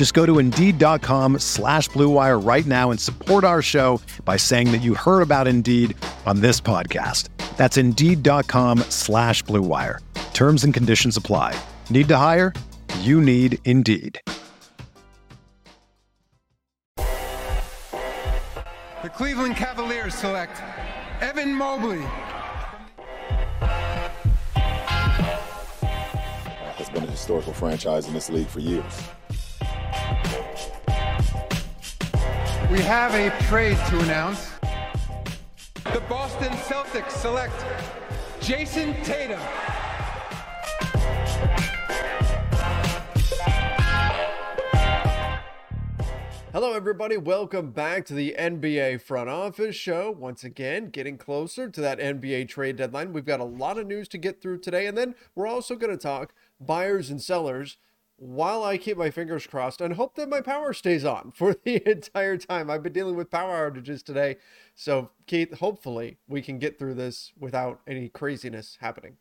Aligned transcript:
Just 0.00 0.14
go 0.14 0.24
to 0.24 0.38
Indeed.com 0.38 1.40
slash 1.40 1.90
BlueWire 1.90 2.42
right 2.42 2.64
now 2.64 2.90
and 2.90 2.98
support 2.98 3.44
our 3.44 3.60
show 3.60 4.00
by 4.24 4.38
saying 4.38 4.72
that 4.72 4.78
you 4.78 4.94
heard 4.94 5.20
about 5.20 5.46
Indeed 5.46 5.94
on 6.24 6.40
this 6.40 6.58
podcast. 6.58 7.28
That's 7.58 7.76
Indeed.com 7.76 8.78
slash 8.88 9.44
BlueWire. 9.44 9.98
Terms 10.32 10.64
and 10.64 10.72
conditions 10.72 11.18
apply. 11.18 11.54
Need 11.90 12.08
to 12.08 12.16
hire? 12.16 12.54
You 13.00 13.20
need 13.20 13.58
Indeed. 13.66 14.18
The 16.96 19.10
Cleveland 19.12 19.56
Cavaliers 19.56 20.14
select 20.14 20.62
Evan 21.20 21.54
Mobley. 21.54 22.00
Has 26.78 26.88
been 26.88 27.04
a 27.04 27.10
historical 27.10 27.52
franchise 27.52 28.08
in 28.08 28.14
this 28.14 28.30
league 28.30 28.48
for 28.48 28.60
years. 28.60 29.02
We 32.70 32.80
have 32.82 33.12
a 33.14 33.36
trade 33.48 33.76
to 33.88 33.98
announce. 33.98 34.52
The 35.92 36.00
Boston 36.08 36.52
Celtics 36.52 37.10
select 37.10 37.64
Jayson 38.40 38.94
Tatum. 39.02 39.40
Hello, 46.52 46.72
everybody. 46.74 47.16
Welcome 47.16 47.72
back 47.72 48.04
to 48.06 48.14
the 48.14 48.36
NBA 48.38 49.00
Front 49.00 49.30
Office 49.30 49.74
Show. 49.74 50.12
Once 50.12 50.44
again, 50.44 50.90
getting 50.90 51.18
closer 51.18 51.68
to 51.68 51.80
that 51.80 51.98
NBA 51.98 52.46
trade 52.46 52.76
deadline. 52.76 53.12
We've 53.12 53.24
got 53.24 53.40
a 53.40 53.44
lot 53.44 53.78
of 53.78 53.88
news 53.88 54.06
to 54.10 54.18
get 54.18 54.40
through 54.40 54.60
today, 54.60 54.86
and 54.86 54.96
then 54.96 55.16
we're 55.34 55.48
also 55.48 55.74
going 55.74 55.90
to 55.90 56.00
talk 56.00 56.32
buyers 56.60 57.10
and 57.10 57.20
sellers 57.20 57.78
while 58.20 58.62
I 58.62 58.76
keep 58.76 58.98
my 58.98 59.10
fingers 59.10 59.46
crossed 59.46 59.80
and 59.80 59.94
hope 59.94 60.14
that 60.16 60.28
my 60.28 60.42
power 60.42 60.74
stays 60.74 61.06
on 61.06 61.30
for 61.34 61.54
the 61.54 61.82
entire 61.90 62.36
time. 62.36 62.70
I've 62.70 62.82
been 62.82 62.92
dealing 62.92 63.16
with 63.16 63.30
power 63.30 63.70
outages 63.70 64.04
today. 64.04 64.36
So, 64.74 65.10
Keith, 65.26 65.58
hopefully 65.58 66.18
we 66.28 66.42
can 66.42 66.58
get 66.58 66.78
through 66.78 66.94
this 66.94 67.32
without 67.38 67.80
any 67.86 68.10
craziness 68.10 68.76
happening. 68.78 69.16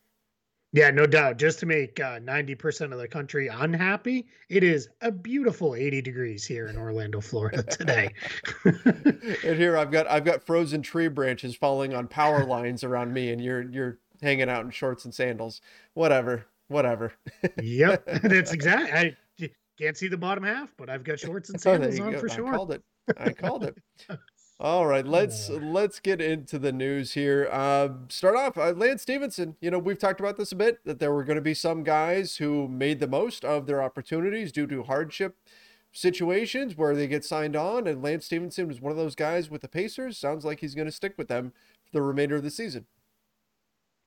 Yeah, 0.74 0.92
no 0.92 1.08
doubt. 1.08 1.38
Just 1.38 1.60
to 1.62 1.66
make 1.66 2.00
uh, 2.00 2.20
90% 2.20 2.92
of 2.92 3.00
the 3.00 3.08
country 3.08 3.48
unhappy, 3.48 4.28
it 4.50 4.64
is 4.64 4.90
a 5.02 5.12
beautiful 5.12 5.74
80 5.76 6.02
degrees 6.02 6.46
here 6.46 6.68
in 6.68 6.78
Orlando, 6.78 7.22
Florida 7.22 7.64
today. 7.64 8.14
and 8.66 9.58
here 9.58 9.78
I've 9.78 9.92
got 9.92 10.08
I've 10.08 10.26
got 10.26 10.44
frozen 10.44 10.84
tree 10.84 11.08
branches 11.08 11.56
falling 11.56 11.96
on 11.96 12.08
power 12.08 12.46
lines 12.46 12.84
around 12.84 13.14
me 13.14 13.32
and 13.32 13.42
you're 13.42 13.64
you're 13.72 13.98
hanging 14.22 14.50
out 14.50 14.64
in 14.64 14.70
shorts 14.70 15.06
and 15.06 15.14
sandals. 15.14 15.62
Whatever. 15.96 16.46
Whatever. 16.70 17.14
yep. 17.62 18.06
That's 18.24 18.54
exactly 18.54 19.16
I 19.42 19.50
can't 19.78 19.98
see 19.98 20.08
the 20.08 20.18
bottom 20.18 20.44
half, 20.44 20.74
but 20.78 20.90
I've 20.90 21.04
got 21.04 21.20
shorts 21.20 21.50
and 21.50 21.58
oh, 21.58 21.60
sandals 21.60 22.00
on 22.00 22.12
go. 22.12 22.20
for 22.20 22.30
sure. 22.30 22.48
I 22.48 22.56
called 22.56 22.72
it. 22.72 22.84
I 23.18 23.30
called 23.32 23.64
it. 23.64 23.78
All 24.62 24.86
right, 24.86 25.06
let's 25.06 25.50
let's 25.50 26.02
get 26.02 26.20
into 26.20 26.60
the 26.60 26.74
news 26.74 27.14
here. 27.14 27.48
Uh, 27.50 27.90
start 28.10 28.36
off, 28.36 28.58
uh, 28.58 28.74
Lance 28.74 29.02
Stephenson. 29.04 29.56
You 29.62 29.72
know, 29.72 29.80
we've 29.80 29.98
talked 29.98 30.20
about 30.20 30.36
this 30.36 30.52
a 30.52 30.56
bit 30.58 30.84
that 30.84 31.00
there 31.00 31.14
were 31.14 31.24
going 31.24 31.38
to 31.38 31.42
be 31.42 31.54
some 31.54 31.84
guys 31.84 32.36
who 32.36 32.68
made 32.68 33.00
the 33.00 33.08
most 33.08 33.46
of 33.46 33.68
their 33.68 33.82
opportunities 33.82 34.52
due 34.52 34.68
to 34.68 34.84
hardship 34.84 35.38
situations 35.94 36.76
where 36.76 36.94
they 36.94 37.08
get 37.08 37.24
signed 37.24 37.56
on, 37.56 37.88
and 37.88 38.04
Lance 38.04 38.26
Stephenson 38.26 38.68
was 38.68 38.82
one 38.82 38.92
of 38.92 38.98
those 38.98 39.16
guys 39.16 39.50
with 39.50 39.62
the 39.62 39.70
Pacers. 39.70 40.18
Sounds 40.18 40.44
like 40.44 40.60
he's 40.60 40.76
going 40.76 40.88
to 40.88 40.92
stick 40.92 41.14
with 41.18 41.30
them 41.30 41.54
for 41.86 41.92
the 41.94 42.02
remainder 42.02 42.36
of 42.36 42.44
the 42.44 42.52
season. 42.52 42.86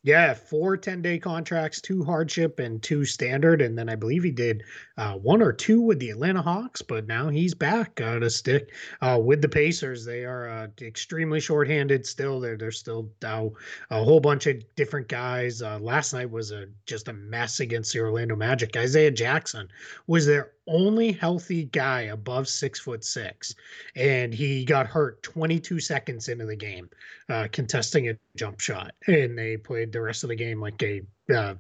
Yeah, 0.05 0.35
four 0.35 0.77
10 0.77 1.01
day 1.01 1.17
contracts, 1.17 1.81
two 1.81 2.03
hardship 2.03 2.59
and 2.59 2.83
two 2.83 3.05
standard. 3.05 3.63
And 3.63 3.79
then 3.79 3.89
I 3.89 3.95
believe 3.95 4.25
he 4.25 4.33
did 4.33 4.65
uh, 4.97 5.15
one 5.15 5.41
or 5.41 5.53
two 5.53 5.81
with 5.81 6.01
the 6.01 6.11
Atlanta 6.11 6.43
Hawks, 6.43 6.83
but 6.83 7.07
now 7.07 7.29
he's 7.29 7.55
back 7.55 8.01
uh, 8.01 8.19
to 8.19 8.29
stick 8.29 8.75
uh, 9.01 9.21
with 9.23 9.41
the 9.43 9.49
Pacers. 9.49 10.05
They 10.05 10.25
are 10.25 10.49
uh, 10.49 10.67
extremely 10.81 11.39
shorthanded 11.39 12.05
still. 12.05 12.41
They're, 12.41 12.57
they're 12.57 12.73
still 12.73 13.13
a 13.23 13.51
whole 13.91 14.19
bunch 14.19 14.49
of 14.49 14.61
different 14.75 15.07
guys. 15.07 15.63
Uh, 15.63 15.79
last 15.79 16.13
night 16.13 16.29
was 16.29 16.51
a 16.51 16.67
just 16.85 17.07
a 17.07 17.13
mess 17.13 17.61
against 17.61 17.93
the 17.93 18.01
Orlando 18.01 18.35
Magic. 18.35 18.77
Isaiah 18.77 19.13
Jackson 19.13 19.69
was 20.09 20.27
their 20.27 20.51
only 20.69 21.13
healthy 21.13 21.65
guy 21.65 22.03
above 22.03 22.49
six 22.49 22.81
foot 22.81 23.05
six, 23.05 23.55
and 23.97 24.33
he 24.33 24.65
got 24.65 24.87
hurt 24.87 25.23
22 25.23 25.81
seconds 25.81 26.29
into 26.29 26.47
the 26.47 26.57
game, 26.57 26.89
uh, 27.29 27.49
contesting 27.53 28.09
a 28.09 28.15
jump 28.37 28.61
shot, 28.61 28.93
and 29.07 29.37
they 29.37 29.57
played 29.57 29.93
the 29.93 30.01
rest 30.01 30.23
of 30.25 30.29
the 30.29 30.37
game 30.37 30.61
like 30.61 30.83
a. 30.83 31.03
Uh, 31.33 31.55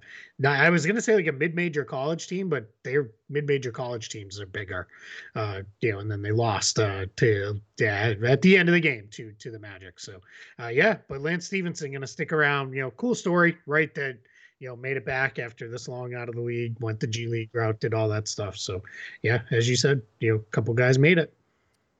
I 0.46 0.70
was 0.70 0.84
gonna 0.84 1.00
say 1.00 1.14
like 1.14 1.28
a 1.28 1.32
mid-major 1.32 1.84
college 1.84 2.26
team, 2.26 2.48
but 2.48 2.68
their 2.82 3.10
mid-major 3.30 3.70
college 3.70 4.08
teams 4.08 4.40
are 4.40 4.46
bigger, 4.46 4.88
uh, 5.36 5.62
you 5.80 5.92
know. 5.92 6.00
And 6.00 6.10
then 6.10 6.20
they 6.20 6.32
lost 6.32 6.78
uh, 6.78 7.06
to 7.16 7.60
yeah 7.78 8.14
at 8.24 8.42
the 8.42 8.56
end 8.56 8.68
of 8.68 8.74
the 8.74 8.80
game 8.80 9.08
to 9.12 9.32
to 9.32 9.50
the 9.50 9.58
Magic. 9.58 10.00
So 10.00 10.20
uh, 10.60 10.68
yeah, 10.68 10.96
but 11.08 11.22
Lance 11.22 11.46
Stephenson 11.46 11.92
gonna 11.92 12.06
stick 12.06 12.32
around. 12.32 12.74
You 12.74 12.82
know, 12.82 12.90
cool 12.92 13.14
story, 13.14 13.56
right? 13.66 13.94
That 13.94 14.18
you 14.62 14.68
know, 14.68 14.76
made 14.76 14.96
it 14.96 15.04
back 15.04 15.40
after 15.40 15.68
this 15.68 15.88
long 15.88 16.14
out 16.14 16.28
of 16.28 16.36
the 16.36 16.40
league, 16.40 16.76
went 16.78 17.00
the 17.00 17.06
G 17.08 17.26
League 17.26 17.50
route, 17.52 17.80
did 17.80 17.92
all 17.92 18.08
that 18.08 18.28
stuff. 18.28 18.56
So, 18.56 18.80
yeah, 19.22 19.42
as 19.50 19.68
you 19.68 19.74
said, 19.74 20.00
you 20.20 20.30
know, 20.30 20.36
a 20.36 20.52
couple 20.52 20.72
guys 20.72 21.00
made 21.00 21.18
it. 21.18 21.34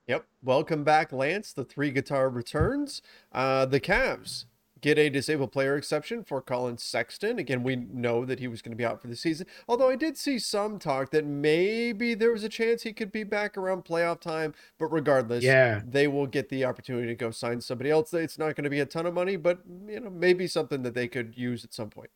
Yep. 0.06 0.24
Welcome 0.44 0.84
back, 0.84 1.12
Lance. 1.12 1.52
The 1.52 1.64
three 1.64 1.90
guitar 1.90 2.30
returns. 2.30 3.02
Uh, 3.32 3.66
the 3.66 3.80
Cavs 3.80 4.44
get 4.80 4.96
a 4.96 5.08
disabled 5.08 5.50
player 5.50 5.76
exception 5.76 6.22
for 6.22 6.40
Collin 6.40 6.78
Sexton. 6.78 7.40
Again, 7.40 7.64
we 7.64 7.74
know 7.74 8.24
that 8.24 8.38
he 8.38 8.46
was 8.46 8.62
going 8.62 8.70
to 8.72 8.76
be 8.76 8.84
out 8.84 9.02
for 9.02 9.08
the 9.08 9.16
season. 9.16 9.48
Although 9.66 9.90
I 9.90 9.96
did 9.96 10.16
see 10.16 10.38
some 10.38 10.78
talk 10.78 11.10
that 11.10 11.24
maybe 11.24 12.14
there 12.14 12.30
was 12.30 12.44
a 12.44 12.48
chance 12.48 12.82
he 12.82 12.92
could 12.92 13.10
be 13.10 13.24
back 13.24 13.56
around 13.56 13.84
playoff 13.84 14.20
time. 14.20 14.54
But 14.78 14.86
regardless, 14.86 15.42
yeah, 15.42 15.80
they 15.84 16.06
will 16.06 16.28
get 16.28 16.48
the 16.48 16.64
opportunity 16.64 17.08
to 17.08 17.16
go 17.16 17.32
sign 17.32 17.60
somebody 17.60 17.90
else. 17.90 18.14
It's 18.14 18.38
not 18.38 18.54
going 18.54 18.64
to 18.64 18.70
be 18.70 18.80
a 18.80 18.86
ton 18.86 19.06
of 19.06 19.14
money, 19.14 19.34
but 19.34 19.62
you 19.88 19.98
know, 19.98 20.10
maybe 20.10 20.46
something 20.46 20.84
that 20.84 20.94
they 20.94 21.08
could 21.08 21.36
use 21.36 21.64
at 21.64 21.74
some 21.74 21.90
point. 21.90 22.10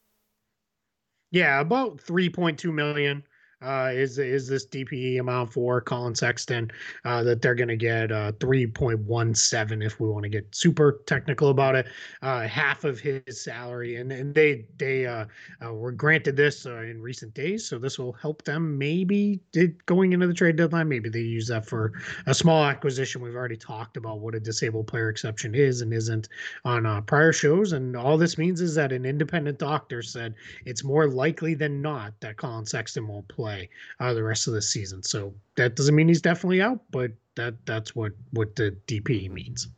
Yeah, 1.36 1.60
about 1.60 1.98
3.2 1.98 2.72
million 2.72 3.22
uh, 3.62 3.90
is 3.92 4.18
is 4.18 4.46
this 4.46 4.66
DPE 4.66 5.18
amount 5.18 5.50
for 5.50 5.80
Collin 5.80 6.14
Sexton 6.14 6.70
uh, 7.04 7.22
that 7.22 7.40
they're 7.40 7.54
going 7.54 7.68
to 7.68 7.76
get 7.76 8.12
uh, 8.12 8.32
3.17 8.32 9.84
if 9.84 9.98
we 9.98 10.08
want 10.08 10.24
to 10.24 10.28
get 10.28 10.46
super 10.54 11.00
technical 11.06 11.48
about 11.48 11.74
it, 11.74 11.86
uh, 12.20 12.46
half 12.46 12.84
of 12.84 13.00
his 13.00 13.42
salary, 13.42 13.96
and 13.96 14.12
and 14.12 14.34
they 14.34 14.66
they 14.76 15.06
uh, 15.06 15.24
uh, 15.64 15.72
were 15.72 15.92
granted 15.92 16.36
this 16.36 16.66
in 16.66 17.00
recent 17.00 17.32
days, 17.32 17.66
so 17.66 17.78
this 17.78 17.98
will 17.98 18.12
help 18.12 18.42
them 18.44 18.76
maybe 18.76 19.40
going 19.86 20.12
into 20.12 20.26
the 20.26 20.34
trade 20.34 20.56
deadline. 20.56 20.88
Maybe 20.88 21.08
they 21.08 21.20
use 21.20 21.48
that 21.48 21.64
for 21.64 21.92
a 22.26 22.34
small 22.34 22.62
acquisition. 22.62 23.22
We've 23.22 23.34
already 23.34 23.56
talked 23.56 23.96
about 23.96 24.20
what 24.20 24.34
a 24.34 24.40
disabled 24.40 24.86
player 24.86 25.08
exception 25.08 25.54
is 25.54 25.80
and 25.80 25.94
isn't 25.94 26.28
on 26.66 27.02
prior 27.04 27.32
shows, 27.32 27.72
and 27.72 27.96
all 27.96 28.18
this 28.18 28.36
means 28.36 28.60
is 28.60 28.74
that 28.74 28.92
an 28.92 29.06
independent 29.06 29.58
doctor 29.58 30.02
said 30.02 30.34
it's 30.66 30.84
more 30.84 31.08
likely 31.08 31.54
than 31.54 31.80
not 31.80 32.12
that 32.20 32.36
Collin 32.36 32.66
Sexton 32.66 33.08
won't 33.08 33.26
play 33.28 33.45
play 33.46 33.68
uh, 34.00 34.12
the 34.12 34.22
rest 34.22 34.48
of 34.48 34.54
the 34.54 34.62
season. 34.62 35.02
So 35.02 35.32
that 35.56 35.76
doesn't 35.76 35.94
mean 35.94 36.08
he's 36.08 36.22
definitely 36.22 36.60
out, 36.60 36.80
but 36.90 37.12
that 37.36 37.54
that's 37.64 37.94
what 37.94 38.12
what 38.32 38.56
the 38.56 38.76
DP 38.86 39.30
means. 39.30 39.68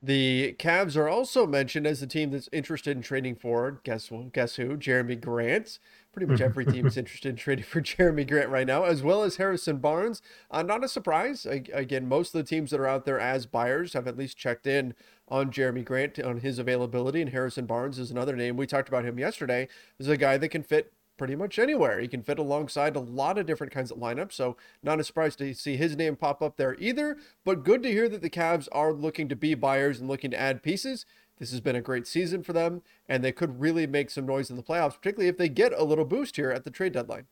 The 0.00 0.54
Cavs 0.60 0.96
are 0.96 1.08
also 1.08 1.44
mentioned 1.44 1.84
as 1.84 1.98
the 1.98 2.06
team 2.06 2.30
that's 2.30 2.48
interested 2.52 2.96
in 2.96 3.02
trading 3.02 3.34
for 3.34 3.80
guess 3.82 4.12
guess 4.32 4.54
who? 4.54 4.76
Jerami 4.76 5.20
Grant. 5.20 5.80
Pretty 6.12 6.30
much 6.30 6.40
every 6.40 6.64
team 6.64 6.86
is 6.86 6.96
interested 6.96 7.30
in 7.30 7.36
trading 7.36 7.64
for 7.64 7.80
Jerami 7.80 8.28
Grant 8.28 8.48
right 8.48 8.66
now, 8.66 8.84
as 8.84 9.02
well 9.02 9.24
as 9.24 9.36
Harrison 9.36 9.78
Barnes. 9.78 10.22
Uh, 10.50 10.62
not 10.62 10.84
a 10.84 10.88
surprise. 10.88 11.46
I, 11.46 11.64
again, 11.72 12.08
most 12.08 12.34
of 12.34 12.38
the 12.38 12.48
teams 12.48 12.70
that 12.70 12.80
are 12.80 12.86
out 12.86 13.04
there 13.04 13.18
as 13.18 13.46
buyers 13.46 13.92
have 13.92 14.06
at 14.06 14.16
least 14.16 14.36
checked 14.36 14.66
in 14.66 14.94
on 15.28 15.50
Jerami 15.50 15.84
Grant 15.84 16.18
on 16.20 16.40
his 16.40 16.58
availability, 16.58 17.20
and 17.20 17.30
Harrison 17.30 17.66
Barnes 17.66 17.98
is 17.98 18.10
another 18.10 18.36
name. 18.36 18.56
We 18.56 18.66
talked 18.66 18.88
about 18.88 19.04
him 19.04 19.18
yesterday. 19.18 19.68
Is 19.98 20.08
a 20.08 20.16
guy 20.16 20.38
that 20.38 20.48
can 20.48 20.62
fit 20.62 20.92
pretty 21.18 21.36
much 21.36 21.58
anywhere. 21.58 22.00
He 22.00 22.08
can 22.08 22.22
fit 22.22 22.38
alongside 22.38 22.96
a 22.96 23.00
lot 23.00 23.36
of 23.36 23.44
different 23.44 23.72
kinds 23.72 23.90
of 23.90 23.98
lineups, 23.98 24.32
so 24.32 24.56
not 24.82 25.00
a 25.00 25.04
surprise 25.04 25.36
to 25.36 25.52
see 25.52 25.76
his 25.76 25.96
name 25.96 26.16
pop 26.16 26.40
up 26.40 26.56
there 26.56 26.76
either. 26.78 27.18
But 27.44 27.64
good 27.64 27.82
to 27.82 27.92
hear 27.92 28.08
that 28.08 28.22
the 28.22 28.30
Cavs 28.30 28.68
are 28.72 28.92
looking 28.92 29.28
to 29.28 29.36
be 29.36 29.54
buyers 29.54 30.00
and 30.00 30.08
looking 30.08 30.30
to 30.30 30.40
add 30.40 30.62
pieces. 30.62 31.04
This 31.38 31.50
has 31.50 31.60
been 31.60 31.76
a 31.76 31.82
great 31.82 32.06
season 32.06 32.42
for 32.42 32.52
them, 32.52 32.82
and 33.08 33.22
they 33.22 33.32
could 33.32 33.60
really 33.60 33.86
make 33.86 34.10
some 34.10 34.26
noise 34.26 34.50
in 34.50 34.56
the 34.56 34.62
playoffs, 34.62 34.96
particularly 34.96 35.28
if 35.28 35.36
they 35.36 35.48
get 35.48 35.72
a 35.72 35.84
little 35.84 36.04
boost 36.04 36.36
here 36.36 36.50
at 36.50 36.64
the 36.64 36.70
trade 36.70 36.92
deadline. 36.92 37.26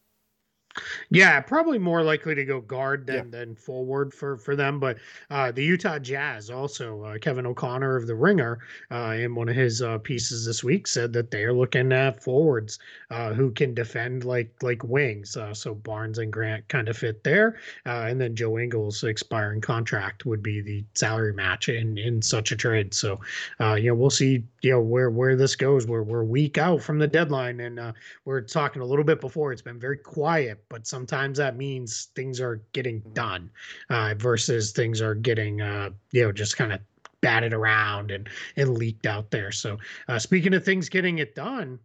Yeah, 1.10 1.40
probably 1.40 1.78
more 1.78 2.02
likely 2.02 2.34
to 2.34 2.44
go 2.44 2.60
guard 2.60 3.06
than, 3.06 3.16
yeah. 3.16 3.38
than 3.38 3.54
forward 3.54 4.12
for, 4.12 4.36
for 4.36 4.56
them. 4.56 4.80
But 4.80 4.98
uh, 5.30 5.52
the 5.52 5.64
Utah 5.64 5.98
Jazz 5.98 6.50
also, 6.50 7.02
uh, 7.02 7.18
Kevin 7.18 7.46
O'Connor 7.46 7.96
of 7.96 8.06
the 8.06 8.14
Ringer, 8.14 8.58
uh, 8.90 9.16
in 9.18 9.34
one 9.34 9.48
of 9.48 9.56
his 9.56 9.82
uh, 9.82 9.98
pieces 9.98 10.44
this 10.44 10.64
week, 10.64 10.86
said 10.86 11.12
that 11.12 11.30
they 11.30 11.44
are 11.44 11.52
looking 11.52 11.92
at 11.92 12.22
forwards 12.22 12.78
uh, 13.10 13.32
who 13.32 13.50
can 13.50 13.74
defend 13.74 14.24
like 14.24 14.50
like 14.62 14.82
wings. 14.84 15.36
Uh, 15.36 15.54
so 15.54 15.74
Barnes 15.74 16.18
and 16.18 16.32
Grant 16.32 16.66
kind 16.68 16.88
of 16.88 16.96
fit 16.96 17.22
there, 17.24 17.58
and 17.84 18.20
then 18.20 18.34
Joe 18.34 18.58
Ingles' 18.58 19.04
expiring 19.04 19.60
contract 19.60 20.26
would 20.26 20.42
be 20.42 20.60
the 20.60 20.84
salary 20.94 21.32
match 21.32 21.68
in 21.68 21.98
in 21.98 22.20
such 22.20 22.52
a 22.52 22.56
trade. 22.56 22.94
So 22.94 23.20
you 23.60 23.88
know 23.88 23.94
we'll 23.94 24.10
see 24.10 24.44
you 24.62 24.70
know 24.70 24.80
where 24.80 25.10
where 25.10 25.36
this 25.36 25.56
goes. 25.56 25.86
We're 25.86 26.02
we're 26.02 26.24
week 26.24 26.58
out 26.58 26.82
from 26.82 26.98
the 26.98 27.06
deadline, 27.06 27.60
and 27.60 27.94
we're 28.24 28.40
talking 28.40 28.82
a 28.82 28.86
little 28.86 29.04
bit 29.04 29.20
before. 29.20 29.52
It's 29.52 29.62
been 29.62 29.78
very 29.78 29.98
quiet 29.98 30.65
but 30.68 30.86
sometimes 30.86 31.38
that 31.38 31.56
means 31.56 32.08
things 32.14 32.40
are 32.40 32.62
getting 32.72 33.00
mm-hmm. 33.00 33.12
done 33.12 33.50
uh, 33.90 34.14
versus 34.16 34.72
things 34.72 35.00
are 35.00 35.14
getting, 35.14 35.60
uh, 35.60 35.90
you 36.12 36.24
know, 36.24 36.32
just 36.32 36.56
kind 36.56 36.72
of 36.72 36.80
batted 37.20 37.52
around 37.52 38.10
and, 38.10 38.28
and 38.56 38.76
leaked 38.76 39.06
out 39.06 39.30
there. 39.30 39.52
So, 39.52 39.78
uh, 40.08 40.18
speaking 40.18 40.54
of 40.54 40.64
things 40.64 40.88
getting 40.88 41.18
it 41.18 41.34
done, 41.34 41.78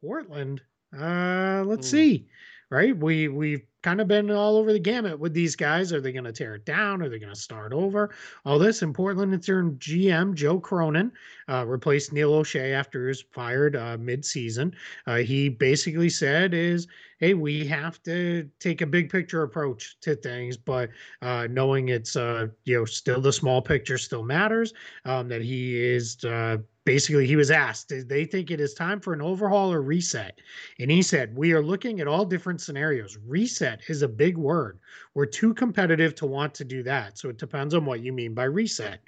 Portland, 0.00 0.60
uh, 0.98 1.62
let's 1.66 1.88
mm. 1.88 1.90
see, 1.90 2.26
right? 2.70 2.96
We, 2.96 3.28
we've 3.28 3.62
kind 3.82 4.00
of 4.00 4.08
been 4.08 4.30
all 4.30 4.56
over 4.56 4.72
the 4.72 4.78
gamut 4.78 5.18
with 5.18 5.34
these 5.34 5.56
guys. 5.56 5.92
Are 5.92 6.00
they 6.00 6.12
going 6.12 6.24
to 6.24 6.32
tear 6.32 6.54
it 6.54 6.64
down? 6.64 7.02
Are 7.02 7.08
they 7.08 7.18
going 7.18 7.32
to 7.32 7.38
start 7.40 7.72
over? 7.72 8.14
All 8.44 8.58
this 8.58 8.82
in 8.82 8.92
Portland, 8.92 9.34
it's 9.34 9.46
their 9.46 9.64
GM 9.64 10.34
Joe 10.34 10.60
Cronin 10.60 11.12
uh, 11.52 11.64
replaced 11.66 12.12
Neil 12.12 12.32
Olshey 12.32 12.72
after 12.72 13.02
he 13.02 13.08
was 13.08 13.20
fired 13.20 13.76
uh, 13.76 13.98
mid-season. 13.98 14.74
Uh, 15.06 15.16
he 15.18 15.48
basically 15.48 16.08
said 16.08 16.54
is, 16.54 16.86
hey, 17.18 17.34
we 17.34 17.66
have 17.66 18.02
to 18.04 18.48
take 18.58 18.80
a 18.80 18.86
big 18.86 19.10
picture 19.10 19.42
approach 19.42 19.96
to 20.00 20.16
things, 20.16 20.56
but 20.56 20.88
uh, 21.20 21.46
knowing 21.50 21.88
it's 21.88 22.16
uh, 22.16 22.46
you 22.64 22.78
know 22.78 22.84
still 22.84 23.20
the 23.20 23.32
small 23.32 23.60
picture 23.60 23.98
still 23.98 24.22
matters. 24.22 24.72
Um, 25.04 25.28
that 25.28 25.42
he 25.42 25.78
is 25.78 26.24
uh, 26.24 26.56
basically 26.84 27.26
he 27.26 27.36
was 27.36 27.50
asked 27.50 27.92
they 28.08 28.24
think 28.24 28.50
it 28.50 28.60
is 28.60 28.74
time 28.74 29.00
for 29.00 29.12
an 29.12 29.22
overhaul 29.22 29.72
or 29.72 29.82
reset 29.82 30.40
and 30.80 30.90
he 30.90 31.00
said 31.00 31.36
we 31.36 31.52
are 31.52 31.62
looking 31.62 32.00
at 32.00 32.08
all 32.08 32.24
different 32.24 32.60
scenarios 32.60 33.18
reset 33.24 33.80
is 33.88 34.02
a 34.02 34.08
big 34.08 34.36
word 34.36 34.80
we're 35.14 35.24
too 35.24 35.54
competitive 35.54 36.14
to 36.14 36.26
want 36.26 36.52
to 36.52 36.64
do 36.64 36.82
that 36.82 37.16
so 37.16 37.28
it 37.28 37.38
depends 37.38 37.72
on 37.74 37.84
what 37.84 38.00
you 38.00 38.12
mean 38.12 38.34
by 38.34 38.44
reset 38.44 38.98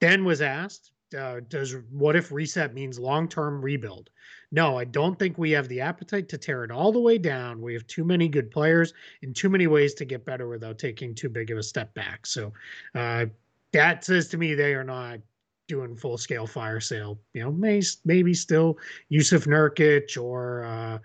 then 0.00 0.24
was 0.24 0.42
asked 0.42 0.92
uh, 1.14 1.40
does 1.48 1.76
what 1.90 2.16
if 2.16 2.32
reset 2.32 2.74
means 2.74 2.98
long-term 2.98 3.62
rebuild? 3.62 4.10
No 4.50 4.78
i 4.78 4.84
don't 4.84 5.18
think 5.18 5.38
we 5.38 5.50
have 5.52 5.68
the 5.68 5.80
appetite 5.80 6.28
to 6.30 6.38
tear 6.38 6.64
it 6.64 6.70
all 6.70 6.92
the 6.92 7.00
way 7.00 7.18
down. 7.18 7.60
We 7.60 7.74
have 7.74 7.86
too 7.86 8.04
many 8.04 8.28
good 8.28 8.50
players 8.50 8.92
and 9.22 9.34
too 9.34 9.48
many 9.48 9.66
ways 9.66 9.94
to 9.94 10.04
get 10.04 10.24
better 10.24 10.48
without 10.48 10.78
taking 10.78 11.14
too 11.14 11.28
big 11.28 11.50
of 11.50 11.58
a 11.58 11.62
step 11.62 11.92
back. 11.94 12.26
So 12.26 12.52
uh, 12.94 13.26
that 13.72 14.04
says 14.04 14.28
to 14.28 14.38
me 14.38 14.54
they 14.54 14.74
are 14.74 14.84
not 14.84 15.20
doing 15.68 15.96
full 15.96 16.18
scale 16.18 16.46
fire 16.46 16.80
sale. 16.80 17.18
You 17.32 17.42
know, 17.42 17.52
may, 17.52 17.82
maybe 18.04 18.34
still 18.34 18.78
Jusuf 19.10 19.46
Nurkic 19.46 20.20
or 20.22 20.64
uh, 20.64 20.98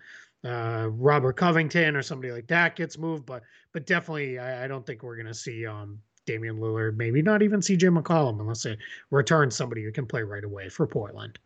uh, 0.48 0.89
Robert 0.89 1.38
Covington 1.38 1.95
or 1.95 2.01
somebody 2.01 2.31
like 2.31 2.48
that 2.48 2.75
gets 2.75 2.98
moved, 2.98 3.25
but 3.25 3.44
but 3.71 3.86
definitely 3.86 4.39
I, 4.39 4.65
I 4.65 4.68
don't 4.68 4.86
think 4.86 5.04
we're 5.04 5.18
gonna 5.18 5.33
see 5.33 5.65
um, 5.65 6.00
Damian 6.27 6.59
Lillard, 6.59 6.95
maybe 6.95 7.24
not 7.24 7.41
even 7.41 7.59
CJ 7.59 7.97
McCollum 7.97 8.39
unless 8.39 8.63
they 8.63 8.77
return 9.09 9.50
somebody 9.50 9.83
who 9.83 9.91
can 9.91 10.06
play 10.06 10.21
right 10.21 10.44
away 10.44 10.69
for 10.69 10.85
Portland. 10.85 11.39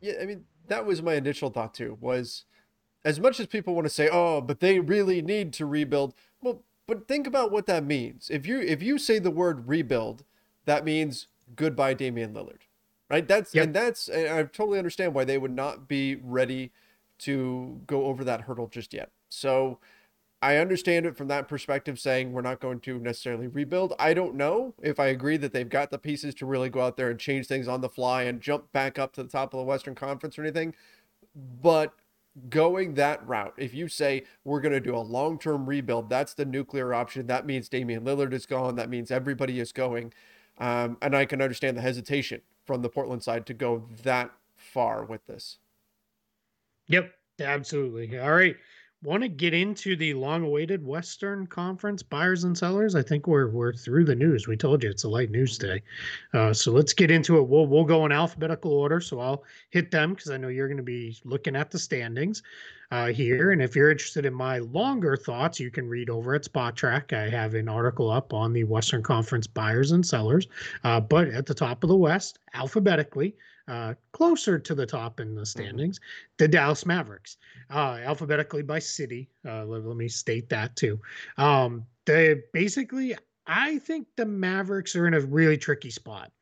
Yeah, 0.00 0.14
I 0.22 0.26
mean 0.26 0.44
that 0.68 0.86
was 0.86 1.02
my 1.02 1.14
initial 1.14 1.50
thought 1.50 1.74
too. 1.74 1.98
Was 2.00 2.44
as 3.04 3.18
much 3.18 3.40
as 3.40 3.46
people 3.46 3.74
want 3.74 3.86
to 3.86 3.92
say, 3.92 4.08
oh, 4.12 4.40
but 4.40 4.60
they 4.60 4.78
really 4.78 5.22
need 5.22 5.52
to 5.54 5.66
rebuild. 5.66 6.14
Well, 6.40 6.62
but 6.86 7.08
think 7.08 7.26
about 7.26 7.50
what 7.50 7.66
that 7.66 7.84
means. 7.84 8.30
If 8.30 8.46
you 8.46 8.60
if 8.60 8.82
you 8.82 8.98
say 8.98 9.18
the 9.18 9.30
word 9.30 9.66
rebuild, 9.66 10.24
that 10.66 10.84
means 10.84 11.26
goodbye 11.56 11.94
Damian 11.94 12.34
Lillard. 12.34 12.62
Right? 13.10 13.26
That's 13.26 13.54
yep. 13.54 13.64
and 13.64 13.74
that's 13.74 14.08
and 14.08 14.28
I 14.28 14.42
totally 14.44 14.78
understand 14.78 15.14
why 15.14 15.24
they 15.24 15.38
would 15.38 15.54
not 15.54 15.88
be 15.88 16.16
ready 16.16 16.70
to 17.20 17.80
go 17.86 18.04
over 18.04 18.22
that 18.24 18.42
hurdle 18.42 18.68
just 18.68 18.94
yet. 18.94 19.10
So 19.28 19.78
I 20.40 20.56
understand 20.56 21.04
it 21.04 21.16
from 21.16 21.28
that 21.28 21.48
perspective, 21.48 21.98
saying 21.98 22.32
we're 22.32 22.42
not 22.42 22.60
going 22.60 22.78
to 22.80 22.98
necessarily 23.00 23.48
rebuild. 23.48 23.94
I 23.98 24.14
don't 24.14 24.36
know 24.36 24.74
if 24.80 25.00
I 25.00 25.06
agree 25.06 25.36
that 25.38 25.52
they've 25.52 25.68
got 25.68 25.90
the 25.90 25.98
pieces 25.98 26.34
to 26.36 26.46
really 26.46 26.70
go 26.70 26.80
out 26.80 26.96
there 26.96 27.10
and 27.10 27.18
change 27.18 27.46
things 27.46 27.66
on 27.66 27.80
the 27.80 27.88
fly 27.88 28.22
and 28.22 28.40
jump 28.40 28.70
back 28.72 28.98
up 28.98 29.12
to 29.14 29.22
the 29.24 29.28
top 29.28 29.52
of 29.52 29.58
the 29.58 29.64
Western 29.64 29.96
Conference 29.96 30.38
or 30.38 30.42
anything. 30.42 30.74
But 31.60 31.92
going 32.48 32.94
that 32.94 33.26
route, 33.26 33.54
if 33.56 33.74
you 33.74 33.88
say 33.88 34.24
we're 34.44 34.60
going 34.60 34.72
to 34.72 34.80
do 34.80 34.94
a 34.94 34.98
long 34.98 35.40
term 35.40 35.66
rebuild, 35.66 36.08
that's 36.08 36.34
the 36.34 36.44
nuclear 36.44 36.94
option. 36.94 37.26
That 37.26 37.44
means 37.44 37.68
Damian 37.68 38.04
Lillard 38.04 38.32
is 38.32 38.46
gone. 38.46 38.76
That 38.76 38.90
means 38.90 39.10
everybody 39.10 39.58
is 39.58 39.72
going. 39.72 40.12
Um, 40.58 40.98
and 41.02 41.16
I 41.16 41.24
can 41.24 41.42
understand 41.42 41.76
the 41.76 41.82
hesitation 41.82 42.42
from 42.64 42.82
the 42.82 42.88
Portland 42.88 43.24
side 43.24 43.46
to 43.46 43.54
go 43.54 43.84
that 44.02 44.30
far 44.56 45.04
with 45.04 45.26
this. 45.26 45.58
Yep, 46.86 47.12
absolutely. 47.40 48.18
All 48.18 48.32
right. 48.32 48.56
Want 49.04 49.22
to 49.22 49.28
get 49.28 49.54
into 49.54 49.94
the 49.94 50.12
long-awaited 50.14 50.84
Western 50.84 51.46
Conference 51.46 52.02
buyers 52.02 52.42
and 52.42 52.58
sellers? 52.58 52.96
I 52.96 53.02
think 53.02 53.28
we're 53.28 53.48
we're 53.48 53.72
through 53.72 54.04
the 54.04 54.14
news. 54.16 54.48
We 54.48 54.56
told 54.56 54.82
you 54.82 54.90
it's 54.90 55.04
a 55.04 55.08
light 55.08 55.30
news 55.30 55.56
day, 55.56 55.84
uh, 56.34 56.52
so 56.52 56.72
let's 56.72 56.92
get 56.92 57.08
into 57.08 57.38
it. 57.38 57.46
We'll 57.46 57.68
we'll 57.68 57.84
go 57.84 58.06
in 58.06 58.10
alphabetical 58.10 58.72
order. 58.72 59.00
So 59.00 59.20
I'll 59.20 59.44
hit 59.70 59.92
them 59.92 60.14
because 60.14 60.32
I 60.32 60.36
know 60.36 60.48
you're 60.48 60.66
going 60.66 60.78
to 60.78 60.82
be 60.82 61.16
looking 61.24 61.54
at 61.54 61.70
the 61.70 61.78
standings 61.78 62.42
uh, 62.90 63.06
here. 63.06 63.52
And 63.52 63.62
if 63.62 63.76
you're 63.76 63.92
interested 63.92 64.26
in 64.26 64.34
my 64.34 64.58
longer 64.58 65.16
thoughts, 65.16 65.60
you 65.60 65.70
can 65.70 65.88
read 65.88 66.10
over 66.10 66.34
at 66.34 66.42
Spotrac. 66.42 67.12
I 67.12 67.28
have 67.28 67.54
an 67.54 67.68
article 67.68 68.10
up 68.10 68.32
on 68.32 68.52
the 68.52 68.64
Western 68.64 69.04
Conference 69.04 69.46
buyers 69.46 69.92
and 69.92 70.04
sellers. 70.04 70.48
Uh, 70.82 70.98
but 70.98 71.28
at 71.28 71.46
the 71.46 71.54
top 71.54 71.84
of 71.84 71.88
the 71.88 71.96
West, 71.96 72.40
alphabetically, 72.52 73.36
uh, 73.68 73.94
closer 74.12 74.58
to 74.58 74.74
the 74.74 74.86
top 74.86 75.20
in 75.20 75.34
the 75.34 75.42
mm-hmm. 75.42 75.44
standings, 75.44 76.00
the 76.38 76.48
Dallas 76.48 76.86
Mavericks, 76.86 77.36
uh, 77.70 77.98
alphabetically 78.02 78.62
by 78.62 78.78
city. 78.78 79.28
Uh, 79.46 79.64
let, 79.64 79.84
let, 79.84 79.96
me 79.96 80.08
state 80.08 80.48
that 80.48 80.74
too. 80.74 80.98
Um, 81.36 81.84
they 82.06 82.42
basically, 82.52 83.14
I 83.46 83.78
think 83.78 84.08
the 84.16 84.26
Mavericks 84.26 84.96
are 84.96 85.06
in 85.06 85.14
a 85.14 85.20
really 85.20 85.58
tricky 85.58 85.90
spot 85.90 86.32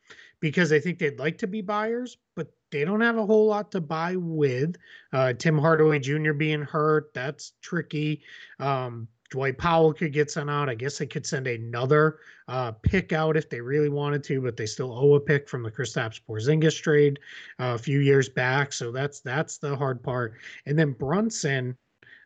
because 0.40 0.72
I 0.72 0.78
think 0.78 0.98
they'd 0.98 1.18
like 1.18 1.38
to 1.38 1.46
be 1.46 1.60
buyers, 1.60 2.18
but 2.36 2.52
they 2.70 2.84
don't 2.84 3.00
have 3.00 3.18
a 3.18 3.26
whole 3.26 3.46
lot 3.46 3.72
to 3.72 3.80
buy 3.80 4.16
with. 4.16 4.76
Uh, 5.12 5.32
Tim 5.32 5.58
Hardaway 5.58 5.98
Jr. 5.98 6.32
being 6.32 6.62
hurt, 6.62 7.12
that's 7.14 7.52
tricky. 7.62 8.22
Um, 8.60 9.08
Dwight 9.30 9.58
Powell 9.58 9.92
could 9.92 10.12
get 10.12 10.30
sent 10.30 10.50
out. 10.50 10.68
I 10.68 10.74
guess 10.74 10.98
they 10.98 11.06
could 11.06 11.26
send 11.26 11.46
another 11.46 12.18
uh, 12.48 12.72
pick 12.72 13.12
out 13.12 13.36
if 13.36 13.48
they 13.50 13.60
really 13.60 13.88
wanted 13.88 14.22
to, 14.24 14.40
but 14.40 14.56
they 14.56 14.66
still 14.66 14.92
owe 14.92 15.14
a 15.14 15.20
pick 15.20 15.48
from 15.48 15.62
the 15.62 15.70
Kristaps 15.70 16.20
Porzingis 16.28 16.80
trade 16.80 17.18
uh, 17.58 17.74
a 17.74 17.78
few 17.78 18.00
years 18.00 18.28
back. 18.28 18.72
So 18.72 18.92
that's 18.92 19.20
that's 19.20 19.58
the 19.58 19.76
hard 19.76 20.02
part. 20.02 20.34
And 20.66 20.78
then 20.78 20.92
Brunson, 20.92 21.76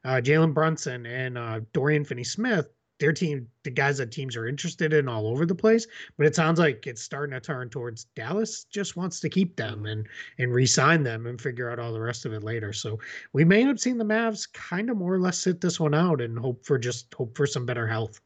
uh, 0.05 0.21
Jalen 0.23 0.55
Brunson, 0.55 1.07
and 1.07 1.39
uh, 1.39 1.61
Dorian 1.73 2.05
Finney-Smith 2.05 2.69
their 3.01 3.13
team, 3.13 3.49
the 3.65 3.71
guys 3.71 3.99
that 3.99 4.13
teams 4.13 4.37
are 4.37 4.47
interested 4.47 4.93
in 4.93 5.09
all 5.09 5.27
over 5.27 5.45
the 5.45 5.55
place. 5.55 5.87
But 6.17 6.27
it 6.27 6.37
sounds 6.37 6.61
like 6.61 6.87
it's 6.87 7.03
starting 7.03 7.33
to 7.33 7.41
turn 7.41 7.71
towards 7.71 8.05
Dallas 8.15 8.65
just 8.65 8.97
wants 8.97 9.19
to 9.21 9.29
keep 9.29 9.57
them 9.57 9.79
mm-hmm. 9.79 9.87
and 9.87 10.09
and 10.39 10.55
re-sign 10.55 11.03
them 11.03 11.27
and 11.27 11.41
figure 11.41 11.71
out 11.71 11.79
all 11.79 11.93
the 11.93 12.01
rest 12.01 12.27
of 12.27 12.33
it 12.33 12.45
later. 12.45 12.73
So 12.73 12.99
we 13.33 13.45
may 13.45 13.63
end 13.63 13.71
up 13.71 13.79
seeing 13.79 13.99
the 13.99 14.05
Mavs 14.05 14.51
kind 14.53 14.91
of 14.91 14.97
more 14.97 15.15
or 15.15 15.21
less 15.21 15.39
sit 15.39 15.61
this 15.61 15.81
one 15.81 15.95
out 15.95 16.21
and 16.21 16.39
hope 16.39 16.65
for 16.65 16.79
just 16.79 17.13
hope 17.15 17.37
for 17.37 17.47
some 17.47 17.67
better 17.67 17.87
health. 17.87 18.21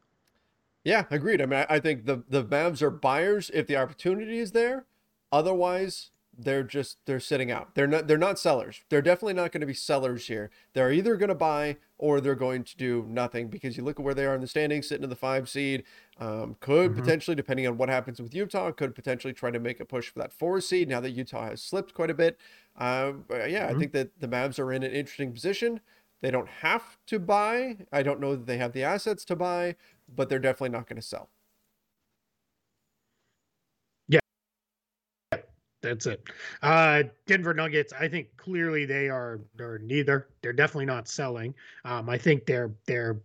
Yeah, 0.83 1.05
agreed. 1.09 1.41
I 1.41 1.47
mean, 1.47 1.65
I, 1.67 1.75
I 1.75 1.79
think 1.79 2.05
the 2.05 2.23
the 2.29 2.43
Mavs 2.43 2.81
are 2.81 2.91
buyers 2.91 3.49
if 3.53 3.65
the 3.67 3.77
opportunity 3.77 4.37
is 4.37 4.51
there. 4.51 4.85
Otherwise, 5.31 6.11
they're 6.37 6.63
just 6.63 6.97
they're 7.05 7.19
sitting 7.19 7.51
out. 7.51 7.75
They're 7.75 7.87
not 7.87 8.07
they're 8.07 8.17
not 8.17 8.39
sellers. 8.39 8.81
They're 8.89 9.01
definitely 9.01 9.33
not 9.33 9.51
going 9.51 9.61
to 9.61 9.67
be 9.67 9.73
sellers 9.73 10.27
here. 10.27 10.49
They're 10.73 10.91
either 10.91 11.15
going 11.15 11.29
to 11.29 11.35
buy 11.35 11.77
or 11.97 12.19
they're 12.19 12.35
going 12.35 12.63
to 12.63 12.77
do 12.77 13.05
nothing 13.07 13.47
because 13.47 13.77
you 13.77 13.83
look 13.83 13.99
at 13.99 14.05
where 14.05 14.13
they 14.13 14.25
are 14.25 14.35
in 14.35 14.41
the 14.41 14.47
standings, 14.47 14.87
sitting 14.87 15.03
in 15.03 15.09
the 15.09 15.15
five 15.15 15.49
seed. 15.49 15.83
Um, 16.19 16.55
could 16.59 16.91
mm-hmm. 16.91 17.01
potentially, 17.01 17.35
depending 17.35 17.67
on 17.67 17.77
what 17.77 17.89
happens 17.89 18.21
with 18.21 18.33
Utah, 18.33 18.71
could 18.71 18.95
potentially 18.95 19.33
try 19.33 19.51
to 19.51 19.59
make 19.59 19.79
a 19.79 19.85
push 19.85 20.09
for 20.09 20.19
that 20.19 20.33
four 20.33 20.59
seed. 20.61 20.89
Now 20.89 20.99
that 21.01 21.11
Utah 21.11 21.49
has 21.49 21.61
slipped 21.61 21.93
quite 21.93 22.09
a 22.09 22.15
bit, 22.15 22.37
uh, 22.77 23.13
yeah, 23.29 23.67
mm-hmm. 23.67 23.75
I 23.75 23.79
think 23.79 23.91
that 23.93 24.19
the 24.19 24.27
Mavs 24.27 24.59
are 24.59 24.71
in 24.71 24.83
an 24.83 24.91
interesting 24.91 25.31
position. 25.31 25.79
They 26.21 26.31
don't 26.31 26.49
have 26.49 26.97
to 27.07 27.19
buy. 27.19 27.77
I 27.91 28.01
don't 28.01 28.19
know 28.19 28.35
that 28.35 28.45
they 28.45 28.57
have 28.57 28.73
the 28.73 28.83
assets 28.83 29.25
to 29.25 29.35
buy, 29.35 29.75
but 30.13 30.29
they're 30.29 30.39
definitely 30.39 30.69
not 30.69 30.87
going 30.87 30.99
to 30.99 31.05
sell. 31.05 31.29
That's 35.85 36.07
it. 36.07 36.27
Uh, 36.63 37.03
Denver 37.27 37.53
Nuggets. 37.53 37.93
I 37.93 38.07
think 38.07 38.35
clearly 38.37 38.85
they 38.85 39.07
are. 39.07 39.39
They're 39.55 39.77
neither. 39.77 40.27
They're 40.41 40.53
definitely 40.53 40.87
not 40.87 41.07
selling. 41.07 41.53
Um, 41.85 42.09
I 42.09 42.17
think 42.17 42.45
their 42.45 42.73
their 42.87 43.21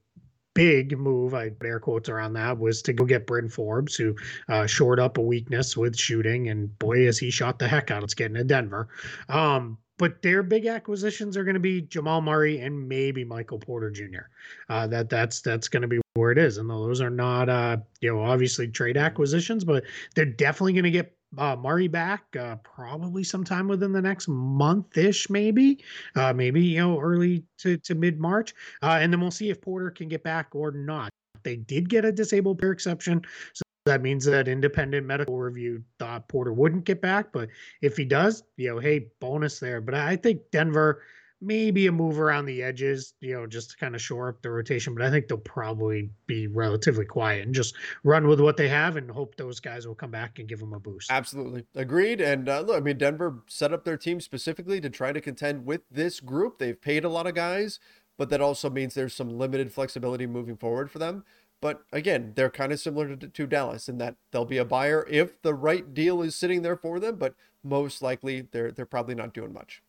big 0.55 0.99
move, 0.99 1.33
I 1.35 1.53
air 1.65 1.81
quotes 1.81 2.11
around 2.11 2.35
that, 2.35 2.59
was 2.59 2.83
to 2.83 2.93
go 2.93 3.05
get 3.07 3.27
Bryn 3.27 3.49
Forbes, 3.49 3.97
who 3.97 4.15
uh, 4.49 4.67
shored 4.67 5.01
up 5.01 5.17
a 5.17 5.23
weakness 5.23 5.75
with 5.77 5.97
shooting, 5.97 6.49
and 6.49 6.79
boy, 6.79 7.07
has 7.07 7.19
he 7.19 7.31
shot 7.31 7.59
the 7.59 7.67
heck 7.67 7.91
out. 7.91 8.05
It's 8.05 8.15
getting 8.15 8.35
to 8.35 8.45
Denver. 8.45 8.89
Um, 9.31 9.79
but 9.97 10.23
their 10.23 10.43
big 10.43 10.67
acquisitions 10.67 11.37
are 11.37 11.45
going 11.45 11.55
to 11.55 11.61
be 11.61 11.83
Jamal 11.83 12.23
Murray 12.23 12.61
and 12.61 12.89
maybe 12.89 13.25
Michael 13.25 13.59
Porter 13.59 13.91
Jr. 13.91 14.29
Uh, 14.69 14.87
that 14.87 15.09
that's 15.09 15.41
that's 15.41 15.69
going 15.69 15.83
to 15.83 15.89
be 15.89 16.01
where 16.15 16.33
it 16.33 16.39
is, 16.39 16.59
and 16.59 16.69
those 16.69 17.01
are 17.01 17.11
not 17.11 17.49
uh, 17.49 17.77
you 18.01 18.13
know 18.13 18.23
obviously 18.23 18.69
trade 18.69 18.97
acquisitions, 18.97 19.65
but 19.65 19.85
they're 20.15 20.25
definitely 20.25 20.73
going 20.75 20.85
to 20.85 20.91
get 20.91 21.15
uh, 21.39 21.57
Murray 21.57 21.89
back 21.89 22.25
uh, 22.37 22.57
probably 22.57 23.25
sometime 23.25 23.69
within 23.69 23.93
the 23.93 24.03
next 24.03 24.29
month 24.29 24.97
ish, 24.97 25.31
maybe, 25.31 25.83
uh, 26.17 26.33
maybe 26.33 26.61
you 26.61 26.81
know 26.81 26.99
early 26.99 27.45
to, 27.59 27.77
to 27.79 27.95
mid 27.95 28.19
March, 28.19 28.55
uh, 28.83 28.99
and 29.01 29.13
then 29.13 29.21
we'll 29.21 29.31
see 29.31 29.51
if 29.51 29.61
Porter 29.61 29.91
can 29.91 30.09
get 30.09 30.23
back 30.23 30.55
or 30.55 30.71
not. 30.71 31.11
They 31.43 31.57
did 31.57 31.89
get 31.89 32.05
a 32.05 32.13
disabled 32.13 32.59
player 32.59 32.73
exception, 32.73 33.23
so 33.53 33.63
that 33.87 34.03
means 34.03 34.25
that 34.27 34.49
independent 34.49 35.07
medical 35.07 35.39
review 35.39 35.83
thought 35.99 36.29
Porter 36.29 36.53
wouldn't 36.53 36.85
get 36.85 37.01
back, 37.01 37.33
but 37.33 37.49
if 37.81 37.97
he 37.97 38.05
does, 38.05 38.43
you 38.57 38.71
know, 38.71 38.79
hey, 38.79 39.07
bonus 39.21 39.59
there. 39.59 39.81
But 39.81 39.95
I 39.95 40.17
think 40.17 40.43
Denver 40.53 41.03
maybe 41.41 41.87
a 41.87 41.93
move 41.93 42.21
around 42.21 42.45
the 42.47 42.63
edges, 42.63 43.15
you 43.21 43.35
know, 43.35 43.47
just 43.47 43.71
to 43.71 43.77
kind 43.77 43.95
of 43.95 44.03
shore 44.03 44.29
up 44.29 44.43
the 44.43 44.51
rotation. 44.51 44.95
But 44.95 45.05
I 45.05 45.11
think 45.11 45.29
they'll 45.29 45.39
probably 45.39 46.11
be 46.27 46.47
relatively 46.47 47.05
quiet 47.05 47.47
and 47.47 47.55
just 47.55 47.75
run 48.05 48.27
with 48.27 48.41
what 48.41 48.57
they 48.57 48.69
have 48.69 48.97
and 48.97 49.11
hope 49.11 49.37
those 49.37 49.61
guys 49.61 49.87
will 49.87 49.95
come 49.95 50.11
back 50.11 50.39
and 50.39 50.49
give 50.49 50.61
them 50.61 50.75
a 50.75 50.81
boost. 50.81 51.11
Absolutely. 51.11 51.65
Agreed. 51.75 52.21
And 52.21 52.49
uh, 52.49 52.61
look, 52.61 52.77
I 52.77 52.81
mean, 52.81 52.99
Denver 52.99 53.43
set 53.47 53.73
up 53.73 53.85
their 53.85 53.97
team 53.97 54.21
specifically 54.21 54.81
to 54.81 54.91
try 54.91 55.13
to 55.13 55.21
contend 55.21 55.65
with 55.65 55.83
this 55.91 56.21
group. 56.21 56.59
They've 56.59 56.81
paid 56.81 57.05
a 57.05 57.09
lot 57.09 57.27
of 57.27 57.35
guys, 57.35 57.81
but 58.19 58.29
that 58.29 58.41
also 58.41 58.69
means 58.69 58.95
there's 58.95 59.15
some 59.15 59.39
limited 59.39 59.73
flexibility 59.73 60.27
moving 60.27 60.57
forward 60.57 60.91
for 60.91 60.99
them. 60.99 61.25
But 61.63 61.83
again, 61.93 62.33
they're 62.37 62.51
kind 62.51 62.73
of 62.73 62.81
similar 62.81 63.17
to, 63.17 63.29
to 63.29 63.47
Dallas 63.47 63.89
in 63.89 63.99
that 63.99 64.17
they'll 64.31 64.47
be 64.47 64.57
a 64.59 64.65
buyer 64.65 65.07
if 65.11 65.41
the 65.43 65.55
right 65.55 65.93
deal 65.93 66.23
is 66.23 66.35
sitting 66.35 66.63
there 66.63 66.77
for 66.77 66.99
them, 66.99 67.17
but 67.17 67.35
most 67.63 68.01
likely 68.01 68.41
they're 68.41 68.73
they're 68.73 68.87
probably 68.87 69.15
not 69.15 69.35
doing 69.35 69.53
much. 69.53 69.83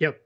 Yep. 0.00 0.20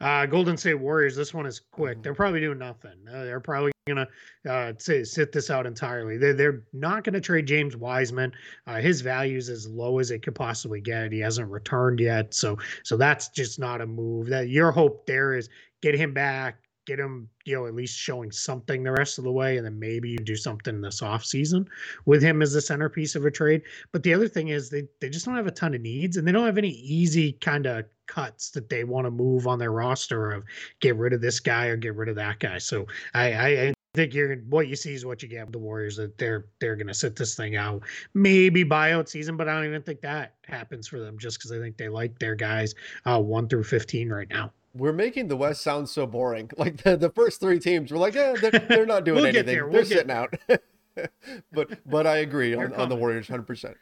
Uh, 0.00 0.26
Golden 0.26 0.56
State 0.56 0.74
Warriors. 0.74 1.16
This 1.16 1.34
one 1.34 1.46
is 1.46 1.60
quick. 1.72 1.94
Mm-hmm. 1.94 2.02
They're 2.02 2.14
probably 2.14 2.40
doing 2.40 2.58
nothing. 2.58 2.96
Uh, 3.08 3.24
they're 3.24 3.40
probably 3.40 3.72
gonna 3.86 4.08
uh, 4.48 4.72
sit, 4.78 5.06
sit 5.06 5.32
this 5.32 5.50
out 5.50 5.66
entirely. 5.66 6.16
They're, 6.18 6.34
they're 6.34 6.62
not 6.72 7.04
gonna 7.04 7.20
trade 7.20 7.46
James 7.46 7.76
Wiseman. 7.76 8.32
Uh, 8.66 8.76
his 8.76 9.00
value 9.00 9.36
is 9.36 9.48
as 9.48 9.66
low 9.68 9.98
as 9.98 10.10
it 10.10 10.22
could 10.22 10.34
possibly 10.34 10.80
get. 10.80 11.12
He 11.12 11.20
hasn't 11.20 11.50
returned 11.50 12.00
yet, 12.00 12.34
so 12.34 12.58
so 12.84 12.96
that's 12.96 13.28
just 13.28 13.58
not 13.58 13.80
a 13.80 13.86
move. 13.86 14.28
That 14.28 14.48
your 14.48 14.70
hope 14.70 15.06
there 15.06 15.34
is 15.34 15.48
get 15.82 15.94
him 15.94 16.12
back, 16.12 16.62
get 16.88 16.98
him, 16.98 17.28
you 17.44 17.54
know, 17.54 17.66
at 17.66 17.74
least 17.74 17.96
showing 17.96 18.32
something 18.32 18.82
the 18.82 18.90
rest 18.90 19.18
of 19.18 19.24
the 19.24 19.30
way, 19.30 19.58
and 19.58 19.66
then 19.66 19.78
maybe 19.78 20.08
you 20.08 20.16
do 20.16 20.34
something 20.34 20.80
this 20.80 21.02
off 21.02 21.22
season 21.22 21.68
with 22.06 22.22
him 22.22 22.40
as 22.40 22.54
the 22.54 22.60
centerpiece 22.62 23.14
of 23.14 23.26
a 23.26 23.30
trade. 23.30 23.62
But 23.92 24.02
the 24.02 24.14
other 24.14 24.26
thing 24.26 24.48
is 24.48 24.70
they 24.70 24.84
they 25.00 25.10
just 25.10 25.26
don't 25.26 25.36
have 25.36 25.46
a 25.46 25.52
ton 25.52 25.74
of 25.74 25.82
needs, 25.82 26.16
and 26.16 26.26
they 26.26 26.32
don't 26.32 26.46
have 26.46 26.58
any 26.58 26.70
easy 26.70 27.32
kind 27.32 27.66
of 27.66 27.84
cuts 28.06 28.50
that 28.50 28.70
they 28.70 28.84
want 28.84 29.06
to 29.06 29.10
move 29.10 29.46
on 29.46 29.58
their 29.58 29.70
roster 29.70 30.32
of 30.32 30.44
get 30.80 30.96
rid 30.96 31.12
of 31.12 31.20
this 31.20 31.40
guy 31.40 31.66
or 31.66 31.76
get 31.76 31.94
rid 31.94 32.08
of 32.08 32.16
that 32.16 32.40
guy. 32.40 32.56
So 32.56 32.86
I, 33.12 33.32
I, 33.32 33.48
I 33.48 33.74
think 33.94 34.14
you're 34.14 34.34
what 34.48 34.68
you 34.68 34.76
see 34.76 34.94
is 34.94 35.04
what 35.04 35.22
you 35.22 35.28
get 35.28 35.44
with 35.44 35.52
the 35.52 35.58
Warriors 35.58 35.96
that 35.96 36.16
they're 36.16 36.46
they're 36.58 36.76
gonna 36.76 36.94
sit 36.94 37.16
this 37.16 37.34
thing 37.34 37.56
out. 37.56 37.82
Maybe 38.14 38.64
buyout 38.64 39.08
season, 39.08 39.36
but 39.36 39.46
I 39.46 39.54
don't 39.54 39.66
even 39.66 39.82
think 39.82 40.00
that 40.00 40.36
happens 40.46 40.88
for 40.88 40.98
them 41.00 41.18
just 41.18 41.38
because 41.38 41.52
I 41.52 41.58
think 41.58 41.76
they 41.76 41.90
like 41.90 42.18
their 42.18 42.34
guys 42.34 42.74
uh, 43.04 43.20
one 43.20 43.46
through 43.46 43.64
fifteen 43.64 44.08
right 44.08 44.28
now 44.30 44.52
we're 44.74 44.92
making 44.92 45.28
the 45.28 45.36
West 45.36 45.62
sound 45.62 45.88
so 45.88 46.06
boring. 46.06 46.50
Like 46.58 46.82
the, 46.82 46.96
the 46.96 47.10
first 47.10 47.40
three 47.40 47.58
teams, 47.60 47.92
we're 47.92 47.98
like, 47.98 48.14
yeah, 48.14 48.34
they're, 48.40 48.50
they're 48.50 48.86
not 48.86 49.04
doing 49.04 49.16
we'll 49.16 49.26
anything. 49.26 49.62
We'll 49.62 49.72
they're 49.72 49.84
sitting 49.84 50.10
out. 50.10 50.34
but 51.52 51.78
but 51.88 52.06
I 52.06 52.18
agree 52.18 52.54
on, 52.54 52.74
on 52.74 52.88
the 52.88 52.96
Warriors, 52.96 53.28
hundred 53.28 53.46
percent. 53.46 53.76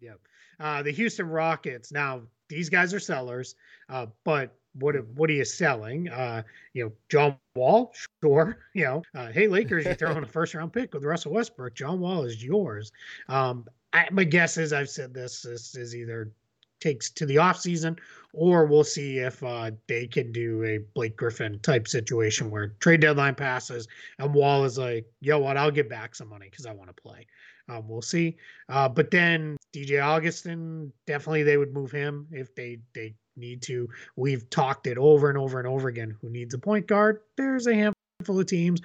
Yep. 0.00 0.20
Uh, 0.60 0.82
the 0.82 0.90
Houston 0.92 1.28
Rockets. 1.28 1.92
Now 1.92 2.22
these 2.48 2.68
guys 2.68 2.92
are 2.92 3.00
sellers, 3.00 3.54
uh, 3.88 4.06
but 4.24 4.54
what 4.78 4.94
what 5.14 5.30
are 5.30 5.34
you 5.34 5.44
selling? 5.44 6.08
Uh, 6.08 6.42
you 6.74 6.84
know, 6.84 6.92
John 7.08 7.36
Wall, 7.54 7.94
sure. 8.22 8.58
You 8.74 8.84
know, 8.84 9.02
uh, 9.14 9.28
hey 9.32 9.48
Lakers, 9.48 9.86
you're 9.86 9.94
throwing 9.94 10.22
a 10.22 10.26
first 10.26 10.54
round 10.54 10.72
pick 10.72 10.92
with 10.92 11.04
Russell 11.04 11.32
Westbrook. 11.32 11.74
John 11.74 12.00
Wall 12.00 12.24
is 12.24 12.42
yours. 12.42 12.92
Um, 13.28 13.66
I, 13.92 14.08
my 14.10 14.24
guess 14.24 14.58
is 14.58 14.72
I've 14.72 14.90
said 14.90 15.14
this. 15.14 15.42
This 15.42 15.74
is 15.74 15.96
either 15.96 16.30
takes 16.86 17.10
to 17.10 17.26
the 17.26 17.38
off 17.38 17.58
season, 17.60 17.96
or 18.32 18.64
we'll 18.64 18.84
see 18.84 19.18
if 19.18 19.42
uh, 19.42 19.72
they 19.88 20.06
can 20.06 20.30
do 20.30 20.62
a 20.62 20.78
Blake 20.94 21.16
Griffin 21.16 21.58
type 21.60 21.88
situation 21.88 22.50
where 22.50 22.68
trade 22.78 23.00
deadline 23.00 23.34
passes 23.34 23.88
and 24.18 24.32
Wall 24.32 24.64
is 24.64 24.78
like, 24.78 25.06
"Yo, 25.20 25.38
what? 25.38 25.56
I'll 25.56 25.70
get 25.70 25.88
back 25.88 26.14
some 26.14 26.28
money 26.28 26.48
because 26.48 26.66
I 26.66 26.72
want 26.72 26.94
to 26.94 27.02
play." 27.02 27.26
Um, 27.68 27.88
we'll 27.88 28.02
see. 28.02 28.36
Uh, 28.68 28.88
but 28.88 29.10
then 29.10 29.56
DJ 29.74 30.00
Augustin, 30.00 30.92
definitely 31.06 31.42
they 31.42 31.56
would 31.56 31.74
move 31.74 31.90
him 31.90 32.28
if 32.30 32.54
they 32.54 32.78
they 32.94 33.14
need 33.36 33.62
to. 33.62 33.88
We've 34.14 34.48
talked 34.48 34.86
it 34.86 34.98
over 34.98 35.28
and 35.28 35.38
over 35.38 35.58
and 35.58 35.66
over 35.66 35.88
again. 35.88 36.16
Who 36.20 36.30
needs 36.30 36.54
a 36.54 36.58
point 36.58 36.86
guard? 36.86 37.22
There's 37.36 37.66
a 37.66 37.74
handful 37.74 38.38
of 38.38 38.46
teams. 38.46 38.80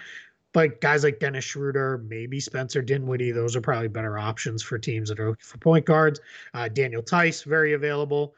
But 0.53 0.81
guys 0.81 1.03
like 1.03 1.19
Dennis 1.19 1.45
Schroeder, 1.45 1.99
maybe 1.99 2.39
Spencer 2.39 2.81
Dinwiddie, 2.81 3.31
those 3.31 3.55
are 3.55 3.61
probably 3.61 3.87
better 3.87 4.17
options 4.17 4.61
for 4.61 4.77
teams 4.77 5.09
that 5.09 5.19
are 5.19 5.29
looking 5.29 5.45
for 5.45 5.57
point 5.57 5.85
guards. 5.85 6.19
Uh, 6.53 6.67
Daniel 6.67 7.01
Theis, 7.01 7.43
very 7.43 7.73
available. 7.73 8.35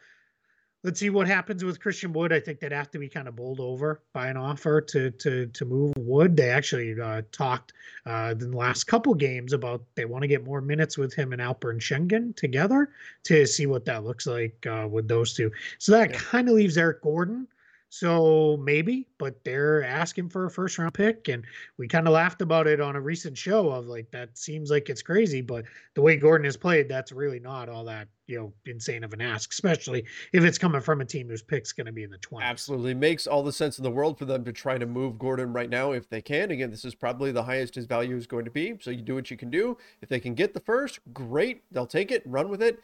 Let's 0.83 0.99
see 0.99 1.09
what 1.09 1.27
happens 1.27 1.63
with 1.63 1.79
Christian 1.79 2.11
Wood. 2.11 2.33
I 2.33 2.41
think 2.41 2.59
they'd 2.59 2.73
have 2.73 2.91
to 2.91 2.99
be 2.99 3.07
kind 3.07 3.29
of 3.29 3.37
bowled 3.37 3.61
over 3.61 4.01
by 4.11 4.27
an 4.27 4.35
offer 4.35 4.81
to 4.81 5.11
to 5.11 5.47
to 5.47 5.65
move 5.65 5.93
Wood. 5.95 6.35
They 6.35 6.49
actually 6.49 6.99
uh, 6.99 7.21
talked 7.31 7.71
uh, 8.05 8.35
in 8.37 8.51
the 8.51 8.57
last 8.57 8.83
couple 8.83 9.13
games 9.13 9.53
about 9.53 9.81
they 9.95 10.03
want 10.03 10.23
to 10.23 10.27
get 10.27 10.43
more 10.43 10.59
minutes 10.59 10.97
with 10.97 11.13
him 11.13 11.31
and 11.31 11.41
Alperen 11.41 11.79
Sengun 11.79 12.35
together 12.35 12.89
to 13.23 13.45
see 13.45 13.65
what 13.65 13.85
that 13.85 14.03
looks 14.03 14.27
like 14.27 14.67
uh, 14.67 14.85
with 14.91 15.07
those 15.07 15.33
two. 15.33 15.49
So 15.79 15.93
that 15.93 16.11
yeah. 16.11 16.17
kind 16.17 16.49
of 16.49 16.55
leaves 16.55 16.77
Eric 16.77 17.01
Gordon 17.01 17.47
so 17.93 18.57
maybe, 18.57 19.05
but 19.19 19.43
they're 19.43 19.83
asking 19.83 20.27
for 20.27 20.47
a 20.47 20.49
first 20.49 20.79
round 20.79 20.95
pick. 20.95 21.27
And 21.27 21.45
we 21.77 21.87
kind 21.87 22.07
of 22.07 22.13
laughed 22.15 22.41
about 22.41 22.65
it 22.65 22.81
on 22.81 22.95
a 22.95 22.99
recent 22.99 23.37
show 23.37 23.69
of 23.69 23.85
like, 23.85 24.09
that 24.09 24.35
seems 24.35 24.71
like 24.71 24.89
it's 24.89 25.03
crazy, 25.03 25.41
but 25.41 25.65
the 25.93 26.01
way 26.01 26.17
Gordon 26.17 26.45
has 26.45 26.57
played, 26.57 26.89
that's 26.89 27.11
really 27.11 27.39
not 27.39 27.69
all 27.69 27.85
that, 27.85 28.07
you 28.25 28.39
know, 28.39 28.53
insane 28.65 29.03
of 29.03 29.13
an 29.13 29.21
ask, 29.21 29.51
especially 29.51 30.05
if 30.33 30.43
it's 30.43 30.57
coming 30.57 30.81
from 30.81 31.01
a 31.01 31.05
team 31.05 31.29
whose 31.29 31.43
pick's 31.43 31.71
going 31.71 31.85
to 31.85 31.91
be 31.91 32.01
in 32.01 32.09
the 32.09 32.17
20s. 32.17 32.41
Absolutely. 32.41 32.95
Makes 32.95 33.27
all 33.27 33.43
the 33.43 33.53
sense 33.53 33.77
in 33.77 33.83
the 33.83 33.91
world 33.91 34.17
for 34.17 34.25
them 34.25 34.43
to 34.43 34.51
try 34.51 34.79
to 34.79 34.87
move 34.87 35.19
Gordon 35.19 35.53
right 35.53 35.69
now 35.69 35.91
if 35.91 36.09
they 36.09 36.23
can. 36.23 36.49
Again, 36.49 36.71
this 36.71 36.85
is 36.85 36.95
probably 36.95 37.31
the 37.31 37.43
highest 37.43 37.75
his 37.75 37.85
value 37.85 38.17
is 38.17 38.25
going 38.25 38.45
to 38.45 38.51
be. 38.51 38.75
So 38.81 38.89
you 38.89 39.03
do 39.03 39.13
what 39.13 39.29
you 39.29 39.37
can 39.37 39.51
do. 39.51 39.77
If 40.01 40.09
they 40.09 40.19
can 40.19 40.33
get 40.33 40.55
the 40.55 40.59
first, 40.61 40.99
great. 41.13 41.61
They'll 41.71 41.85
take 41.85 42.09
it, 42.09 42.23
run 42.25 42.49
with 42.49 42.63
it. 42.63 42.79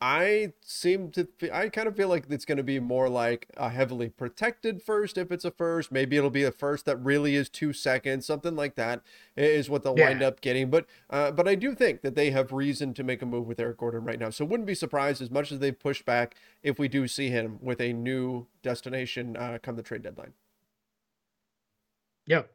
I 0.00 0.52
seem 0.60 1.10
to, 1.12 1.28
I 1.52 1.68
kind 1.68 1.88
of 1.88 1.96
feel 1.96 2.08
like 2.08 2.26
it's 2.28 2.44
going 2.44 2.58
to 2.58 2.64
be 2.64 2.78
more 2.78 3.08
like 3.08 3.48
a 3.56 3.70
heavily 3.70 4.10
protected 4.10 4.82
first 4.82 5.16
if 5.16 5.32
it's 5.32 5.44
a 5.44 5.50
first. 5.50 5.90
Maybe 5.90 6.16
it'll 6.16 6.30
be 6.30 6.42
a 6.42 6.50
first 6.50 6.84
that 6.86 6.96
really 6.96 7.36
is 7.36 7.48
two 7.48 7.72
seconds, 7.72 8.26
something 8.26 8.54
like 8.54 8.74
that 8.74 9.02
is 9.36 9.70
what 9.70 9.82
they'll 9.82 9.98
yeah. 9.98 10.10
wind 10.10 10.22
up 10.22 10.40
getting. 10.40 10.68
But, 10.68 10.86
uh, 11.08 11.30
but 11.30 11.48
I 11.48 11.54
do 11.54 11.74
think 11.74 12.02
that 12.02 12.16
they 12.16 12.32
have 12.32 12.52
reason 12.52 12.92
to 12.94 13.04
make 13.04 13.22
a 13.22 13.26
move 13.26 13.46
with 13.46 13.60
Eric 13.60 13.78
Gordon 13.78 14.04
right 14.04 14.18
now. 14.18 14.30
So 14.30 14.44
wouldn't 14.44 14.66
be 14.66 14.74
surprised 14.74 15.22
as 15.22 15.30
much 15.30 15.50
as 15.50 15.60
they've 15.60 15.78
pushed 15.78 16.04
back 16.04 16.34
if 16.62 16.78
we 16.78 16.88
do 16.88 17.08
see 17.08 17.30
him 17.30 17.58
with 17.62 17.80
a 17.80 17.92
new 17.92 18.46
destination 18.62 19.36
uh, 19.36 19.58
come 19.62 19.76
the 19.76 19.82
trade 19.82 20.02
deadline. 20.02 20.34
Yep. 22.26 22.50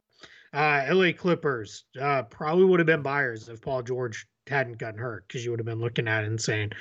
Uh, 0.54 0.86
LA 0.92 1.12
Clippers 1.14 1.86
uh, 2.02 2.24
probably 2.24 2.66
would 2.66 2.80
have 2.80 2.88
been 2.88 3.02
buyers 3.02 3.50
if 3.50 3.62
Paul 3.62 3.84
George 3.84 4.28
hadn't 4.50 4.78
gotten 4.78 5.00
hurt 5.00 5.28
because 5.28 5.44
you 5.44 5.52
would 5.52 5.60
have 5.60 5.66
been 5.66 5.80
looking 5.80 6.08
at 6.08 6.24
it 6.24 6.28
and 6.28 6.42
saying, 6.42 6.72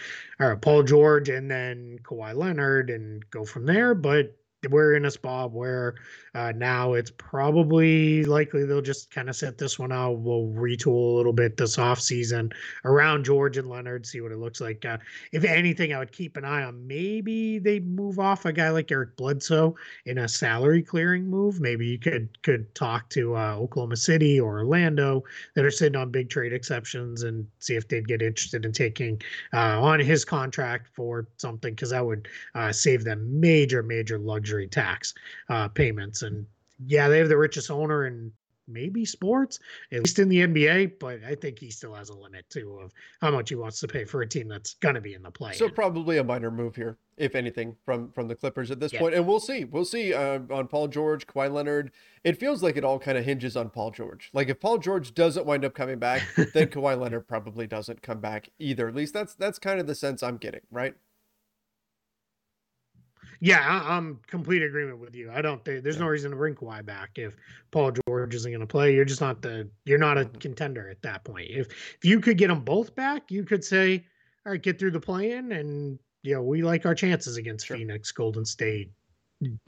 all 0.40 0.48
right, 0.48 0.60
Paul 0.60 0.82
George 0.82 1.28
and 1.28 1.50
then 1.50 1.98
Kawhi 2.02 2.34
Leonard 2.34 2.90
and 2.90 3.28
go 3.30 3.44
from 3.44 3.66
there. 3.66 3.94
But 3.94 4.37
we're 4.68 4.94
in 4.94 5.04
a 5.04 5.10
spot 5.10 5.52
where 5.52 5.94
uh, 6.34 6.52
now 6.56 6.94
it's 6.94 7.12
probably 7.16 8.24
likely 8.24 8.64
they'll 8.64 8.82
just 8.82 9.10
kind 9.10 9.28
of 9.28 9.36
set 9.36 9.56
this 9.56 9.78
one 9.78 9.92
out. 9.92 10.18
We'll 10.18 10.48
retool 10.48 11.12
a 11.12 11.16
little 11.16 11.32
bit 11.32 11.56
this 11.56 11.78
off 11.78 12.00
season 12.00 12.50
around 12.84 13.24
George 13.24 13.56
and 13.56 13.68
Leonard, 13.68 14.04
see 14.04 14.20
what 14.20 14.32
it 14.32 14.38
looks 14.38 14.60
like. 14.60 14.84
Uh, 14.84 14.98
if 15.32 15.44
anything, 15.44 15.92
I 15.92 15.98
would 15.98 16.12
keep 16.12 16.36
an 16.36 16.44
eye 16.44 16.64
on 16.64 16.86
maybe 16.86 17.58
they 17.58 17.78
move 17.80 18.18
off 18.18 18.46
a 18.46 18.52
guy 18.52 18.70
like 18.70 18.90
Eric 18.90 19.16
Bledsoe 19.16 19.76
in 20.06 20.18
a 20.18 20.28
salary 20.28 20.82
clearing 20.82 21.28
move. 21.28 21.60
Maybe 21.60 21.86
you 21.86 21.98
could 21.98 22.42
could 22.42 22.74
talk 22.74 23.08
to 23.10 23.36
uh, 23.36 23.54
Oklahoma 23.56 23.96
City 23.96 24.40
or 24.40 24.58
Orlando 24.58 25.22
that 25.54 25.64
are 25.64 25.70
sitting 25.70 25.96
on 25.96 26.10
big 26.10 26.30
trade 26.30 26.52
exceptions 26.52 27.22
and 27.22 27.46
see 27.60 27.76
if 27.76 27.86
they'd 27.86 28.08
get 28.08 28.22
interested 28.22 28.64
in 28.64 28.72
taking 28.72 29.20
uh, 29.52 29.80
on 29.80 30.00
his 30.00 30.24
contract 30.24 30.88
for 30.94 31.28
something 31.36 31.74
because 31.74 31.90
that 31.90 32.04
would 32.04 32.26
uh, 32.56 32.72
save 32.72 33.04
them 33.04 33.40
major 33.40 33.82
major 33.82 34.18
luxury 34.18 34.47
luxury 34.48 34.66
tax 34.66 35.14
uh, 35.50 35.68
payments. 35.68 36.22
And 36.22 36.46
yeah, 36.86 37.08
they 37.08 37.18
have 37.18 37.28
the 37.28 37.36
richest 37.36 37.70
owner 37.70 38.06
in 38.06 38.32
maybe 38.70 39.04
sports, 39.04 39.60
at 39.92 40.00
least 40.00 40.18
in 40.18 40.28
the 40.28 40.38
NBA, 40.40 40.98
but 41.00 41.20
I 41.26 41.34
think 41.34 41.58
he 41.58 41.70
still 41.70 41.94
has 41.94 42.10
a 42.10 42.14
limit 42.14 42.48
too 42.50 42.78
of 42.82 42.92
how 43.22 43.30
much 43.30 43.48
he 43.48 43.54
wants 43.54 43.80
to 43.80 43.88
pay 43.88 44.04
for 44.04 44.20
a 44.22 44.28
team 44.28 44.46
that's 44.46 44.74
going 44.74 44.94
to 44.94 45.00
be 45.00 45.14
in 45.14 45.22
the 45.22 45.30
play. 45.30 45.54
So 45.54 45.70
probably 45.70 46.18
a 46.18 46.24
minor 46.24 46.50
move 46.50 46.76
here, 46.76 46.98
if 47.16 47.34
anything, 47.34 47.76
from 47.84 48.12
from 48.12 48.28
the 48.28 48.34
Clippers 48.34 48.70
at 48.70 48.78
this 48.78 48.92
yeah. 48.92 49.00
point. 49.00 49.14
And 49.14 49.26
we'll 49.26 49.40
see. 49.40 49.64
We'll 49.64 49.86
see 49.86 50.12
uh, 50.12 50.40
on 50.50 50.68
Paul 50.68 50.88
George, 50.88 51.26
Kawhi 51.26 51.50
Leonard. 51.50 51.92
It 52.24 52.38
feels 52.38 52.62
like 52.62 52.76
it 52.76 52.84
all 52.84 52.98
kind 52.98 53.16
of 53.16 53.24
hinges 53.24 53.56
on 53.56 53.70
Paul 53.70 53.90
George. 53.90 54.28
Like 54.34 54.50
if 54.50 54.60
Paul 54.60 54.78
George 54.78 55.14
doesn't 55.14 55.46
wind 55.46 55.64
up 55.64 55.74
coming 55.74 55.98
back, 55.98 56.22
then 56.36 56.46
Kawhi 56.68 57.00
Leonard 57.00 57.26
probably 57.26 57.66
doesn't 57.66 58.02
come 58.02 58.20
back 58.20 58.50
either. 58.58 58.86
At 58.86 58.94
least 58.94 59.14
that's 59.14 59.34
that's 59.34 59.58
kind 59.58 59.80
of 59.80 59.86
the 59.86 59.94
sense 59.94 60.22
I'm 60.22 60.36
getting, 60.36 60.62
right? 60.70 60.94
Yeah, 63.40 63.60
I, 63.60 63.96
am 63.96 64.20
complete 64.26 64.62
agreement 64.62 64.98
with 64.98 65.14
you. 65.14 65.30
I 65.30 65.40
don't 65.40 65.64
think 65.64 65.84
there's 65.84 65.96
yeah. 65.96 66.02
no 66.02 66.08
reason 66.08 66.30
to 66.30 66.36
bring 66.36 66.54
Kawhi 66.54 66.84
back 66.84 67.10
if 67.16 67.36
Paul 67.70 67.92
George 68.06 68.34
isn't 68.34 68.50
going 68.50 68.60
to 68.60 68.66
play. 68.66 68.94
You're 68.94 69.04
just 69.04 69.20
not 69.20 69.42
the 69.42 69.68
you're 69.84 69.98
not 69.98 70.18
a 70.18 70.24
mm-hmm. 70.24 70.38
contender 70.38 70.88
at 70.90 71.02
that 71.02 71.24
point. 71.24 71.46
If 71.50 71.68
if 71.68 72.04
you 72.04 72.20
could 72.20 72.36
get 72.36 72.48
them 72.48 72.62
both 72.62 72.94
back, 72.94 73.30
you 73.30 73.44
could 73.44 73.64
say, 73.64 74.04
all 74.44 74.52
right, 74.52 74.62
get 74.62 74.78
through 74.78 74.90
the 74.90 75.00
play-in, 75.00 75.52
and 75.52 75.98
you 76.22 76.34
know 76.34 76.42
we 76.42 76.62
like 76.62 76.84
our 76.84 76.94
chances 76.94 77.36
against 77.36 77.66
sure. 77.66 77.76
Phoenix, 77.76 78.10
Golden 78.10 78.44
State, 78.44 78.90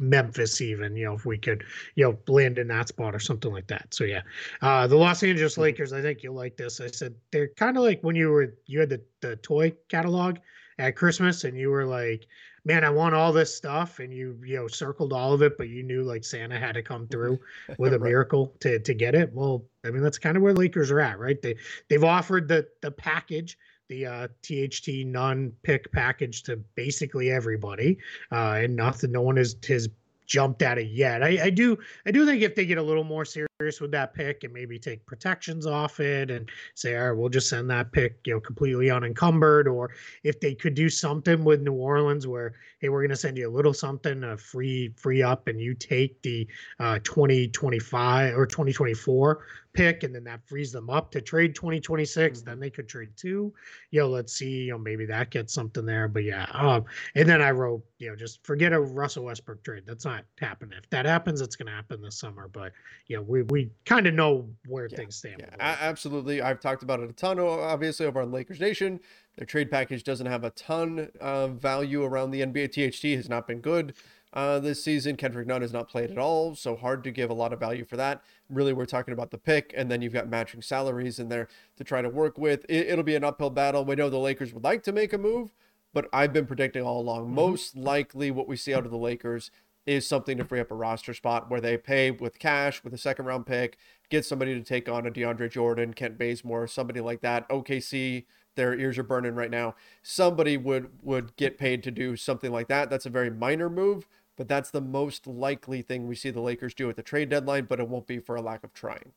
Memphis, 0.00 0.60
even 0.60 0.96
you 0.96 1.04
know 1.04 1.14
if 1.14 1.24
we 1.24 1.38
could 1.38 1.62
you 1.94 2.04
know 2.04 2.18
land 2.32 2.58
in 2.58 2.66
that 2.68 2.88
spot 2.88 3.14
or 3.14 3.20
something 3.20 3.52
like 3.52 3.68
that. 3.68 3.94
So 3.94 4.02
yeah, 4.02 4.22
uh, 4.62 4.88
the 4.88 4.96
Los 4.96 5.22
Angeles 5.22 5.52
mm-hmm. 5.52 5.62
Lakers. 5.62 5.92
I 5.92 6.02
think 6.02 6.24
you'll 6.24 6.34
like 6.34 6.56
this. 6.56 6.80
I 6.80 6.88
said 6.88 7.14
they're 7.30 7.48
kind 7.48 7.76
of 7.76 7.84
like 7.84 8.00
when 8.02 8.16
you 8.16 8.30
were 8.30 8.56
you 8.66 8.80
had 8.80 8.88
the 8.88 9.00
the 9.20 9.36
toy 9.36 9.72
catalog 9.88 10.38
at 10.80 10.96
Christmas 10.96 11.44
and 11.44 11.56
you 11.56 11.70
were 11.70 11.84
like 11.84 12.26
man, 12.64 12.84
I 12.84 12.90
want 12.90 13.14
all 13.14 13.32
this 13.32 13.54
stuff, 13.54 13.98
and 13.98 14.12
you 14.12 14.38
you 14.44 14.56
know 14.56 14.68
circled 14.68 15.12
all 15.12 15.32
of 15.32 15.42
it, 15.42 15.56
but 15.56 15.68
you 15.68 15.82
knew 15.82 16.02
like 16.02 16.24
Santa 16.24 16.58
had 16.58 16.72
to 16.72 16.82
come 16.82 17.06
through 17.08 17.38
with 17.78 17.94
a 17.94 17.98
right. 17.98 18.10
miracle 18.10 18.54
to 18.60 18.78
to 18.78 18.94
get 18.94 19.14
it. 19.14 19.32
Well, 19.32 19.64
I 19.84 19.90
mean 19.90 20.02
that's 20.02 20.18
kind 20.18 20.36
of 20.36 20.42
where 20.42 20.54
Lakers 20.54 20.90
are 20.90 21.00
at, 21.00 21.18
right? 21.18 21.40
They 21.40 21.56
they've 21.88 22.04
offered 22.04 22.48
the 22.48 22.66
the 22.80 22.90
package. 22.90 23.58
The 23.88 24.06
uh, 24.06 24.28
THT 24.42 25.04
non-pick 25.04 25.90
package 25.90 26.44
to 26.44 26.58
basically 26.76 27.32
everybody, 27.32 27.98
uh, 28.30 28.60
and 28.62 28.76
nothing. 28.76 29.10
No 29.10 29.22
one 29.22 29.36
has 29.36 29.56
has 29.66 29.88
jumped 30.26 30.62
at 30.62 30.78
it 30.78 30.86
yet. 30.86 31.24
I, 31.24 31.46
I 31.46 31.50
do 31.50 31.76
I 32.06 32.12
do 32.12 32.24
think 32.24 32.40
if 32.42 32.54
they 32.54 32.66
get 32.66 32.78
a 32.78 32.82
little 32.82 33.02
more 33.02 33.24
serious 33.24 33.49
with 33.60 33.90
that 33.90 34.14
pick 34.14 34.42
and 34.42 34.54
maybe 34.54 34.78
take 34.78 35.04
protections 35.04 35.66
off 35.66 36.00
it 36.00 36.30
and 36.30 36.48
say, 36.74 36.96
all 36.96 37.08
right, 37.08 37.18
we'll 37.18 37.28
just 37.28 37.48
send 37.48 37.68
that 37.70 37.92
pick, 37.92 38.18
you 38.24 38.32
know, 38.32 38.40
completely 38.40 38.90
unencumbered, 38.90 39.68
or 39.68 39.90
if 40.24 40.40
they 40.40 40.54
could 40.54 40.74
do 40.74 40.88
something 40.88 41.44
with 41.44 41.60
New 41.60 41.74
Orleans 41.74 42.26
where, 42.26 42.54
hey, 42.78 42.88
we're 42.88 43.00
going 43.00 43.10
to 43.10 43.16
send 43.16 43.36
you 43.36 43.48
a 43.48 43.50
little 43.50 43.74
something, 43.74 44.24
a 44.24 44.36
free 44.36 44.94
free 44.96 45.22
up, 45.22 45.46
and 45.46 45.60
you 45.60 45.74
take 45.74 46.22
the 46.22 46.48
uh, 46.78 46.98
2025 47.04 48.34
or 48.36 48.46
2024 48.46 49.44
pick 49.72 50.02
and 50.02 50.14
then 50.14 50.24
that 50.24 50.40
frees 50.48 50.72
them 50.72 50.90
up 50.90 51.10
to 51.12 51.20
trade 51.20 51.54
2026 51.54 52.42
then 52.42 52.58
they 52.58 52.70
could 52.70 52.88
trade 52.88 53.10
two. 53.16 53.52
You 53.90 54.00
know 54.00 54.08
let's 54.08 54.32
see 54.32 54.64
you 54.64 54.72
know 54.72 54.78
maybe 54.78 55.06
that 55.06 55.30
gets 55.30 55.54
something 55.54 55.86
there 55.86 56.08
but 56.08 56.24
yeah 56.24 56.46
um 56.52 56.84
and 57.14 57.28
then 57.28 57.40
i 57.40 57.50
wrote 57.50 57.82
you 57.98 58.08
know 58.08 58.16
just 58.16 58.44
forget 58.44 58.72
a 58.72 58.80
russell 58.80 59.24
westbrook 59.24 59.62
trade 59.62 59.84
that's 59.86 60.04
not 60.04 60.24
happening. 60.40 60.78
If 60.82 60.90
that 60.90 61.06
happens 61.06 61.40
it's 61.40 61.56
going 61.56 61.66
to 61.66 61.72
happen 61.72 62.02
this 62.02 62.18
summer 62.18 62.48
but 62.48 62.72
you 63.06 63.16
know 63.16 63.22
we, 63.22 63.42
we 63.50 63.70
kind 63.84 64.06
of 64.06 64.14
know 64.14 64.48
where 64.66 64.88
yeah, 64.90 64.96
things 64.96 65.16
stand 65.16 65.36
yeah, 65.38 65.76
absolutely 65.80 66.40
i've 66.40 66.60
talked 66.60 66.82
about 66.82 67.00
it 67.00 67.10
a 67.10 67.12
ton 67.12 67.38
obviously 67.38 68.06
over 68.06 68.20
on 68.20 68.30
lakers 68.30 68.60
nation 68.60 69.00
their 69.36 69.46
trade 69.46 69.70
package 69.70 70.04
doesn't 70.04 70.26
have 70.26 70.44
a 70.44 70.50
ton 70.50 71.10
of 71.20 71.52
value 71.52 72.04
around 72.04 72.30
the 72.30 72.40
nba 72.40 72.68
tht 72.68 73.16
has 73.16 73.28
not 73.28 73.46
been 73.46 73.60
good 73.60 73.94
uh, 74.32 74.60
this 74.60 74.82
season. 74.82 75.16
Kendrick 75.16 75.46
Nunn 75.46 75.62
has 75.62 75.72
not 75.72 75.88
played 75.88 76.10
at 76.10 76.18
all, 76.18 76.54
so 76.54 76.76
hard 76.76 77.02
to 77.04 77.10
give 77.10 77.30
a 77.30 77.34
lot 77.34 77.52
of 77.52 77.58
value 77.58 77.84
for 77.84 77.96
that. 77.96 78.22
Really, 78.48 78.72
we're 78.72 78.86
talking 78.86 79.12
about 79.12 79.30
the 79.30 79.38
pick, 79.38 79.72
and 79.76 79.90
then 79.90 80.02
you've 80.02 80.12
got 80.12 80.28
matching 80.28 80.62
salaries 80.62 81.18
in 81.18 81.28
there 81.28 81.48
to 81.76 81.84
try 81.84 82.02
to 82.02 82.08
work 82.08 82.38
with. 82.38 82.64
It, 82.68 82.94
will 82.96 83.02
be 83.02 83.16
an 83.16 83.24
uphill 83.24 83.50
battle. 83.50 83.84
We 83.84 83.96
know 83.96 84.10
the 84.10 84.18
Lakers 84.18 84.52
would 84.54 84.64
like 84.64 84.82
to 84.84 84.92
make 84.92 85.12
a 85.12 85.18
move, 85.18 85.52
but 85.92 86.08
I've 86.12 86.32
been 86.32 86.46
predicting 86.46 86.82
all 86.82 87.00
along. 87.00 87.26
Mm-hmm. 87.26 87.34
Most 87.34 87.76
likely, 87.76 88.30
what 88.30 88.46
we 88.46 88.56
see 88.56 88.74
out 88.74 88.84
of 88.84 88.90
the 88.90 88.98
Lakers 88.98 89.50
is 89.90 90.06
something 90.06 90.38
to 90.38 90.44
free 90.44 90.60
up 90.60 90.70
a 90.70 90.74
roster 90.74 91.12
spot 91.12 91.50
where 91.50 91.60
they 91.60 91.76
pay 91.76 92.12
with 92.12 92.38
cash, 92.38 92.84
with 92.84 92.94
a 92.94 92.98
second 92.98 93.24
round 93.24 93.44
pick, 93.44 93.76
get 94.08 94.24
somebody 94.24 94.54
to 94.54 94.62
take 94.62 94.88
on 94.88 95.06
a 95.06 95.10
DeAndre 95.10 95.50
Jordan, 95.50 95.92
Kent 95.94 96.16
Bazemore, 96.16 96.68
somebody 96.68 97.00
like 97.00 97.20
that. 97.22 97.48
OKC 97.48 98.24
their 98.56 98.78
ears 98.78 98.98
are 98.98 99.02
burning 99.04 99.34
right 99.34 99.50
now. 99.50 99.74
Somebody 100.02 100.56
would 100.56 100.90
would 101.02 101.34
get 101.36 101.58
paid 101.58 101.82
to 101.84 101.90
do 101.90 102.16
something 102.16 102.52
like 102.52 102.68
that. 102.68 102.90
That's 102.90 103.06
a 103.06 103.10
very 103.10 103.30
minor 103.30 103.70
move, 103.70 104.06
but 104.36 104.48
that's 104.48 104.70
the 104.70 104.80
most 104.80 105.26
likely 105.26 105.82
thing 105.82 106.06
we 106.06 106.14
see 106.14 106.30
the 106.30 106.40
Lakers 106.40 106.74
do 106.74 106.90
at 106.90 106.96
the 106.96 107.02
trade 107.02 107.28
deadline, 107.28 107.64
but 107.64 107.80
it 107.80 107.88
won't 107.88 108.06
be 108.06 108.18
for 108.18 108.36
a 108.36 108.42
lack 108.42 108.64
of 108.64 108.72
trying. 108.72 109.12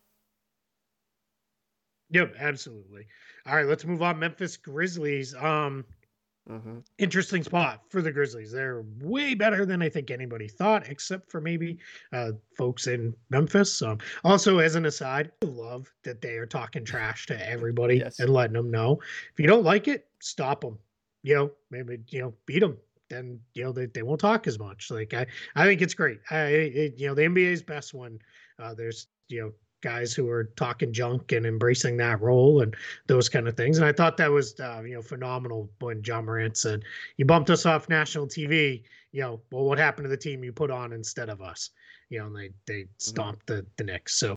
Yep, 2.12 2.36
absolutely. 2.38 3.08
All 3.46 3.56
right, 3.56 3.66
let's 3.66 3.86
move 3.86 4.02
on. 4.02 4.20
Memphis 4.20 4.56
Grizzlies. 4.58 5.34
Um, 5.36 5.84
mm-hmm. 6.50 6.80
interesting 6.98 7.44
spot 7.44 7.82
for 7.90 8.02
the 8.02 8.12
Grizzlies. 8.12 8.52
They're 8.52 8.84
way 9.02 9.34
better 9.34 9.66
than 9.66 9.82
I 9.82 9.90
think 9.90 10.12
anybody 10.12 10.48
thought, 10.48 10.88
except 10.88 11.32
for 11.32 11.42
maybe 11.42 11.78
uh, 12.12 12.32
folks 12.58 12.88
in 12.88 13.16
Memphis. 13.30 13.82
Um, 13.82 14.00
also, 14.24 14.60
as 14.60 14.76
an 14.76 14.86
aside, 14.86 15.32
I 15.42 15.46
love 15.46 15.92
that 16.04 16.22
they 16.22 16.38
are 16.38 16.46
talking 16.46 16.86
trash 16.86 17.26
to 17.28 17.50
everybody 17.50 17.98
yes. 17.98 18.20
and 18.20 18.30
letting 18.30 18.54
them 18.54 18.72
know 18.72 19.00
if 19.32 19.40
you 19.40 19.48
don't 19.48 19.64
like 19.64 19.88
it, 19.88 20.08
stop 20.20 20.62
them. 20.62 20.78
You 21.24 21.36
know, 21.36 21.52
maybe 21.72 22.00
you 22.10 22.22
know, 22.22 22.34
beat 22.46 22.60
them 22.60 22.78
then 23.10 23.40
you 23.54 23.64
know 23.64 23.72
they, 23.72 23.86
they 23.88 24.02
won't 24.02 24.20
talk 24.20 24.48
as 24.48 24.60
much. 24.60 24.90
Like 24.92 25.14
I 25.14 25.26
I 25.56 25.66
think 25.66 25.82
it's 25.82 25.94
great. 25.94 26.20
I 26.32 26.42
it, 26.46 26.94
you 26.98 27.08
know 27.08 27.14
the 27.14 27.24
NBA's 27.24 27.62
best 27.62 27.94
when 27.94 28.20
uh, 28.60 28.74
there's 28.74 29.08
you 29.28 29.42
know 29.42 29.52
guys 29.84 30.14
who 30.14 30.28
are 30.30 30.46
talking 30.56 30.92
junk 30.92 31.32
and 31.32 31.46
embracing 31.46 31.98
that 31.98 32.22
role 32.22 32.62
and 32.62 32.76
those 33.08 33.30
kind 33.30 33.48
of 33.48 33.56
things. 33.56 33.78
And 33.78 33.86
I 33.86 33.92
thought 33.92 34.18
that 34.18 34.32
was 34.32 34.60
uh, 34.60 34.82
you 34.84 34.96
know 34.96 35.02
phenomenal 35.02 35.70
when 35.80 36.02
Ja 36.04 36.22
Morant 36.22 36.58
said, 36.58 36.84
"You 37.18 37.26
bumped 37.26 37.50
us 37.50 37.66
off 37.66 37.90
national 37.90 38.28
TV." 38.28 38.84
You 39.12 39.22
know, 39.22 39.42
well, 39.52 39.66
what 39.66 39.78
happened 39.78 40.06
to 40.06 40.10
the 40.10 40.18
team 40.18 40.44
you 40.44 40.52
put 40.52 40.72
on 40.72 40.94
instead 40.94 41.30
of 41.30 41.42
us? 41.42 41.70
You 42.10 42.20
know, 42.20 42.26
and 42.28 42.36
they 42.36 42.50
they 42.66 42.82
mm-hmm. 42.82 42.92
stomped 42.98 43.46
mm-hmm. 43.46 43.62
the 43.62 43.66
the 43.78 43.84
Knicks. 43.84 44.16
So, 44.16 44.36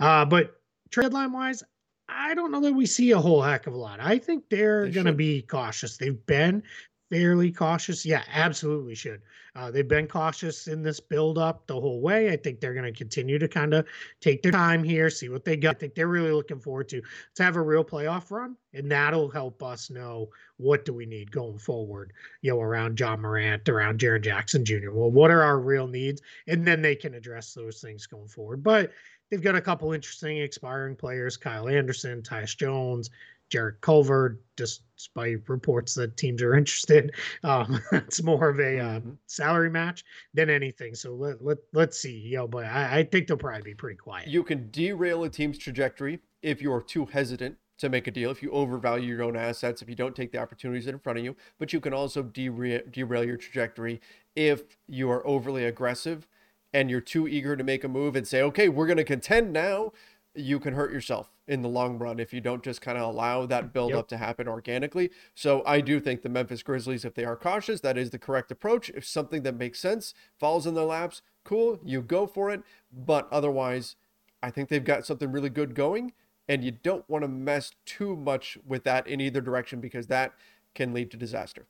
uh, 0.00 0.24
but 0.24 0.60
trade 0.90 1.12
line 1.12 1.32
wise. 1.32 1.62
I 2.10 2.34
don't 2.34 2.50
know 2.50 2.62
that 2.62 2.72
we 2.72 2.86
see 2.86 3.10
a 3.10 3.18
whole 3.18 3.42
heck 3.42 3.66
of 3.66 3.74
a 3.74 3.76
lot. 3.76 4.00
I 4.00 4.18
think 4.18 4.44
they're 4.48 4.86
they 4.86 4.92
going 4.92 5.04
to 5.04 5.12
be 5.12 5.42
cautious. 5.42 5.98
They've 5.98 6.24
been 6.24 6.62
fairly 7.10 7.50
cautious? 7.50 8.04
Yeah, 8.04 8.22
absolutely 8.32 8.94
should. 8.94 9.22
Uh, 9.54 9.70
they've 9.70 9.88
been 9.88 10.06
cautious 10.06 10.68
in 10.68 10.82
this 10.82 11.00
build 11.00 11.36
up 11.36 11.66
the 11.66 11.80
whole 11.80 12.00
way. 12.00 12.30
I 12.30 12.36
think 12.36 12.60
they're 12.60 12.74
going 12.74 12.92
to 12.92 12.96
continue 12.96 13.38
to 13.38 13.48
kind 13.48 13.74
of 13.74 13.86
take 14.20 14.42
their 14.42 14.52
time 14.52 14.84
here, 14.84 15.10
see 15.10 15.28
what 15.28 15.44
they 15.44 15.56
got. 15.56 15.76
I 15.76 15.78
think 15.78 15.94
they're 15.94 16.06
really 16.06 16.30
looking 16.30 16.60
forward 16.60 16.88
to 16.90 17.02
to 17.34 17.42
have 17.42 17.56
a 17.56 17.62
real 17.62 17.84
playoff 17.84 18.30
run, 18.30 18.56
and 18.72 18.90
that'll 18.90 19.28
help 19.28 19.62
us 19.62 19.90
know 19.90 20.28
what 20.58 20.84
do 20.84 20.92
we 20.92 21.06
need 21.06 21.32
going 21.32 21.58
forward. 21.58 22.12
You 22.42 22.52
know, 22.52 22.60
around 22.60 23.00
Ja 23.00 23.16
Morant, 23.16 23.68
around 23.68 23.98
Jaren 23.98 24.22
Jackson 24.22 24.64
Jr. 24.64 24.92
Well, 24.92 25.10
what 25.10 25.30
are 25.30 25.42
our 25.42 25.58
real 25.58 25.88
needs, 25.88 26.22
and 26.46 26.66
then 26.66 26.82
they 26.82 26.94
can 26.94 27.14
address 27.14 27.54
those 27.54 27.80
things 27.80 28.06
going 28.06 28.28
forward. 28.28 28.62
But 28.62 28.92
they've 29.30 29.42
got 29.42 29.56
a 29.56 29.60
couple 29.60 29.92
interesting 29.92 30.38
expiring 30.38 30.94
players: 30.94 31.36
Kyle 31.36 31.68
Anderson, 31.68 32.22
Tyus 32.22 32.56
Jones. 32.56 33.10
Jarrett 33.50 33.80
Culver, 33.80 34.40
despite 34.56 35.48
reports 35.48 35.94
that 35.94 36.16
teams 36.16 36.42
are 36.42 36.54
interested. 36.58 37.14
Um, 37.44 37.80
it's 37.92 38.22
more 38.22 38.48
of 38.48 38.58
a 38.60 38.78
uh, 38.78 39.00
salary 39.26 39.70
match 39.70 40.04
than 40.34 40.50
anything. 40.50 40.94
So 40.94 41.14
let, 41.14 41.42
let, 41.44 41.58
let's 41.72 41.98
see. 41.98 42.16
You 42.16 42.38
know, 42.38 42.48
but 42.48 42.66
I, 42.66 42.98
I 42.98 43.04
think 43.04 43.26
they'll 43.26 43.36
probably 43.36 43.62
be 43.62 43.74
pretty 43.74 43.96
quiet. 43.96 44.28
You 44.28 44.42
can 44.42 44.70
derail 44.70 45.24
a 45.24 45.30
team's 45.30 45.58
trajectory 45.58 46.20
if 46.42 46.62
you're 46.62 46.82
too 46.82 47.06
hesitant 47.06 47.56
to 47.78 47.88
make 47.88 48.08
a 48.08 48.10
deal, 48.10 48.30
if 48.30 48.42
you 48.42 48.50
overvalue 48.50 49.14
your 49.14 49.22
own 49.22 49.36
assets, 49.36 49.82
if 49.82 49.88
you 49.88 49.94
don't 49.94 50.16
take 50.16 50.32
the 50.32 50.38
opportunities 50.38 50.88
in 50.88 50.98
front 50.98 51.18
of 51.18 51.24
you, 51.24 51.36
but 51.58 51.72
you 51.72 51.80
can 51.80 51.94
also 51.94 52.24
derail, 52.24 52.80
derail 52.90 53.24
your 53.24 53.36
trajectory 53.36 54.00
if 54.34 54.76
you 54.88 55.08
are 55.10 55.24
overly 55.24 55.64
aggressive 55.64 56.26
and 56.72 56.90
you're 56.90 57.00
too 57.00 57.28
eager 57.28 57.56
to 57.56 57.62
make 57.62 57.84
a 57.84 57.88
move 57.88 58.16
and 58.16 58.26
say, 58.26 58.42
okay, 58.42 58.68
we're 58.68 58.86
going 58.86 58.98
to 58.98 59.04
contend 59.04 59.52
now. 59.52 59.92
You 60.34 60.58
can 60.58 60.74
hurt 60.74 60.92
yourself 60.92 61.30
in 61.48 61.62
the 61.62 61.68
long 61.68 61.98
run 61.98 62.20
if 62.20 62.32
you 62.32 62.40
don't 62.40 62.62
just 62.62 62.80
kind 62.80 62.98
of 62.98 63.04
allow 63.04 63.46
that 63.46 63.72
build 63.72 63.90
Yep. 63.90 63.98
up 63.98 64.08
to 64.08 64.16
happen 64.18 64.46
organically. 64.46 65.10
So 65.34 65.62
I 65.66 65.80
do 65.80 65.98
think 65.98 66.22
the 66.22 66.28
Memphis 66.28 66.62
Grizzlies, 66.62 67.04
if 67.04 67.14
they 67.14 67.24
are 67.24 67.36
cautious, 67.36 67.80
that 67.80 67.96
is 67.98 68.10
the 68.10 68.18
correct 68.18 68.50
approach. 68.50 68.90
If 68.90 69.04
something 69.06 69.42
that 69.42 69.56
makes 69.56 69.80
sense 69.80 70.14
falls 70.38 70.66
in 70.66 70.74
their 70.74 70.84
laps, 70.84 71.22
cool, 71.44 71.80
you 71.82 72.02
go 72.02 72.26
for 72.26 72.50
it. 72.50 72.62
But 72.92 73.26
otherwise, 73.32 73.96
I 74.42 74.50
think 74.50 74.68
they've 74.68 74.84
got 74.84 75.06
something 75.06 75.32
really 75.32 75.50
good 75.50 75.74
going, 75.74 76.12
and 76.48 76.62
you 76.62 76.70
don't 76.70 77.08
want 77.08 77.24
to 77.24 77.28
mess 77.28 77.72
too 77.84 78.14
much 78.14 78.58
with 78.66 78.84
that 78.84 79.06
in 79.06 79.20
either 79.20 79.40
direction 79.40 79.80
because 79.80 80.06
that 80.08 80.34
can 80.74 80.92
lead 80.92 81.10
to 81.10 81.16
disaster. 81.16 81.66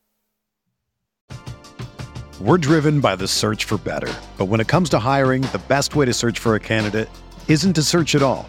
We're 2.40 2.58
driven 2.58 3.00
by 3.00 3.16
the 3.16 3.26
search 3.26 3.64
for 3.64 3.78
better. 3.78 4.12
But 4.36 4.44
when 4.44 4.60
it 4.60 4.68
comes 4.68 4.88
to 4.90 4.98
hiring, 5.00 5.42
the 5.42 5.60
best 5.66 5.96
way 5.96 6.06
to 6.06 6.14
search 6.14 6.38
for 6.38 6.54
a 6.54 6.60
candidate 6.60 7.08
isn't 7.48 7.72
to 7.72 7.82
search 7.82 8.14
at 8.14 8.22
all. 8.22 8.48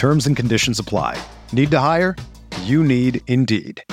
Terms 0.00 0.26
and 0.26 0.34
conditions 0.34 0.78
apply. 0.78 1.22
Need 1.52 1.70
to 1.72 1.78
hire? 1.78 2.16
You 2.62 2.82
need 2.82 3.20
Indeed. 3.26 3.84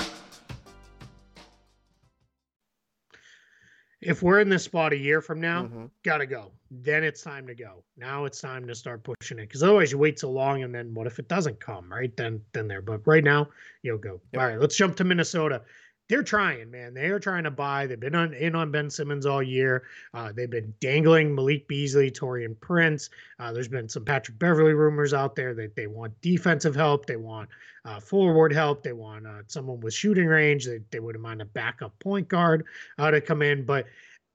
If 4.00 4.22
we're 4.22 4.40
in 4.40 4.48
this 4.48 4.62
spot 4.62 4.94
a 4.94 4.96
year 4.96 5.20
from 5.20 5.38
now, 5.38 5.64
Mhm. 5.64 5.90
gotta 6.04 6.24
go. 6.24 6.52
Then 6.70 7.04
it's 7.04 7.20
time 7.20 7.46
to 7.48 7.54
go. 7.54 7.84
Now 7.98 8.24
it's 8.24 8.40
time 8.40 8.66
to 8.68 8.74
start 8.74 9.04
pushing 9.04 9.38
it. 9.38 9.48
Because 9.48 9.62
otherwise 9.62 9.92
you 9.92 9.98
wait 9.98 10.18
so 10.18 10.30
long 10.30 10.62
and 10.62 10.74
then 10.74 10.94
what 10.94 11.06
if 11.06 11.18
it 11.18 11.28
doesn't 11.28 11.60
come, 11.60 11.92
right? 11.92 12.16
Then 12.16 12.40
then 12.54 12.68
there. 12.68 12.80
But 12.80 13.06
right 13.06 13.22
now, 13.24 13.50
you'll 13.82 13.98
go. 13.98 14.18
Yep. 14.32 14.40
All 14.40 14.48
right, 14.48 14.58
let's 14.58 14.76
jump 14.78 14.96
to 14.96 15.04
Minnesota. 15.04 15.60
They're 16.08 16.22
trying, 16.22 16.70
man. 16.70 16.94
They 16.94 17.08
are 17.08 17.20
trying 17.20 17.44
to 17.44 17.50
buy. 17.50 17.86
They've 17.86 18.00
been 18.00 18.14
on 18.14 18.32
in 18.32 18.54
on 18.54 18.70
Ben 18.70 18.88
Simmons 18.88 19.26
all 19.26 19.42
year. 19.42 19.84
Uh, 20.14 20.32
they've 20.32 20.48
been 20.48 20.72
dangling 20.80 21.34
Malik 21.34 21.68
Beasley, 21.68 22.10
Taurean 22.10 22.58
Prince. 22.60 23.10
Uh, 23.38 23.52
there's 23.52 23.68
been 23.68 23.90
some 23.90 24.06
Patrick 24.06 24.38
Beverley 24.38 24.72
rumors 24.72 25.12
out 25.12 25.36
there 25.36 25.52
that 25.54 25.76
they 25.76 25.86
want 25.86 26.18
defensive 26.22 26.74
help. 26.74 27.04
They 27.04 27.16
want 27.16 27.50
uh, 27.84 28.00
forward 28.00 28.54
help. 28.54 28.82
They 28.82 28.94
want 28.94 29.26
uh, 29.26 29.42
someone 29.48 29.80
with 29.80 29.92
shooting 29.92 30.26
range. 30.26 30.64
They, 30.64 30.80
they 30.90 31.00
wouldn't 31.00 31.22
mind 31.22 31.42
a 31.42 31.46
backup 31.46 31.98
point 31.98 32.28
guard 32.28 32.64
uh, 32.98 33.10
to 33.10 33.20
come 33.20 33.42
in. 33.42 33.66
But 33.66 33.84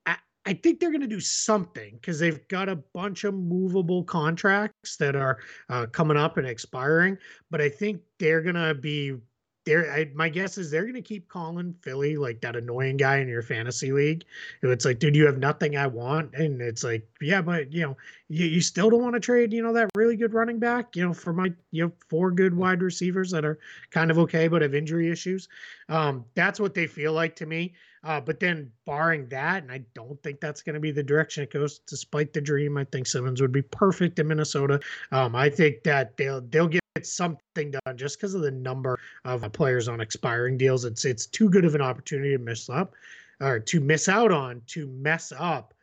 I, 0.05 0.17
I 0.45 0.53
think 0.53 0.79
they're 0.79 0.91
going 0.91 1.01
to 1.01 1.07
do 1.07 1.19
something 1.19 1.95
because 1.95 2.19
they've 2.19 2.47
got 2.49 2.69
a 2.69 2.75
bunch 2.75 3.23
of 3.23 3.33
movable 3.33 4.03
contracts 4.03 4.97
that 4.97 5.15
are 5.15 5.39
uh, 5.69 5.87
coming 5.87 6.17
up 6.17 6.37
and 6.37 6.45
expiring. 6.45 7.17
But 7.49 7.61
I 7.61 7.69
think 7.69 8.01
they're 8.19 8.41
going 8.41 8.55
to 8.55 8.75
be 8.75 9.15
there. 9.65 9.91
I, 9.91 10.09
my 10.13 10.29
guess 10.29 10.57
is 10.57 10.69
they're 10.69 10.83
going 10.83 10.93
to 10.95 11.01
keep 11.01 11.27
calling 11.27 11.75
Philly 11.81 12.17
like 12.17 12.41
that 12.41 12.55
annoying 12.55 12.97
guy 12.97 13.17
in 13.17 13.27
your 13.27 13.41
fantasy 13.41 13.91
league. 13.91 14.25
It's 14.61 14.85
like, 14.85 14.99
dude, 14.99 15.15
you 15.15 15.25
have 15.25 15.37
nothing 15.37 15.77
I 15.77 15.87
want, 15.87 16.33
and 16.33 16.61
it's 16.61 16.83
like, 16.83 17.07
yeah, 17.21 17.41
but 17.41 17.71
you 17.71 17.83
know, 17.83 17.97
you, 18.29 18.45
you 18.45 18.61
still 18.61 18.89
don't 18.89 19.01
want 19.01 19.15
to 19.15 19.19
trade, 19.19 19.53
you 19.53 19.63
know, 19.63 19.73
that 19.73 19.89
really 19.95 20.15
good 20.15 20.33
running 20.33 20.59
back, 20.59 20.95
you 20.95 21.05
know, 21.05 21.13
for 21.13 21.33
my 21.33 21.51
you 21.71 21.85
know 21.85 21.91
four 22.09 22.31
good 22.31 22.55
wide 22.55 22.81
receivers 22.81 23.31
that 23.31 23.45
are 23.45 23.59
kind 23.91 24.11
of 24.11 24.19
okay 24.19 24.47
but 24.47 24.61
have 24.61 24.75
injury 24.75 25.09
issues. 25.09 25.47
Um, 25.89 26.25
that's 26.35 26.59
what 26.59 26.73
they 26.73 26.87
feel 26.87 27.13
like 27.13 27.35
to 27.37 27.45
me. 27.45 27.73
Uh, 28.03 28.19
but 28.19 28.39
then, 28.39 28.69
barring 28.85 29.27
that, 29.29 29.63
and 29.63 29.71
I 29.71 29.81
don't 29.93 30.21
think 30.23 30.41
that's 30.41 30.61
going 30.61 30.73
to 30.73 30.79
be 30.81 30.91
the 30.91 31.03
direction 31.03 31.41
it 31.43 31.53
goes. 31.53 31.79
Despite 31.87 32.33
the 32.33 32.41
dream, 32.41 32.77
I 32.77 32.83
think 32.83 33.07
Simmons 33.07 33.39
would 33.41 33.53
be 33.53 33.61
perfect 33.61 34.19
in 34.19 34.27
Minnesota. 34.27 34.81
Um, 35.11 35.35
I 35.37 35.49
think 35.49 35.83
that 35.83 36.17
they'll 36.17 36.41
they'll 36.41 36.67
get 36.67 36.82
something 37.01 37.71
done 37.71 37.97
just 37.97 38.19
because 38.19 38.35
of 38.35 38.41
the 38.41 38.51
number 38.51 38.99
of 39.25 39.43
uh, 39.43 39.49
players 39.49 39.87
on 39.87 39.99
expiring 39.99 40.57
deals. 40.57 40.85
It's 40.85 41.05
it's 41.05 41.25
too 41.25 41.49
good 41.49 41.65
of 41.65 41.73
an 41.73 41.81
opportunity 41.81 42.31
to 42.31 42.37
miss 42.37 42.69
up, 42.69 42.93
or 43.41 43.59
to 43.59 43.79
miss 43.79 44.07
out 44.07 44.31
on 44.31 44.61
to 44.67 44.87
mess 44.87 45.33
up 45.35 45.73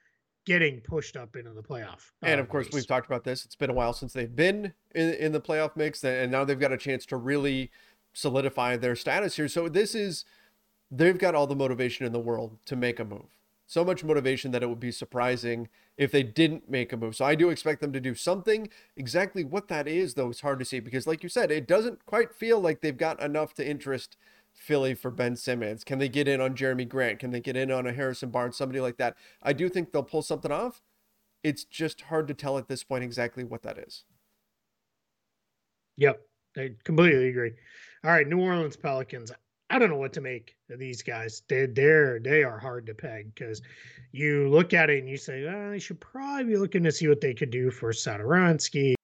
getting 0.46 0.80
pushed 0.80 1.16
up 1.16 1.36
into 1.36 1.50
the 1.50 1.62
playoff. 1.62 2.12
And 2.22 2.38
uh, 2.38 2.42
of 2.42 2.48
course, 2.48 2.66
race. 2.66 2.74
we've 2.74 2.86
talked 2.86 3.06
about 3.06 3.24
this. 3.24 3.44
It's 3.44 3.56
been 3.56 3.70
a 3.70 3.74
while 3.74 3.92
since 3.92 4.12
they've 4.12 4.34
been 4.34 4.72
in, 4.94 5.14
in 5.14 5.32
the 5.32 5.40
playoff 5.40 5.76
mix, 5.76 6.04
and 6.04 6.30
now 6.30 6.44
they've 6.44 6.60
got 6.60 6.72
a 6.72 6.78
chance 6.78 7.04
to 7.06 7.16
really 7.16 7.70
solidify 8.12 8.76
their 8.76 8.94
status 8.94 9.36
here. 9.36 9.48
So 9.48 9.68
this 9.68 9.94
is, 9.94 10.24
they've 10.90 11.18
got 11.18 11.34
all 11.34 11.46
the 11.46 11.56
motivation 11.56 12.06
in 12.06 12.12
the 12.12 12.20
world 12.20 12.56
to 12.66 12.76
make 12.76 12.98
a 12.98 13.04
move. 13.04 13.36
So 13.70 13.84
much 13.84 14.02
motivation 14.02 14.50
that 14.50 14.62
it 14.62 14.68
would 14.68 14.80
be 14.80 14.90
surprising 14.90 15.68
if 15.96 16.10
they 16.10 16.22
didn't 16.22 16.68
make 16.68 16.92
a 16.92 16.96
move. 16.96 17.14
So 17.14 17.24
I 17.24 17.34
do 17.34 17.50
expect 17.50 17.80
them 17.80 17.92
to 17.92 18.00
do 18.00 18.14
something. 18.14 18.68
Exactly 18.96 19.44
what 19.44 19.68
that 19.68 19.86
is, 19.86 20.14
though, 20.14 20.30
it's 20.30 20.40
hard 20.40 20.58
to 20.58 20.64
see 20.64 20.80
because, 20.80 21.06
like 21.06 21.22
you 21.22 21.28
said, 21.28 21.50
it 21.50 21.68
doesn't 21.68 22.04
quite 22.04 22.34
feel 22.34 22.60
like 22.60 22.80
they've 22.80 22.96
got 22.96 23.22
enough 23.22 23.54
to 23.54 23.68
interest 23.68 24.16
Philly 24.52 24.94
for 24.94 25.10
Ben 25.10 25.36
Simmons. 25.36 25.84
Can 25.84 25.98
they 25.98 26.08
get 26.08 26.26
in 26.28 26.40
on 26.40 26.56
Jerami 26.56 26.88
Grant? 26.88 27.20
Can 27.20 27.30
they 27.30 27.40
get 27.40 27.56
in 27.56 27.70
on 27.70 27.86
a 27.86 27.92
Harrison 27.92 28.30
Barnes? 28.30 28.56
Somebody 28.56 28.80
like 28.80 28.96
that. 28.96 29.16
I 29.42 29.52
do 29.52 29.68
think 29.68 29.92
they'll 29.92 30.02
pull 30.02 30.22
something 30.22 30.50
off 30.50 30.82
it's 31.42 31.64
just 31.64 32.02
hard 32.02 32.28
to 32.28 32.34
tell 32.34 32.58
at 32.58 32.68
this 32.68 32.84
point 32.84 33.04
exactly 33.04 33.44
what 33.44 33.62
that 33.62 33.78
is. 33.78 34.04
Yep, 35.96 36.20
I 36.56 36.70
completely 36.84 37.28
agree. 37.28 37.52
All 38.04 38.10
right, 38.10 38.26
New 38.26 38.40
Orleans 38.40 38.76
Pelicans. 38.76 39.32
I 39.70 39.78
don't 39.78 39.88
know 39.88 39.96
what 39.96 40.12
to 40.14 40.20
make 40.20 40.56
of 40.68 40.78
these 40.78 41.00
guys. 41.02 41.42
They 41.48 41.66
they're 41.66 42.18
they 42.18 42.42
are 42.42 42.58
hard 42.58 42.86
to 42.86 42.94
peg 42.94 43.32
because 43.34 43.62
you 44.12 44.48
look 44.48 44.74
at 44.74 44.90
it 44.90 44.98
and 44.98 45.08
you 45.08 45.16
say, 45.16 45.46
oh, 45.46 45.70
they 45.70 45.78
should 45.78 46.00
probably 46.00 46.44
be 46.44 46.56
looking 46.56 46.82
to 46.82 46.92
see 46.92 47.06
what 47.06 47.20
they 47.20 47.32
could 47.32 47.50
do 47.50 47.70
for 47.70 47.92
Satoransky, 47.92 48.94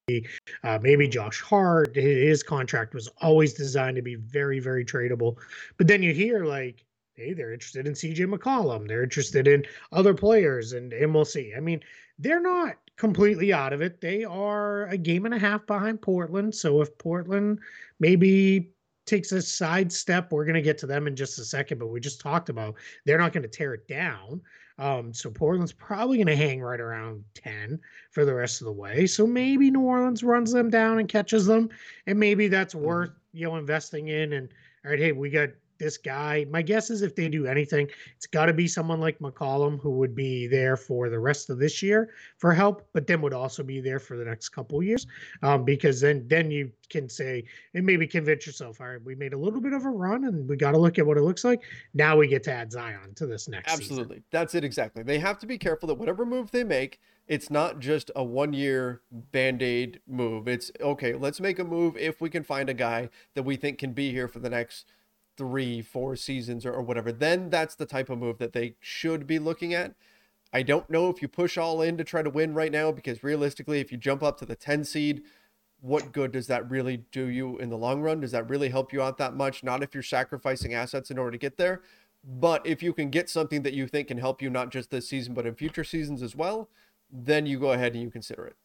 uh, 0.65 0.79
maybe 0.83 1.07
Josh 1.07 1.41
Hart. 1.41 1.95
His 1.95 2.43
contract 2.43 2.95
was 2.95 3.09
always 3.23 3.55
designed 3.55 3.97
to 3.97 4.03
be 4.03 4.17
very 4.17 4.59
very 4.59 4.85
tradable, 4.85 5.37
but 5.77 5.87
then 5.87 6.03
you 6.03 6.13
hear 6.13 6.45
like, 6.45 6.85
hey, 7.15 7.33
they're 7.33 7.53
interested 7.53 7.87
in 7.87 7.95
CJ 7.95 8.27
McCollum. 8.27 8.89
They're 8.89 9.05
interested 9.05 9.47
in 9.47 9.65
other 9.93 10.15
players, 10.15 10.73
and 10.73 10.93
and 10.93 11.15
we'll 11.15 11.25
see. 11.25 11.55
I 11.57 11.61
mean, 11.61 11.81
they're 12.19 12.41
not 12.41 12.77
completely 12.97 13.53
out 13.53 13.73
of 13.73 13.83
it. 13.83 14.01
They 14.01 14.25
are 14.25 14.87
a 14.87 14.97
game 14.97 15.27
and 15.27 15.35
a 15.35 15.39
half 15.39 15.67
behind 15.67 16.01
Portland. 16.01 16.55
So 16.55 16.81
if 16.81 16.97
Portland 16.99 17.61
maybe 18.01 18.71
takes 19.07 19.33
a 19.33 19.41
side 19.41 19.93
step, 19.93 20.33
we're 20.33 20.45
going 20.45 20.55
to 20.55 20.63
get 20.63 20.79
to 20.79 20.87
them 20.87 21.07
in 21.07 21.17
just 21.17 21.39
a 21.39 21.45
second. 21.45 21.79
But 21.79 21.89
we 21.89 22.01
just 22.01 22.21
talked 22.21 22.49
about 22.49 22.75
they're 23.05 23.19
not 23.19 23.33
going 23.33 23.43
to 23.43 23.49
tear 23.49 23.75
it 23.75 23.89
down. 23.89 24.41
Um, 24.79 25.15
so 25.15 25.31
Portland's 25.31 25.73
probably 25.73 26.19
going 26.19 26.27
to 26.27 26.37
hang 26.37 26.61
right 26.61 26.81
around 26.81 27.25
10 27.35 27.81
for 28.11 28.25
the 28.25 28.35
rest 28.35 28.61
of 28.61 28.67
the 28.67 28.73
way. 28.73 29.07
So 29.07 29.27
maybe 29.27 29.71
New 29.71 29.81
Orleans 29.81 30.23
runs 30.23 30.53
them 30.53 30.69
down 30.69 30.99
and 30.99 31.09
catches 31.09 31.47
them. 31.47 31.71
And 32.07 32.21
maybe 32.21 32.49
that's 32.49 32.75
worth, 32.75 33.11
you 33.33 33.47
know, 33.47 33.57
investing 33.57 34.09
in. 34.09 34.35
And 34.35 34.49
all 34.85 34.91
right, 34.91 35.01
hey, 35.01 35.13
we 35.13 35.31
got 35.31 35.49
this 35.79 35.97
guy. 35.99 36.47
My 36.51 36.63
guess 36.63 36.91
is 36.91 37.03
if 37.03 37.15
they 37.15 37.29
do 37.29 37.47
anything, 37.47 37.89
it's 38.17 38.27
got 38.27 38.47
to 38.47 38.53
be 38.53 38.67
someone 38.69 39.01
like 39.01 39.19
McCollum 39.19 39.81
who 39.81 39.91
would 39.93 40.15
be 40.15 40.47
there 40.47 40.77
for 40.77 41.09
the 41.09 41.19
rest 41.19 41.51
of 41.51 41.59
this 41.59 41.83
year 41.83 42.11
for 42.39 42.53
help, 42.53 42.87
but 42.93 43.07
then 43.07 43.21
would 43.23 43.33
also 43.33 43.63
be 43.63 43.81
there 43.81 43.99
for 43.99 44.17
the 44.17 44.25
next 44.25 44.51
couple 44.51 44.83
years. 44.83 45.07
Um, 45.43 45.65
because 45.65 46.01
then 46.01 46.27
then 46.29 46.51
you 46.51 46.71
can 46.89 47.09
say 47.09 47.45
and 47.75 47.85
maybe 47.85 48.07
convince 48.07 48.47
yourself, 48.47 48.81
all 48.81 48.89
right, 48.89 49.03
we 49.05 49.15
made 49.15 49.33
a 49.33 49.39
little 49.39 49.61
bit 49.61 49.73
of 49.73 49.85
a 49.85 49.91
run 49.91 50.25
and 50.25 50.49
we 50.49 50.57
got 50.57 50.73
to 50.73 50.79
look 50.79 50.99
at 50.99 51.07
what 51.07 51.17
it 51.17 51.23
looks 51.23 51.45
like. 51.45 51.63
Now 51.95 52.17
we 52.17 52.29
get 52.29 52.43
to 52.45 52.53
add 52.53 52.73
Zion 52.73 53.15
to 53.17 53.27
this 53.27 53.49
next 53.49 53.73
Absolutely. 53.73 54.23
That's 54.31 54.55
it 54.55 54.65
exactly. 54.65 55.03
They 55.03 55.19
have 55.19 55.39
to 55.41 55.47
be 55.47 55.59
careful 55.59 55.87
that 55.89 55.95
whatever 55.95 56.25
move 56.25 56.51
they 56.51 56.65
make, 56.65 57.01
it's 57.27 57.51
not 57.51 57.81
just 57.81 58.11
a 58.15 58.23
one 58.23 58.53
year 58.53 59.03
band 59.11 59.63
aid 59.63 60.01
move. 60.07 60.47
It's 60.47 60.71
okay, 60.81 61.15
let's 61.15 61.41
make 61.41 61.59
a 61.59 61.65
move 61.65 61.97
if 61.97 62.21
we 62.21 62.31
can 62.31 62.45
find 62.45 62.69
a 62.69 62.75
guy 62.75 63.11
that 63.35 63.43
we 63.43 63.57
think 63.57 63.79
can 63.79 63.93
be 63.93 64.13
here 64.13 64.29
for 64.29 64.39
the 64.39 64.51
next 64.51 64.87
three, 65.37 65.83
four 65.83 66.17
seasons 66.17 66.65
or, 66.65 66.73
or 66.73 66.83
whatever. 66.83 67.13
Then 67.13 67.51
that's 67.51 67.75
the 67.75 67.87
type 67.87 68.11
of 68.11 68.19
move 68.19 68.39
that 68.39 68.53
they 68.53 68.75
should 68.81 69.27
be 69.27 69.39
looking 69.39 69.75
at. 69.75 69.95
I 70.53 70.63
don't 70.63 70.89
know 70.89 71.11
if 71.11 71.21
you 71.21 71.29
push 71.29 71.59
all 71.59 71.83
in 71.83 71.97
to 71.99 72.05
try 72.05 72.23
to 72.23 72.31
win 72.31 72.55
right 72.55 72.73
now 72.73 72.93
because 72.93 73.23
realistically, 73.23 73.81
if 73.81 73.91
you 73.91 73.99
jump 73.99 74.23
up 74.23 74.39
to 74.39 74.47
the 74.47 74.57
10 74.57 74.85
seed, 74.85 75.23
what 75.81 76.13
good 76.13 76.33
does 76.33 76.47
that 76.47 76.69
really 76.71 76.99
do 77.13 77.27
you 77.27 77.59
in 77.59 77.69
the 77.69 77.77
long 77.77 78.01
run? 78.01 78.21
Does 78.21 78.33
that 78.33 78.49
really 78.49 78.71
help 78.71 78.93
you 78.93 79.03
out 79.03 79.19
that 79.19 79.35
much? 79.35 79.63
Not 79.63 79.83
if 79.83 79.93
you're 79.95 80.03
sacrificing 80.03 80.75
assets 80.75 81.11
in 81.11 81.19
order 81.19 81.33
to 81.33 81.39
get 81.39 81.57
there, 81.57 81.83
but 82.25 82.67
if 82.67 82.83
you 82.83 82.93
can 82.93 83.11
get 83.11 83.29
something 83.29 83.63
that 83.63 83.75
you 83.75 83.87
think 83.87 84.09
can 84.09 84.19
help 84.19 84.41
you 84.41 84.51
not 84.51 84.71
just 84.71 84.91
this 84.91 85.09
season, 85.09 85.35
but 85.35 85.47
in 85.47 85.55
future 85.55 85.85
seasons 85.85 86.23
as 86.23 86.35
well, 86.35 86.69
then 87.11 87.47
you 87.47 87.59
go 87.59 87.73
ahead 87.73 87.93
and 87.93 88.03
you 88.03 88.11
consider 88.11 88.47
it. 88.47 88.57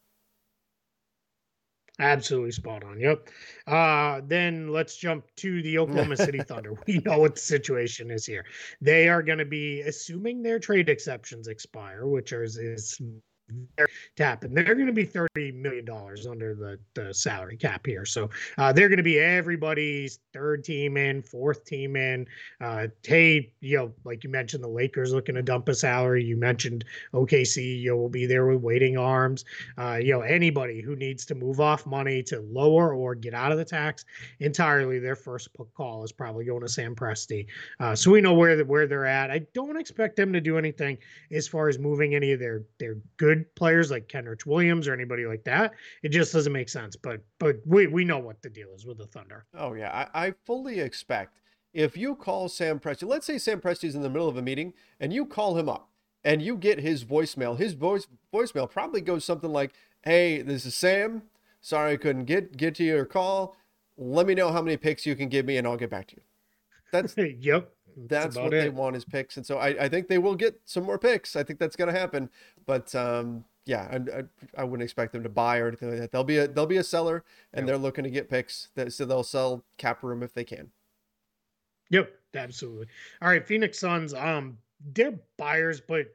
Absolutely 2.02 2.50
spot 2.50 2.82
on. 2.82 2.98
Yep. 2.98 3.28
Uh, 3.64 4.20
then 4.26 4.72
let's 4.72 4.96
jump 4.96 5.24
to 5.36 5.62
the 5.62 5.78
Oklahoma 5.78 6.16
City 6.16 6.40
Thunder. 6.46 6.74
We 6.88 6.98
know 6.98 7.18
what 7.18 7.36
the 7.36 7.40
situation 7.40 8.10
is 8.10 8.26
here. 8.26 8.44
They 8.80 9.08
are 9.08 9.22
going 9.22 9.38
to 9.38 9.44
be 9.44 9.82
assuming 9.82 10.42
their 10.42 10.58
trade 10.58 10.88
exceptions 10.88 11.46
expire, 11.46 12.06
which 12.08 12.32
is, 12.32 12.58
is 12.58 13.00
to 13.48 13.86
happen. 14.22 14.54
They're 14.54 14.74
going 14.74 14.86
to 14.86 14.92
be 14.92 15.06
$30 15.06 15.54
million 15.54 15.88
under 16.28 16.54
the, 16.54 16.78
the 16.94 17.12
salary 17.12 17.56
cap 17.56 17.86
here. 17.86 18.04
So 18.04 18.30
uh, 18.58 18.72
they're 18.72 18.88
going 18.88 18.98
to 18.98 19.02
be 19.02 19.18
everybody's 19.18 20.20
third 20.32 20.64
team 20.64 20.96
in, 20.96 21.22
fourth 21.22 21.64
team 21.64 21.96
in. 21.96 22.26
Uh, 22.60 22.88
hey, 23.02 23.52
you 23.60 23.76
know, 23.76 23.92
like 24.04 24.24
you 24.24 24.30
mentioned, 24.30 24.62
the 24.62 24.68
Lakers 24.68 25.12
looking 25.12 25.34
to 25.34 25.42
dump 25.42 25.68
a 25.68 25.74
salary. 25.74 26.24
You 26.24 26.36
mentioned 26.36 26.84
OKC, 27.14 27.80
you 27.80 27.90
know, 27.90 27.96
will 27.96 28.08
be 28.08 28.26
there 28.26 28.46
with 28.46 28.60
waiting 28.60 28.96
arms. 28.96 29.44
Uh, 29.78 29.98
you 30.02 30.12
know, 30.12 30.20
anybody 30.20 30.80
who 30.80 30.96
needs 30.96 31.24
to 31.26 31.34
move 31.34 31.60
off 31.60 31.86
money 31.86 32.22
to 32.24 32.40
lower 32.50 32.94
or 32.94 33.14
get 33.14 33.34
out 33.34 33.52
of 33.52 33.58
the 33.58 33.64
tax 33.64 34.04
entirely, 34.40 34.98
their 34.98 35.16
first 35.16 35.48
call 35.74 36.04
is 36.04 36.12
probably 36.12 36.44
going 36.44 36.62
to 36.62 36.68
Sam 36.68 36.94
Presti. 36.94 37.46
Uh, 37.80 37.94
so 37.94 38.10
we 38.10 38.20
know 38.20 38.34
where, 38.34 38.56
the, 38.56 38.64
where 38.64 38.86
they're 38.86 39.06
at. 39.06 39.30
I 39.30 39.40
don't 39.54 39.76
expect 39.76 40.16
them 40.16 40.32
to 40.32 40.40
do 40.40 40.58
anything 40.58 40.98
as 41.30 41.48
far 41.48 41.68
as 41.68 41.78
moving 41.78 42.14
any 42.14 42.32
of 42.32 42.40
their, 42.40 42.62
their 42.78 42.96
good 43.16 43.31
players 43.54 43.90
like 43.90 44.08
Kenrich 44.08 44.46
Williams 44.46 44.88
or 44.88 44.94
anybody 44.94 45.26
like 45.26 45.44
that. 45.44 45.72
It 46.02 46.10
just 46.10 46.32
doesn't 46.32 46.52
make 46.52 46.68
sense. 46.68 46.96
But 46.96 47.20
but 47.38 47.56
we 47.66 47.86
we 47.86 48.04
know 48.04 48.18
what 48.18 48.42
the 48.42 48.50
deal 48.50 48.68
is 48.74 48.86
with 48.86 48.98
the 48.98 49.06
Thunder. 49.06 49.44
Oh 49.54 49.74
yeah, 49.74 50.08
I, 50.14 50.26
I 50.26 50.34
fully 50.44 50.80
expect 50.80 51.38
if 51.72 51.96
you 51.96 52.14
call 52.14 52.48
Sam 52.48 52.78
Presti, 52.78 53.08
let's 53.08 53.26
say 53.26 53.38
Sam 53.38 53.60
Presti's 53.60 53.94
in 53.94 54.02
the 54.02 54.10
middle 54.10 54.28
of 54.28 54.36
a 54.36 54.42
meeting 54.42 54.74
and 55.00 55.12
you 55.12 55.24
call 55.24 55.56
him 55.56 55.68
up 55.68 55.88
and 56.24 56.42
you 56.42 56.56
get 56.56 56.80
his 56.80 57.04
voicemail, 57.04 57.58
his 57.58 57.72
voice 57.72 58.06
voicemail 58.32 58.70
probably 58.70 59.00
goes 59.00 59.24
something 59.24 59.52
like, 59.52 59.72
"Hey, 60.02 60.42
this 60.42 60.66
is 60.66 60.74
Sam. 60.74 61.22
Sorry 61.60 61.92
I 61.92 61.96
couldn't 61.96 62.24
get 62.24 62.56
get 62.56 62.74
to 62.76 62.84
your 62.84 63.04
call. 63.04 63.56
Let 63.96 64.26
me 64.26 64.34
know 64.34 64.52
how 64.52 64.62
many 64.62 64.76
picks 64.76 65.06
you 65.06 65.16
can 65.16 65.28
give 65.28 65.46
me 65.46 65.56
and 65.56 65.66
I'll 65.66 65.76
get 65.76 65.90
back 65.90 66.08
to 66.08 66.16
you." 66.16 66.22
That's 66.92 67.16
yep. 67.40 67.72
That's, 67.96 68.36
what 68.36 68.54
it. 68.54 68.62
they 68.62 68.68
want 68.70 68.96
is 68.96 69.04
picks, 69.04 69.36
and 69.36 69.44
so 69.46 69.58
I, 69.58 69.68
I 69.84 69.88
think 69.88 70.08
they 70.08 70.18
will 70.18 70.34
get 70.34 70.60
some 70.64 70.84
more 70.84 70.98
picks. 70.98 71.36
I 71.36 71.42
think 71.42 71.58
that's 71.58 71.76
going 71.76 71.92
to 71.92 71.98
happen, 71.98 72.30
but 72.66 72.94
um, 72.94 73.44
yeah, 73.64 73.88
I, 73.90 74.18
I, 74.18 74.22
I, 74.58 74.64
wouldn't 74.64 74.82
expect 74.82 75.12
them 75.12 75.22
to 75.22 75.28
buy 75.28 75.58
or 75.58 75.68
anything 75.68 75.90
like 75.90 76.00
that. 76.00 76.12
They'll 76.12 76.24
be 76.24 76.38
a 76.38 76.48
they'll 76.48 76.66
be 76.66 76.78
a 76.78 76.84
seller, 76.84 77.24
and 77.52 77.62
yep. 77.62 77.66
they're 77.66 77.82
looking 77.82 78.04
to 78.04 78.10
get 78.10 78.28
picks. 78.28 78.68
That 78.74 78.92
so 78.92 79.04
they'll 79.04 79.22
sell 79.22 79.64
cap 79.76 80.02
room 80.02 80.22
if 80.22 80.34
they 80.34 80.44
can. 80.44 80.70
Yep, 81.90 82.12
absolutely. 82.34 82.86
All 83.20 83.28
right, 83.28 83.46
Phoenix 83.46 83.78
Suns. 83.78 84.14
Um, 84.14 84.58
they're 84.94 85.18
buyers, 85.36 85.80
but 85.80 86.06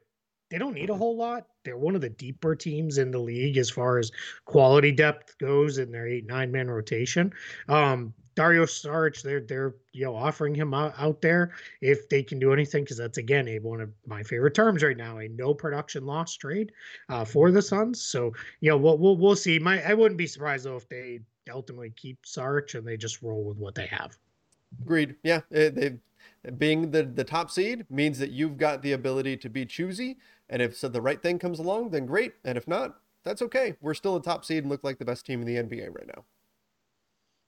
they 0.50 0.58
don't 0.58 0.74
need 0.74 0.90
a 0.90 0.94
whole 0.94 1.16
lot. 1.16 1.46
They're 1.64 1.76
one 1.76 1.94
of 1.94 2.00
the 2.00 2.08
deeper 2.08 2.54
teams 2.54 2.98
in 2.98 3.10
the 3.10 3.18
league 3.18 3.56
as 3.56 3.70
far 3.70 3.98
as 3.98 4.10
quality 4.44 4.92
depth 4.92 5.36
goes 5.38 5.78
in 5.78 5.90
their 5.90 6.06
eight 6.06 6.26
nine 6.26 6.50
man 6.50 6.70
rotation. 6.70 7.32
Um, 7.68 8.12
Dario 8.38 8.66
Saric, 8.66 9.20
they're 9.20 9.40
they're 9.40 9.74
you 9.92 10.04
know 10.04 10.14
offering 10.14 10.54
him 10.54 10.72
out, 10.72 10.94
out 10.96 11.20
there 11.20 11.50
if 11.80 12.08
they 12.08 12.22
can 12.22 12.38
do 12.38 12.52
anything 12.52 12.84
because 12.84 12.96
that's 12.96 13.18
again 13.18 13.48
a 13.48 13.58
one 13.58 13.80
of 13.80 13.90
my 14.06 14.22
favorite 14.22 14.54
terms 14.54 14.84
right 14.84 14.96
now, 14.96 15.18
a 15.18 15.26
no 15.26 15.52
production 15.52 16.06
loss 16.06 16.36
trade 16.36 16.70
uh, 17.08 17.24
for 17.24 17.50
the 17.50 17.60
Suns. 17.60 18.00
So 18.00 18.32
you 18.60 18.70
know 18.70 18.76
we'll 18.76 18.96
we'll, 18.96 19.16
we'll 19.16 19.34
see. 19.34 19.58
My 19.58 19.82
I 19.82 19.92
wouldn't 19.92 20.18
be 20.18 20.28
surprised 20.28 20.66
though 20.66 20.76
if 20.76 20.88
they 20.88 21.18
ultimately 21.52 21.90
keep 21.96 22.22
Saric 22.22 22.76
and 22.76 22.86
they 22.86 22.96
just 22.96 23.22
roll 23.22 23.42
with 23.42 23.56
what 23.56 23.74
they 23.74 23.86
have. 23.86 24.16
Agreed. 24.82 25.16
Yeah, 25.24 25.40
eh, 25.52 25.70
they 25.70 25.96
being 26.58 26.92
the 26.92 27.02
the 27.02 27.24
top 27.24 27.50
seed 27.50 27.86
means 27.90 28.20
that 28.20 28.30
you've 28.30 28.56
got 28.56 28.82
the 28.82 28.92
ability 28.92 29.36
to 29.38 29.48
be 29.48 29.66
choosy, 29.66 30.16
and 30.48 30.62
if 30.62 30.76
so 30.76 30.86
the 30.86 31.02
right 31.02 31.20
thing 31.20 31.40
comes 31.40 31.58
along, 31.58 31.90
then 31.90 32.06
great, 32.06 32.34
and 32.44 32.56
if 32.56 32.68
not, 32.68 33.00
that's 33.24 33.42
okay. 33.42 33.74
We're 33.80 33.94
still 33.94 34.14
a 34.14 34.22
top 34.22 34.44
seed 34.44 34.58
and 34.58 34.70
look 34.70 34.84
like 34.84 34.98
the 34.98 35.04
best 35.04 35.26
team 35.26 35.40
in 35.40 35.46
the 35.48 35.56
NBA 35.56 35.92
right 35.92 36.06
now. 36.06 36.22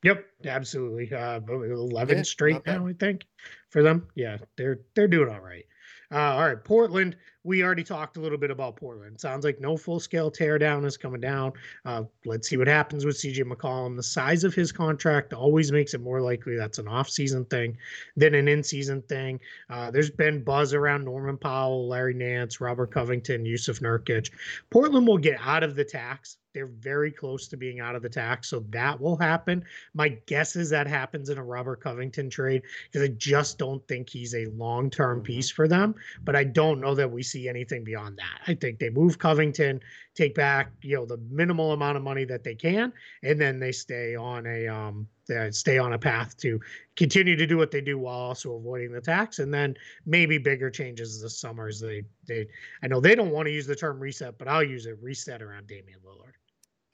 Yep, 0.02 0.24
absolutely. 0.46 1.12
Uh, 1.12 1.40
eleven 1.48 2.18
yeah, 2.18 2.22
straight 2.22 2.64
now, 2.66 2.86
I 2.86 2.94
think, 2.94 3.26
for 3.68 3.82
them. 3.82 4.06
Yeah, 4.14 4.38
they're 4.56 4.80
they're 4.94 5.08
doing 5.08 5.28
all 5.28 5.40
right. 5.40 5.64
Uh, 6.12 6.34
all 6.34 6.46
right, 6.46 6.62
Portland. 6.62 7.16
We 7.44 7.62
already 7.62 7.84
talked 7.84 8.16
a 8.16 8.20
little 8.20 8.36
bit 8.36 8.50
about 8.50 8.76
Portland. 8.76 9.18
Sounds 9.18 9.44
like 9.44 9.60
no 9.60 9.76
full 9.76 10.00
scale 10.00 10.30
teardown 10.30 10.84
is 10.84 10.96
coming 10.96 11.20
down. 11.20 11.52
Uh, 11.84 12.02
let's 12.26 12.48
see 12.48 12.56
what 12.56 12.66
happens 12.66 13.06
with 13.06 13.16
CJ 13.16 13.44
McCollum. 13.44 13.96
The 13.96 14.02
size 14.02 14.44
of 14.44 14.52
his 14.52 14.72
contract 14.72 15.32
always 15.32 15.72
makes 15.72 15.94
it 15.94 16.02
more 16.02 16.20
likely 16.20 16.56
that's 16.56 16.78
an 16.78 16.88
off 16.88 17.08
season 17.08 17.44
thing 17.46 17.78
than 18.16 18.34
an 18.34 18.48
in 18.48 18.62
season 18.62 19.02
thing. 19.02 19.40
Uh, 19.70 19.90
there's 19.90 20.10
been 20.10 20.42
buzz 20.42 20.74
around 20.74 21.04
Norman 21.04 21.38
Powell, 21.38 21.88
Larry 21.88 22.12
Nance, 22.12 22.60
Robert 22.60 22.90
Covington, 22.90 23.44
Jusuf 23.44 23.80
Nurkic. 23.80 24.30
Portland 24.70 25.06
will 25.06 25.18
get 25.18 25.38
out 25.40 25.62
of 25.62 25.76
the 25.76 25.84
tax 25.84 26.38
they're 26.52 26.66
very 26.66 27.10
close 27.10 27.48
to 27.48 27.56
being 27.56 27.80
out 27.80 27.94
of 27.94 28.02
the 28.02 28.08
tax, 28.08 28.48
so 28.48 28.60
that 28.70 29.00
will 29.00 29.16
happen. 29.16 29.64
My 29.94 30.08
guess 30.26 30.56
is 30.56 30.70
that 30.70 30.86
happens 30.86 31.28
in 31.28 31.38
a 31.38 31.44
Robert 31.44 31.80
Covington 31.80 32.28
trade 32.30 32.62
because 32.90 33.08
I 33.08 33.12
just 33.12 33.58
don't 33.58 33.86
think 33.86 34.08
he's 34.08 34.34
a 34.34 34.46
long 34.46 34.90
term 34.90 35.18
mm-hmm. 35.18 35.26
piece 35.26 35.50
for 35.50 35.68
them. 35.68 35.94
But 36.24 36.36
I 36.36 36.44
don't 36.44 36.80
know 36.80 36.94
that 36.94 37.10
we 37.10 37.22
see 37.22 37.48
anything 37.48 37.84
beyond 37.84 38.18
that. 38.18 38.50
I 38.50 38.54
think 38.54 38.78
they 38.78 38.90
move 38.90 39.18
Covington, 39.18 39.80
take 40.14 40.34
back 40.34 40.72
you 40.82 40.96
know 40.96 41.06
the 41.06 41.18
minimal 41.30 41.72
amount 41.72 41.96
of 41.96 42.02
money 42.02 42.24
that 42.24 42.44
they 42.44 42.54
can, 42.54 42.92
and 43.22 43.40
then 43.40 43.58
they 43.58 43.72
stay 43.72 44.14
on 44.14 44.46
a 44.46 44.66
um 44.68 45.06
stay 45.50 45.78
on 45.78 45.92
a 45.92 45.98
path 45.98 46.36
to 46.38 46.60
continue 46.96 47.36
to 47.36 47.46
do 47.46 47.56
what 47.56 47.70
they 47.70 47.80
do 47.80 47.98
while 47.98 48.18
also 48.18 48.54
avoiding 48.54 48.92
the 48.92 49.00
tax, 49.00 49.38
and 49.38 49.52
then 49.52 49.74
maybe 50.06 50.38
bigger 50.38 50.70
changes 50.70 51.22
this 51.22 51.38
summer 51.38 51.68
as 51.68 51.80
they 51.80 52.02
they. 52.26 52.46
I 52.82 52.88
know 52.88 53.00
they 53.00 53.14
don't 53.14 53.30
want 53.30 53.46
to 53.46 53.52
use 53.52 53.66
the 53.66 53.76
term 53.76 54.00
reset, 54.00 54.38
but 54.38 54.48
I'll 54.48 54.62
use 54.62 54.86
it 54.86 54.98
reset 55.00 55.42
around 55.42 55.66
Damian 55.66 56.00
Lillard. 56.04 56.34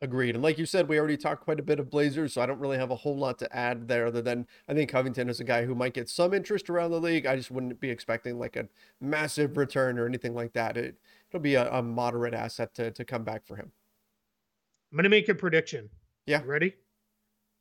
Agreed. 0.03 0.35
And 0.35 0.45
like 0.45 0.59
you 0.59 0.67
said, 0.67 0.89
we 0.89 0.99
already 0.99 1.17
talked 1.17 1.43
quite 1.43 1.59
a 1.59 1.63
bit 1.63 1.81
of 1.81 1.91
Blazers, 1.91 2.35
so 2.35 2.43
I 2.43 2.47
don't 2.47 2.59
really 2.59 2.77
have 2.77 2.91
a 2.91 2.97
whole 2.97 3.17
lot 3.17 3.39
to 3.39 3.57
add 3.57 3.89
there 3.89 4.07
other 4.07 4.21
than 4.21 4.47
I 4.69 4.75
think 4.75 4.91
Covington 4.91 5.31
is 5.31 5.41
a 5.41 5.45
guy 5.45 5.65
who 5.65 5.75
might 5.75 5.95
get 5.95 6.11
some 6.11 6.35
interest 6.35 6.69
around 6.69 6.91
the 6.91 7.01
league. 7.01 7.25
I 7.25 7.35
just 7.35 7.51
wouldn't 7.51 7.81
be 7.81 7.89
expecting 7.89 8.39
like 8.39 8.57
a 8.57 8.69
massive 9.01 9.57
return 9.57 9.99
or 9.99 10.05
anything 10.05 10.35
like 10.35 10.53
that. 10.53 10.77
It, 10.77 10.97
it'll 11.31 11.43
be 11.43 11.55
a, 11.55 11.71
a 11.73 11.83
moderate 11.83 12.35
asset 12.35 12.75
to, 12.75 12.91
to 12.93 13.05
come 13.05 13.25
back 13.25 13.47
for 13.47 13.57
him. 13.57 13.71
I'm 14.93 14.97
going 14.97 15.05
to 15.05 15.11
make 15.11 15.29
a 15.29 15.35
prediction. 15.35 15.89
Yeah. 16.27 16.43
Ready? 16.45 16.75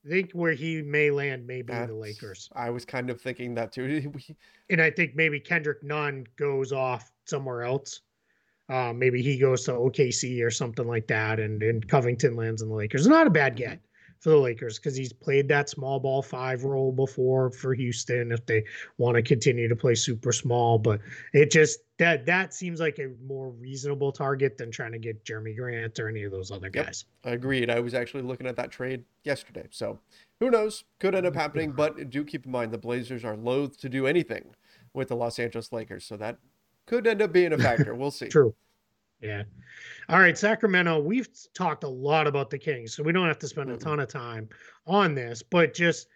I 0.06 0.10
think 0.10 0.32
where 0.34 0.54
he 0.54 0.82
may 0.84 1.10
land 1.10 1.48
may 1.48 1.62
be 1.62 1.74
That's, 1.74 1.90
the 1.90 1.96
Lakers. 1.96 2.50
I 2.56 2.70
was 2.70 2.86
kind 2.86 3.10
of 3.10 3.20
thinking 3.20 3.56
that 3.56 3.72
too. 3.72 4.12
and 4.70 4.82
I 4.82 4.92
think 4.92 5.16
maybe 5.16 5.40
Kendrick 5.40 5.84
Nunn 5.84 6.26
goes 6.38 6.72
off 6.72 7.12
somewhere 7.26 7.64
else. 7.64 8.02
Uh, 8.70 8.94
maybe 8.94 9.22
he 9.22 9.38
goes 9.38 9.64
to 9.66 9.72
OKC 9.72 10.44
or 10.44 10.50
something 10.50 10.88
like 10.88 11.08
that, 11.08 11.40
and, 11.40 11.62
and 11.62 11.88
Covington 11.88 12.36
lands 12.36 12.64
in 12.64 12.70
the 12.70 12.76
Lakers. 12.76 13.06
Not 13.06 13.28
a 13.28 13.32
bad 13.32 13.56
get 13.56 13.80
for 14.26 14.32
the 14.32 14.38
Lakers 14.38 14.80
because 14.80 14.96
he's 14.96 15.14
played 15.14 15.48
that 15.50 15.70
small 15.70 16.00
ball 16.00 16.24
five 16.24 16.64
role 16.64 16.92
before 16.92 17.52
for 17.52 17.76
Houston 17.76 18.32
if 18.32 18.44
they 18.48 18.64
want 18.98 19.14
to 19.14 19.22
continue 19.22 19.68
to 19.68 19.76
play 19.76 19.94
super 19.94 20.32
small. 20.32 20.80
But 20.80 21.00
it 21.32 21.52
just 21.52 21.82
that 22.00 22.26
that 22.26 22.52
seems 22.52 22.80
like 22.80 22.98
a 22.98 23.12
more 23.24 23.52
reasonable 23.52 24.12
target 24.12 24.58
than 24.58 24.72
trying 24.72 24.94
to 24.94 24.98
get 24.98 25.24
Jerami 25.24 25.56
Grant 25.56 26.00
or 26.00 26.10
any 26.10 26.24
of 26.24 26.32
those 26.32 26.50
other 26.50 26.72
guys. 26.72 27.06
Yep, 27.24 27.36
agreed. 27.36 27.70
I 27.70 27.80
was 27.80 27.94
actually 27.94 28.24
looking 28.24 28.48
at 28.48 28.56
that 28.56 28.72
trade 28.72 29.04
yesterday. 29.24 29.68
So 29.70 30.00
who 30.40 30.50
knows? 30.50 30.86
Could 30.98 31.14
end 31.14 31.28
up 31.28 31.34
mm-hmm. 31.34 31.40
happening, 31.42 31.72
but 31.74 32.10
do 32.10 32.26
keep 32.26 32.48
in 32.48 32.52
mind 32.52 32.72
the 32.72 32.80
Blazers 32.80 33.24
are 33.24 33.38
loath 33.38 33.78
to 33.82 33.90
do 33.90 34.08
anything 34.08 34.56
with 34.96 35.10
the 35.10 35.16
Los 35.16 35.38
Angeles 35.38 35.72
Lakers. 35.72 36.04
So 36.04 36.18
that 36.18 36.40
could 36.88 37.06
end 37.06 37.22
up 37.22 37.32
being 37.32 37.54
a 37.54 37.60
factor. 37.60 37.94
We'll 37.94 38.10
see. 38.10 38.30
True. 38.30 38.56
Yeah. 39.22 39.44
All 40.10 40.20
right, 40.20 40.38
Sacramento. 40.38 41.00
We've 41.00 41.30
talked 41.54 41.84
a 41.84 41.90
lot 41.90 42.28
about 42.28 42.50
the 42.50 42.60
Kings, 42.60 42.94
so 42.94 43.04
we 43.04 43.12
don't 43.12 43.28
have 43.28 43.40
to 43.40 43.48
spend 43.48 43.70
a 43.70 43.74
mm-hmm. 43.74 43.90
ton 43.90 44.00
of 44.00 44.10
time 44.10 44.50
on 44.86 45.16
this, 45.16 45.42
but 45.42 45.74
just 45.74 46.08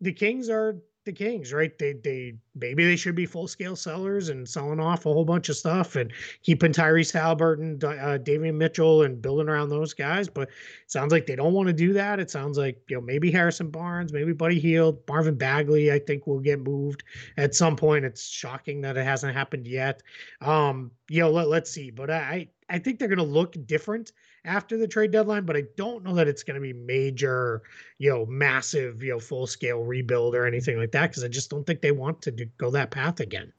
the 0.00 0.12
Kings 0.12 0.48
are 0.48 0.78
the 1.04 1.12
Kings, 1.12 1.52
right? 1.52 1.76
They 1.78 1.94
they 1.94 2.34
maybe 2.54 2.84
they 2.84 2.96
should 2.96 3.14
be 3.14 3.26
full 3.26 3.48
scale 3.48 3.76
sellers 3.76 4.28
and 4.28 4.48
selling 4.48 4.80
off 4.80 5.06
a 5.06 5.12
whole 5.12 5.24
bunch 5.24 5.48
of 5.48 5.56
stuff 5.56 5.96
and 5.96 6.12
keeping 6.42 6.72
Tyrese 6.72 7.12
Haliburton, 7.12 7.82
uh, 7.82 8.18
Davion 8.18 8.54
Mitchell, 8.54 9.02
and 9.02 9.20
building 9.20 9.48
around 9.48 9.68
those 9.68 9.94
guys. 9.94 10.28
But 10.28 10.48
it 10.48 10.90
sounds 10.90 11.12
like 11.12 11.26
they 11.26 11.36
don't 11.36 11.52
want 11.52 11.68
to 11.68 11.72
do 11.72 11.92
that. 11.94 12.20
It 12.20 12.30
sounds 12.30 12.58
like 12.58 12.80
you 12.88 12.96
know 12.96 13.02
maybe 13.02 13.30
Harrison 13.30 13.70
Barnes, 13.70 14.12
maybe 14.12 14.32
Buddy 14.32 14.60
Hield, 14.60 14.98
Marvin 15.08 15.36
Bagley. 15.36 15.92
I 15.92 15.98
think 15.98 16.26
will 16.26 16.40
get 16.40 16.60
moved 16.60 17.04
at 17.36 17.54
some 17.54 17.76
point. 17.76 18.04
It's 18.04 18.28
shocking 18.28 18.80
that 18.82 18.96
it 18.96 19.04
hasn't 19.04 19.34
happened 19.34 19.66
yet. 19.66 20.02
Um, 20.40 20.90
you 21.08 21.20
know, 21.20 21.30
let, 21.30 21.48
let's 21.48 21.70
see. 21.70 21.90
But 21.90 22.10
I 22.10 22.48
I 22.68 22.78
think 22.78 22.98
they're 22.98 23.08
going 23.08 23.18
to 23.18 23.24
look 23.24 23.56
different 23.66 24.12
after 24.44 24.76
the 24.76 24.88
trade 24.88 25.10
deadline, 25.12 25.44
but 25.44 25.56
I 25.56 25.64
don't 25.76 26.04
know 26.04 26.14
that 26.14 26.28
it's 26.28 26.42
going 26.42 26.56
to 26.56 26.60
be 26.60 26.72
major, 26.72 27.62
you 27.98 28.10
know, 28.10 28.26
massive, 28.26 29.02
you 29.02 29.12
know, 29.12 29.20
full 29.20 29.46
scale 29.46 29.82
rebuild 29.84 30.34
or 30.34 30.46
anything 30.46 30.78
like 30.78 30.92
that 30.92 31.10
because 31.10 31.24
I 31.24 31.28
just 31.28 31.50
don't 31.50 31.66
think 31.66 31.80
they 31.80 31.92
want 31.92 32.20
to 32.22 32.30
do, 32.32 32.46
go 32.58 32.70
that 32.70 32.90
path 32.90 33.20
again. 33.20 33.52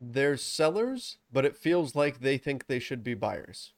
They're 0.00 0.36
sellers, 0.36 1.18
but 1.32 1.44
it 1.44 1.56
feels 1.56 1.94
like 1.94 2.20
they 2.20 2.36
think 2.36 2.66
they 2.66 2.78
should 2.78 3.02
be 3.02 3.14
buyers. 3.14 3.72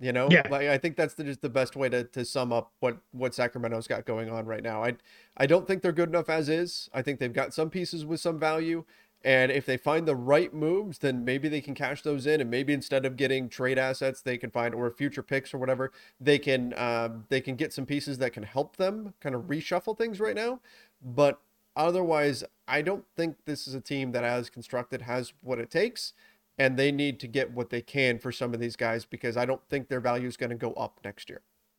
You 0.00 0.12
know, 0.12 0.28
Yeah. 0.30 0.46
like 0.48 0.68
I 0.68 0.78
think 0.78 0.96
that's 0.96 1.12
the, 1.12 1.24
just 1.24 1.42
the 1.42 1.50
best 1.50 1.76
way 1.76 1.90
to, 1.90 2.04
to 2.04 2.24
sum 2.24 2.54
up 2.54 2.72
what 2.80 2.96
what 3.12 3.34
Sacramento's 3.34 3.86
got 3.86 4.06
going 4.06 4.30
on 4.30 4.46
right 4.46 4.62
now. 4.62 4.82
I 4.82 4.96
I 5.36 5.44
don't 5.44 5.66
think 5.66 5.82
they're 5.82 5.92
good 5.92 6.08
enough 6.08 6.30
as 6.30 6.48
is. 6.48 6.88
I 6.94 7.02
think 7.02 7.18
they've 7.20 7.30
got 7.32 7.52
some 7.52 7.68
pieces 7.68 8.06
with 8.06 8.18
some 8.20 8.38
value, 8.38 8.84
and 9.22 9.52
if 9.52 9.66
they 9.66 9.76
find 9.76 10.06
the 10.06 10.16
right 10.16 10.52
moves, 10.52 10.98
then 10.98 11.24
maybe 11.24 11.48
they 11.48 11.60
can 11.60 11.74
cash 11.74 12.02
those 12.02 12.26
in, 12.26 12.40
and 12.40 12.50
maybe 12.50 12.72
instead 12.72 13.04
of 13.04 13.16
getting 13.16 13.48
trade 13.48 13.78
assets, 13.78 14.22
they 14.22 14.38
can 14.38 14.50
find 14.50 14.74
or 14.74 14.90
future 14.90 15.22
picks 15.22 15.52
or 15.52 15.58
whatever, 15.58 15.92
they 16.20 16.38
can 16.38 16.72
um, 16.78 17.24
they 17.28 17.40
can 17.40 17.56
get 17.56 17.72
some 17.72 17.86
pieces 17.86 18.18
that 18.18 18.32
can 18.32 18.42
help 18.42 18.76
them 18.76 19.14
kind 19.20 19.34
of 19.34 19.42
reshuffle 19.42 19.96
things 19.96 20.20
right 20.20 20.36
now. 20.36 20.60
But 21.02 21.40
otherwise, 21.76 22.44
I 22.66 22.82
don't 22.82 23.04
think 23.16 23.36
this 23.44 23.66
is 23.66 23.74
a 23.74 23.80
team 23.80 24.12
that, 24.12 24.24
as 24.24 24.50
constructed, 24.50 25.02
has 25.02 25.32
what 25.42 25.58
it 25.58 25.70
takes 25.70 26.14
and 26.60 26.76
they 26.76 26.92
need 26.92 27.18
to 27.18 27.26
get 27.26 27.50
what 27.52 27.70
they 27.70 27.80
can 27.80 28.18
for 28.18 28.30
some 28.30 28.52
of 28.52 28.60
these 28.60 28.76
guys 28.76 29.06
because 29.06 29.34
I 29.34 29.46
don't 29.46 29.66
think 29.70 29.88
their 29.88 29.98
value 29.98 30.28
is 30.28 30.36
going 30.36 30.50
to 30.50 30.56
go 30.56 30.74
up 30.74 31.00
next 31.02 31.30
year. 31.30 31.40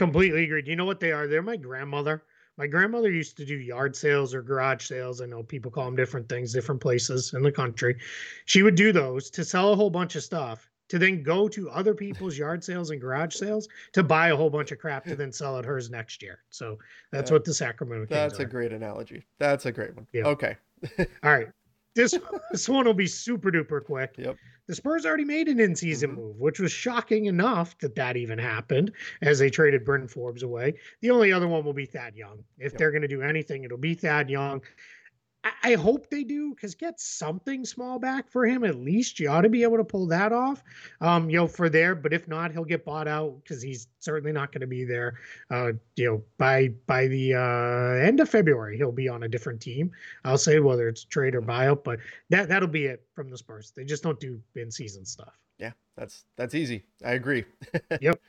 Completely 0.00 0.44
agreed. 0.44 0.64
Do 0.64 0.70
you 0.70 0.76
know 0.78 0.86
what 0.86 0.98
they 0.98 1.12
are? 1.12 1.26
They're 1.26 1.42
my 1.42 1.58
grandmother. 1.58 2.22
My 2.56 2.66
grandmother 2.66 3.10
used 3.10 3.36
to 3.36 3.44
do 3.44 3.54
yard 3.54 3.94
sales 3.94 4.32
or 4.34 4.40
garage 4.40 4.86
sales. 4.86 5.20
I 5.20 5.26
know 5.26 5.42
people 5.42 5.70
call 5.70 5.84
them 5.84 5.94
different 5.94 6.26
things, 6.26 6.54
different 6.54 6.80
places 6.80 7.34
in 7.34 7.42
the 7.42 7.52
country. 7.52 7.96
She 8.46 8.62
would 8.62 8.76
do 8.76 8.92
those 8.92 9.28
to 9.32 9.44
sell 9.44 9.74
a 9.74 9.76
whole 9.76 9.90
bunch 9.90 10.16
of 10.16 10.22
stuff, 10.22 10.70
to 10.88 10.98
then 10.98 11.22
go 11.22 11.48
to 11.48 11.68
other 11.68 11.92
people's 11.94 12.38
yard 12.38 12.64
sales 12.64 12.88
and 12.90 12.98
garage 12.98 13.34
sales 13.34 13.68
to 13.92 14.02
buy 14.02 14.28
a 14.28 14.36
whole 14.36 14.48
bunch 14.48 14.72
of 14.72 14.78
crap 14.78 15.04
to 15.04 15.14
then 15.14 15.32
sell 15.32 15.58
at 15.58 15.66
hers 15.66 15.90
next 15.90 16.22
year. 16.22 16.38
So 16.48 16.78
that's 17.12 17.30
Yeah. 17.30 17.34
what 17.34 17.44
the 17.44 17.52
Sacramento 17.52 18.06
Kings 18.06 18.08
That's 18.08 18.40
are. 18.40 18.44
a 18.44 18.46
great 18.46 18.72
analogy. 18.72 19.26
That's 19.38 19.66
a 19.66 19.72
great 19.72 19.94
one. 19.94 20.06
Yeah. 20.14 20.24
Okay. 20.28 20.56
All 20.98 21.30
right. 21.30 21.48
This 21.94 22.18
this 22.52 22.68
one 22.70 22.86
will 22.86 22.94
be 22.94 23.06
super 23.06 23.50
duper 23.50 23.84
quick. 23.84 24.14
Yep. 24.16 24.36
The 24.70 24.76
Spurs 24.76 25.04
already 25.04 25.24
made 25.24 25.48
an 25.48 25.58
in-season 25.58 26.12
Mhm. 26.12 26.16
move, 26.16 26.38
which 26.38 26.60
was 26.60 26.70
shocking 26.70 27.24
enough 27.24 27.76
that 27.78 27.96
that 27.96 28.16
even 28.16 28.38
happened 28.38 28.92
as 29.20 29.40
they 29.40 29.50
traded 29.50 29.84
Brenton 29.84 30.06
Forbes 30.06 30.44
away. 30.44 30.74
The 31.00 31.10
only 31.10 31.32
other 31.32 31.48
one 31.48 31.64
will 31.64 31.72
be 31.72 31.86
Thad 31.86 32.14
Young. 32.14 32.44
If 32.56 32.70
Yep. 32.74 32.78
they're 32.78 32.90
going 32.92 33.02
to 33.02 33.08
do 33.08 33.20
anything, 33.20 33.64
it'll 33.64 33.78
be 33.78 33.94
Thad 33.94 34.30
Young. 34.30 34.62
I, 35.44 35.50
I 35.62 35.74
hope 35.74 36.10
they 36.10 36.24
do 36.24 36.54
because 36.54 36.74
get 36.74 37.00
something 37.00 37.64
small 37.64 37.98
back 37.98 38.30
for 38.30 38.46
him 38.46 38.64
at 38.64 38.76
least. 38.76 39.18
You 39.20 39.30
ought 39.30 39.42
to 39.42 39.48
be 39.48 39.62
able 39.62 39.78
to 39.78 39.84
pull 39.84 40.06
that 40.08 40.32
off, 40.32 40.62
um, 41.00 41.30
you 41.30 41.36
know, 41.36 41.46
for 41.46 41.68
there. 41.68 41.94
But 41.94 42.12
if 42.12 42.28
not, 42.28 42.52
he'll 42.52 42.64
get 42.64 42.84
bought 42.84 43.08
out 43.08 43.40
because 43.42 43.62
he's 43.62 43.88
certainly 43.98 44.32
not 44.32 44.52
going 44.52 44.60
to 44.60 44.66
be 44.66 44.84
there. 44.84 45.14
Uh, 45.50 45.72
you 45.96 46.06
know, 46.06 46.22
by 46.38 46.68
by 46.86 47.06
the 47.06 47.34
uh, 47.34 48.06
end 48.06 48.20
of 48.20 48.28
February, 48.28 48.76
he'll 48.76 48.92
be 48.92 49.08
on 49.08 49.22
a 49.22 49.28
different 49.28 49.60
team. 49.60 49.90
I'll 50.24 50.38
say 50.38 50.60
whether 50.60 50.88
it's 50.88 51.04
trade 51.04 51.34
or 51.34 51.42
buyout, 51.42 51.84
but 51.84 51.98
that 52.28 52.48
that'll 52.48 52.68
be 52.68 52.86
it 52.86 53.06
from 53.14 53.30
the 53.30 53.38
Spurs. 53.38 53.72
They 53.74 53.84
just 53.84 54.02
don't 54.02 54.20
do 54.20 54.40
in-season 54.56 55.04
stuff. 55.04 55.38
Yeah, 55.58 55.72
that's 55.96 56.24
that's 56.36 56.54
easy. 56.54 56.84
I 57.04 57.12
agree. 57.12 57.44
Yep. 58.00 58.20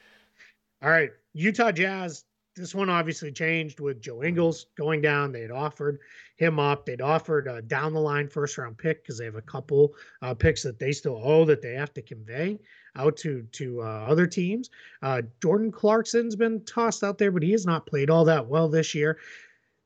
All 0.84 0.90
right, 0.90 1.12
Utah 1.34 1.72
Jazz. 1.72 2.26
This 2.56 2.76
one 2.76 2.90
obviously 2.90 3.32
changed 3.32 3.80
with 3.80 4.02
Joe 4.02 4.24
Ingles 4.24 4.66
going 4.78 5.02
down. 5.02 5.32
They 5.32 5.42
had 5.42 5.52
offered 5.52 6.00
him 6.36 6.60
up. 6.60 6.86
They'd 6.86 7.00
offered 7.00 7.48
a 7.48 7.62
down 7.62 7.94
the 7.94 8.02
line 8.02 8.28
first 8.28 8.58
round 8.58 8.78
pick 8.78 9.04
because 9.04 9.18
they 9.18 9.26
have 9.26 9.36
a 9.36 9.42
couple 9.42 9.94
uh, 10.22 10.34
picks 10.34 10.62
that 10.64 10.78
they 10.78 10.92
still 10.92 11.22
owe 11.24 11.46
that 11.46 11.62
they 11.62 11.74
have 11.74 11.94
to 11.94 12.02
convey 12.02 12.60
out 12.98 13.16
to 13.18 13.44
to 13.54 13.82
uh, 13.82 14.06
other 14.08 14.28
teams. 14.28 14.70
Uh, 15.02 15.22
Jordan 15.42 15.72
Clarkson's 15.72 16.36
been 16.36 16.64
tossed 16.66 17.04
out 17.04 17.18
there, 17.18 17.32
but 17.32 17.44
he 17.44 17.52
has 17.54 17.66
not 17.66 17.86
played 17.86 18.10
all 18.10 18.26
that 18.26 18.46
well 18.46 18.68
this 18.68 18.94
year. 18.94 19.18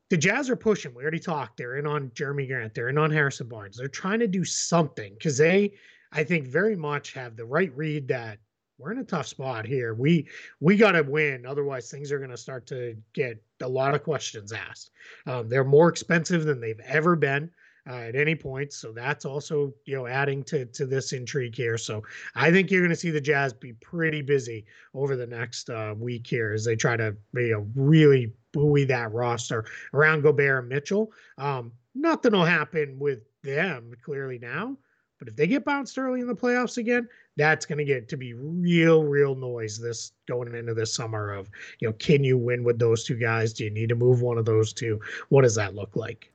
The 0.08 0.16
Jazz 0.16 0.50
are 0.50 0.56
pushing. 0.56 0.94
We 0.94 1.02
already 1.02 1.18
talked. 1.20 1.56
They're 1.56 1.76
in 1.76 1.86
on 1.86 2.10
Jerami 2.10 2.48
Grant. 2.48 2.74
They're 2.74 2.88
in 2.88 2.98
on 2.98 3.10
Harrison 3.10 3.48
Barnes. 3.48 3.76
They're 3.76 3.88
trying 3.88 4.20
to 4.20 4.28
do 4.28 4.44
something 4.44 5.14
because 5.14 5.38
they, 5.38 5.74
I 6.12 6.24
think, 6.24 6.46
very 6.46 6.76
much 6.76 7.12
have 7.14 7.36
the 7.36 7.44
right 7.44 7.74
read 7.76 8.08
that 8.08 8.38
we're 8.78 8.92
in 8.92 8.98
a 8.98 9.04
tough 9.04 9.26
spot 9.26 9.66
here. 9.66 9.94
We 9.94 10.28
we 10.60 10.76
got 10.76 10.92
to 10.92 11.02
win, 11.02 11.46
otherwise 11.46 11.90
things 11.90 12.12
are 12.12 12.18
going 12.18 12.30
to 12.30 12.36
start 12.36 12.66
to 12.68 12.96
get 13.14 13.42
a 13.62 13.68
lot 13.68 13.94
of 13.94 14.02
questions 14.02 14.52
asked. 14.52 14.90
Um, 15.26 15.48
they're 15.48 15.64
more 15.64 15.88
expensive 15.88 16.44
than 16.44 16.60
they've 16.60 16.80
ever 16.80 17.16
been 17.16 17.50
uh, 17.88 17.94
at 17.94 18.16
any 18.16 18.34
point, 18.34 18.72
so 18.72 18.92
that's 18.92 19.24
also 19.24 19.72
you 19.86 19.96
know 19.96 20.06
adding 20.06 20.42
to 20.44 20.66
to 20.66 20.86
this 20.86 21.12
intrigue 21.12 21.54
here. 21.54 21.78
So 21.78 22.02
I 22.34 22.50
think 22.50 22.70
you're 22.70 22.82
going 22.82 22.90
to 22.90 22.96
see 22.96 23.10
the 23.10 23.20
Jazz 23.20 23.52
be 23.52 23.72
pretty 23.74 24.22
busy 24.22 24.66
over 24.94 25.16
the 25.16 25.26
next 25.26 25.70
uh, 25.70 25.94
week 25.96 26.26
here 26.26 26.52
as 26.52 26.64
they 26.64 26.76
try 26.76 26.96
to 26.96 27.16
you 27.34 27.52
know 27.52 27.66
really 27.74 28.32
buoy 28.52 28.84
that 28.84 29.12
roster 29.12 29.64
around 29.94 30.22
Gobert 30.22 30.60
and 30.60 30.68
Mitchell. 30.68 31.12
Um, 31.38 31.72
nothing 31.94 32.32
will 32.32 32.44
happen 32.44 32.98
with 32.98 33.20
them 33.42 33.92
clearly 34.02 34.38
now. 34.38 34.76
But 35.18 35.28
if 35.28 35.36
they 35.36 35.46
get 35.46 35.64
bounced 35.64 35.98
early 35.98 36.20
in 36.20 36.26
the 36.26 36.34
playoffs 36.34 36.76
again, 36.78 37.08
that's 37.36 37.66
going 37.66 37.78
to 37.78 37.84
get 37.84 38.08
to 38.08 38.16
be 38.16 38.34
real, 38.34 39.04
real 39.04 39.34
noise 39.34 39.78
this 39.78 40.12
going 40.26 40.54
into 40.54 40.74
this 40.74 40.92
summer 40.92 41.32
of, 41.32 41.50
you 41.80 41.88
know, 41.88 41.94
can 41.94 42.22
you 42.22 42.36
win 42.36 42.64
with 42.64 42.78
those 42.78 43.04
two 43.04 43.16
guys? 43.16 43.52
Do 43.52 43.64
you 43.64 43.70
need 43.70 43.88
to 43.88 43.94
move 43.94 44.20
one 44.20 44.38
of 44.38 44.44
those 44.44 44.72
two? 44.72 45.00
What 45.28 45.42
does 45.42 45.54
that 45.54 45.74
look 45.74 45.96
like? 45.96 46.32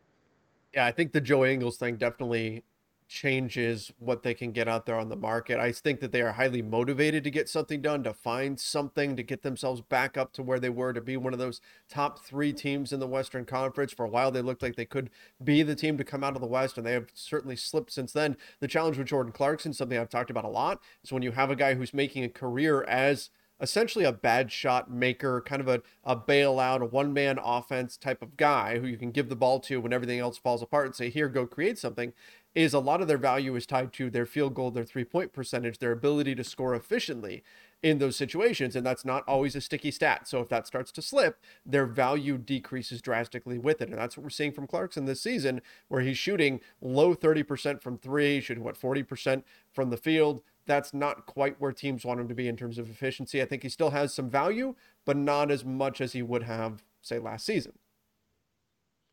Yeah, 0.73 0.85
I 0.85 0.91
think 0.91 1.11
the 1.11 1.21
Joe 1.21 1.45
Ingles 1.45 1.77
thing 1.77 1.97
definitely 1.97 2.63
changes 3.11 3.91
what 3.99 4.23
they 4.23 4.33
can 4.33 4.53
get 4.53 4.69
out 4.69 4.85
there 4.85 4.95
on 4.95 5.09
the 5.09 5.17
market. 5.17 5.59
I 5.59 5.73
think 5.73 5.99
that 5.99 6.13
they 6.13 6.21
are 6.21 6.31
highly 6.31 6.61
motivated 6.61 7.25
to 7.25 7.29
get 7.29 7.49
something 7.49 7.81
done, 7.81 8.03
to 8.03 8.13
find 8.13 8.57
something, 8.57 9.17
to 9.17 9.21
get 9.21 9.41
themselves 9.43 9.81
back 9.81 10.15
up 10.15 10.31
to 10.33 10.41
where 10.41 10.61
they 10.61 10.69
were, 10.69 10.93
to 10.93 11.01
be 11.01 11.17
one 11.17 11.33
of 11.33 11.39
those 11.39 11.59
top 11.89 12.23
three 12.23 12.53
teams 12.53 12.93
in 12.93 13.01
the 13.01 13.07
Western 13.07 13.43
Conference. 13.43 13.91
For 13.91 14.05
a 14.05 14.09
while, 14.09 14.31
they 14.31 14.41
looked 14.41 14.63
like 14.63 14.77
they 14.77 14.85
could 14.85 15.09
be 15.43 15.61
the 15.61 15.75
team 15.75 15.97
to 15.97 16.05
come 16.05 16.23
out 16.23 16.35
of 16.35 16.41
the 16.41 16.47
West, 16.47 16.77
and 16.77 16.87
they 16.87 16.93
have 16.93 17.09
certainly 17.13 17.57
slipped 17.57 17.91
since 17.91 18.13
then. 18.13 18.37
The 18.61 18.69
challenge 18.69 18.97
with 18.97 19.07
Jordan 19.07 19.33
Clarkson, 19.33 19.73
something 19.73 19.97
I've 19.97 20.09
talked 20.09 20.29
about 20.29 20.45
a 20.45 20.49
lot, 20.49 20.81
is 21.03 21.11
when 21.11 21.21
you 21.21 21.31
have 21.31 21.51
a 21.51 21.55
guy 21.57 21.73
who's 21.73 21.93
making 21.93 22.23
a 22.23 22.29
career 22.29 22.83
as 22.83 23.29
essentially 23.61 24.03
a 24.03 24.11
bad 24.11 24.51
shot 24.51 24.91
maker, 24.91 25.39
kind 25.41 25.61
of 25.61 25.67
a, 25.67 25.81
a 26.03 26.15
bailout, 26.15 26.81
a 26.81 26.85
one 26.85 27.13
man 27.13 27.39
offense 27.41 27.95
type 27.95 28.21
of 28.21 28.35
guy 28.35 28.79
who 28.79 28.87
you 28.87 28.97
can 28.97 29.11
give 29.11 29.29
the 29.29 29.35
ball 29.35 29.59
to 29.59 29.79
when 29.79 29.93
everything 29.93 30.19
else 30.19 30.37
falls 30.37 30.63
apart 30.63 30.87
and 30.87 30.95
say, 30.95 31.09
here, 31.09 31.29
go 31.29 31.45
create 31.45 31.77
something, 31.77 32.11
is 32.53 32.73
a 32.73 32.79
lot 32.79 33.01
of 33.01 33.07
their 33.07 33.17
value 33.17 33.55
is 33.55 33.65
tied 33.65 33.93
to 33.93 34.09
their 34.09 34.25
field 34.25 34.53
goal, 34.53 34.71
their 34.71 34.83
three 34.83 35.05
point 35.05 35.33
percentage, 35.33 35.79
their 35.79 35.91
ability 35.91 36.35
to 36.35 36.43
score 36.43 36.75
efficiently 36.75 37.43
in 37.81 37.97
those 37.97 38.15
situations. 38.15 38.75
And 38.75 38.85
that's 38.85 39.05
not 39.05 39.23
always 39.27 39.55
a 39.55 39.61
sticky 39.61 39.91
stat. 39.91 40.27
So 40.27 40.39
if 40.41 40.49
that 40.49 40.67
starts 40.67 40.91
to 40.93 41.01
slip, 41.01 41.39
their 41.65 41.85
value 41.85 42.37
decreases 42.37 43.01
drastically 43.01 43.57
with 43.57 43.81
it. 43.81 43.89
And 43.89 43.97
that's 43.97 44.17
what 44.17 44.23
we're 44.23 44.29
seeing 44.29 44.51
from 44.51 44.67
Clarkson 44.67 45.05
this 45.05 45.21
season, 45.21 45.61
where 45.87 46.01
he's 46.01 46.17
shooting 46.17 46.59
low 46.81 47.15
30% 47.15 47.81
from 47.81 47.97
three, 47.97 48.41
shooting 48.41 48.63
what, 48.63 48.79
40% 48.79 49.43
from 49.71 49.89
the 49.89 49.97
field 49.97 50.41
that's 50.65 50.93
not 50.93 51.25
quite 51.25 51.59
where 51.59 51.71
teams 51.71 52.05
want 52.05 52.19
him 52.19 52.27
to 52.27 52.35
be 52.35 52.47
in 52.47 52.55
terms 52.55 52.77
of 52.77 52.89
efficiency. 52.89 53.41
I 53.41 53.45
think 53.45 53.63
he 53.63 53.69
still 53.69 53.89
has 53.89 54.13
some 54.13 54.29
value, 54.29 54.75
but 55.05 55.17
not 55.17 55.51
as 55.51 55.65
much 55.65 56.01
as 56.01 56.13
he 56.13 56.21
would 56.21 56.43
have, 56.43 56.83
say, 57.01 57.19
last 57.19 57.45
season. 57.45 57.73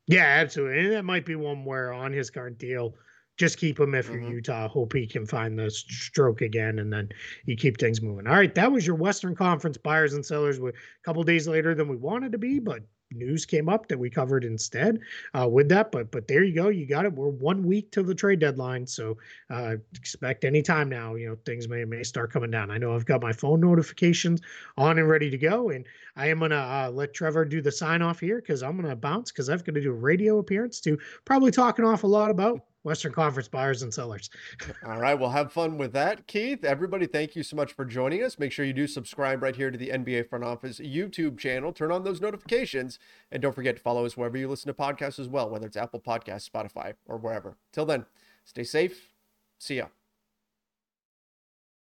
Yeah, 0.07 0.24
absolutely. 0.24 0.85
And 0.85 0.92
that 0.92 1.05
might 1.05 1.27
be 1.27 1.35
one 1.35 1.64
where 1.64 1.92
on 1.92 2.12
his 2.12 2.31
current 2.31 2.59
deal, 2.59 2.94
just 3.38 3.57
keep 3.57 3.79
him 3.81 3.94
if 3.94 4.11
you're 4.11 4.20
Mhm. 4.20 4.33
Utah. 4.33 4.68
Hope 4.68 4.92
he 4.92 5.07
can 5.07 5.24
find 5.24 5.59
the 5.59 5.70
stroke 5.70 6.42
again, 6.42 6.79
and 6.81 6.92
then 6.92 7.09
you 7.46 7.57
keep 7.57 7.79
things 7.79 8.03
moving. 8.03 8.27
All 8.27 8.35
right, 8.35 8.55
that 8.55 8.70
was 8.70 8.87
your 8.87 8.96
Western 8.96 9.35
Conference 9.35 9.79
buyers 9.79 10.12
and 10.12 10.27
sellers. 10.27 10.61
We're 10.61 10.70
a 10.70 11.05
couple 11.05 11.22
days 11.22 11.48
later 11.48 11.74
than 11.74 11.88
we 11.88 11.96
wanted 11.96 12.33
to 12.33 12.38
be, 12.38 12.59
but 12.59 12.83
news 13.11 13.46
came 13.46 13.70
up 13.70 13.88
that 13.88 13.98
we 13.98 14.11
covered 14.11 14.44
instead 14.44 14.98
uh, 15.33 15.48
with 15.48 15.68
that. 15.70 15.90
But 15.92 16.11
but 16.11 16.29
there 16.29 16.44
you 16.44 16.55
go, 16.55 16.68
you 16.68 16.85
got 16.87 17.07
it. 17.07 17.12
We're 17.14 17.29
one 17.29 17.62
week 17.62 17.90
to 17.92 18.03
the 18.03 18.14
trade 18.14 18.40
deadline, 18.40 18.87
so 18.87 19.16
uh, 19.51 19.77
expect 19.94 20.44
any 20.44 20.61
time 20.62 20.88
now. 20.88 21.14
You 21.14 21.29
know 21.29 21.37
things 21.46 21.68
may 21.68 21.85
may 21.85 22.03
start 22.03 22.33
coming 22.33 22.51
down. 22.51 22.70
I 22.70 22.79
know 22.79 22.94
I've 22.94 23.07
got 23.07 23.22
my 23.22 23.33
phone 23.33 23.61
notifications 23.61 24.40
on 24.77 24.98
and 24.98 25.09
ready 25.09 25.31
to 25.31 25.38
go, 25.38 25.70
and 25.70 25.87
I 26.16 26.27
am 26.29 26.40
gonna 26.40 26.57
uh, 26.57 26.90
let 26.92 27.14
Trevor 27.14 27.44
do 27.44 27.62
the 27.62 27.72
sign 27.72 28.03
off 28.03 28.20
here 28.20 28.40
because 28.40 28.62
I'm 28.62 28.77
gonna 28.77 28.96
bounce 28.96 29.31
because 29.33 29.48
I've 29.48 29.64
got 29.64 29.74
to 29.77 29.81
do 29.81 29.90
a 29.90 29.94
radio 29.94 30.38
appearance 30.38 30.81
to 30.81 30.98
probably 31.25 31.50
talking 31.50 31.85
off 31.85 32.02
a 32.02 32.06
lot 32.06 32.31
about 32.31 32.60
Western 32.85 33.12
Conference 33.12 33.48
buyers 33.48 33.83
and 33.83 33.92
sellers. 33.92 34.31
All 34.87 34.98
right, 34.98 35.14
well, 35.14 35.31
have 35.31 35.52
fun 35.52 35.79
with 35.79 35.92
that, 35.92 36.26
Keith. 36.26 36.64
Everybody, 36.64 37.06
thank 37.06 37.35
you 37.35 37.42
so 37.42 37.56
much 37.56 37.72
for 37.72 37.85
joining 37.85 38.22
us. 38.22 38.38
Make 38.38 38.52
sure 38.52 38.64
you 38.64 38.72
do 38.72 38.87
subscribe 38.87 39.42
right 39.42 39.56
here 39.56 39.70
to 39.70 39.79
the 39.79 39.90
NBA 39.90 40.29
Front 40.29 40.44
Office 40.44 40.79
YouTube 40.79 41.38
channel. 41.38 41.72
Turn 41.72 41.92
on 41.92 42.04
those 42.04 42.20
notifications, 42.20 42.98
and 43.33 43.42
don't 43.42 43.54
forget 43.54 43.76
to 43.76 43.83
follow 43.83 44.06
us 44.06 44.16
wherever 44.16 44.38
you 44.38 44.48
listen 44.48 44.68
to 44.68 44.74
podcasts 44.74 45.18
as 45.18 45.29
well, 45.29 45.50
whether 45.50 45.66
it's 45.66 45.76
Apple 45.76 46.00
Podcasts, 46.00 46.48
Spotify, 46.48 46.94
or 47.06 47.18
wherever. 47.18 47.56
Till 47.72 47.87
then, 47.87 48.06
stay 48.44 48.64
safe. 48.64 49.12
See 49.58 49.76
ya. 49.76 49.87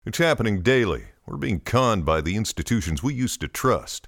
It's 0.05 0.17
happening 0.17 0.61
daily. 0.61 1.05
We're 1.25 1.37
being 1.37 1.59
conned 1.59 2.05
by 2.05 2.21
the 2.21 2.37
institutions 2.37 3.03
we 3.03 3.13
used 3.13 3.41
to 3.41 3.47
trust. 3.49 4.07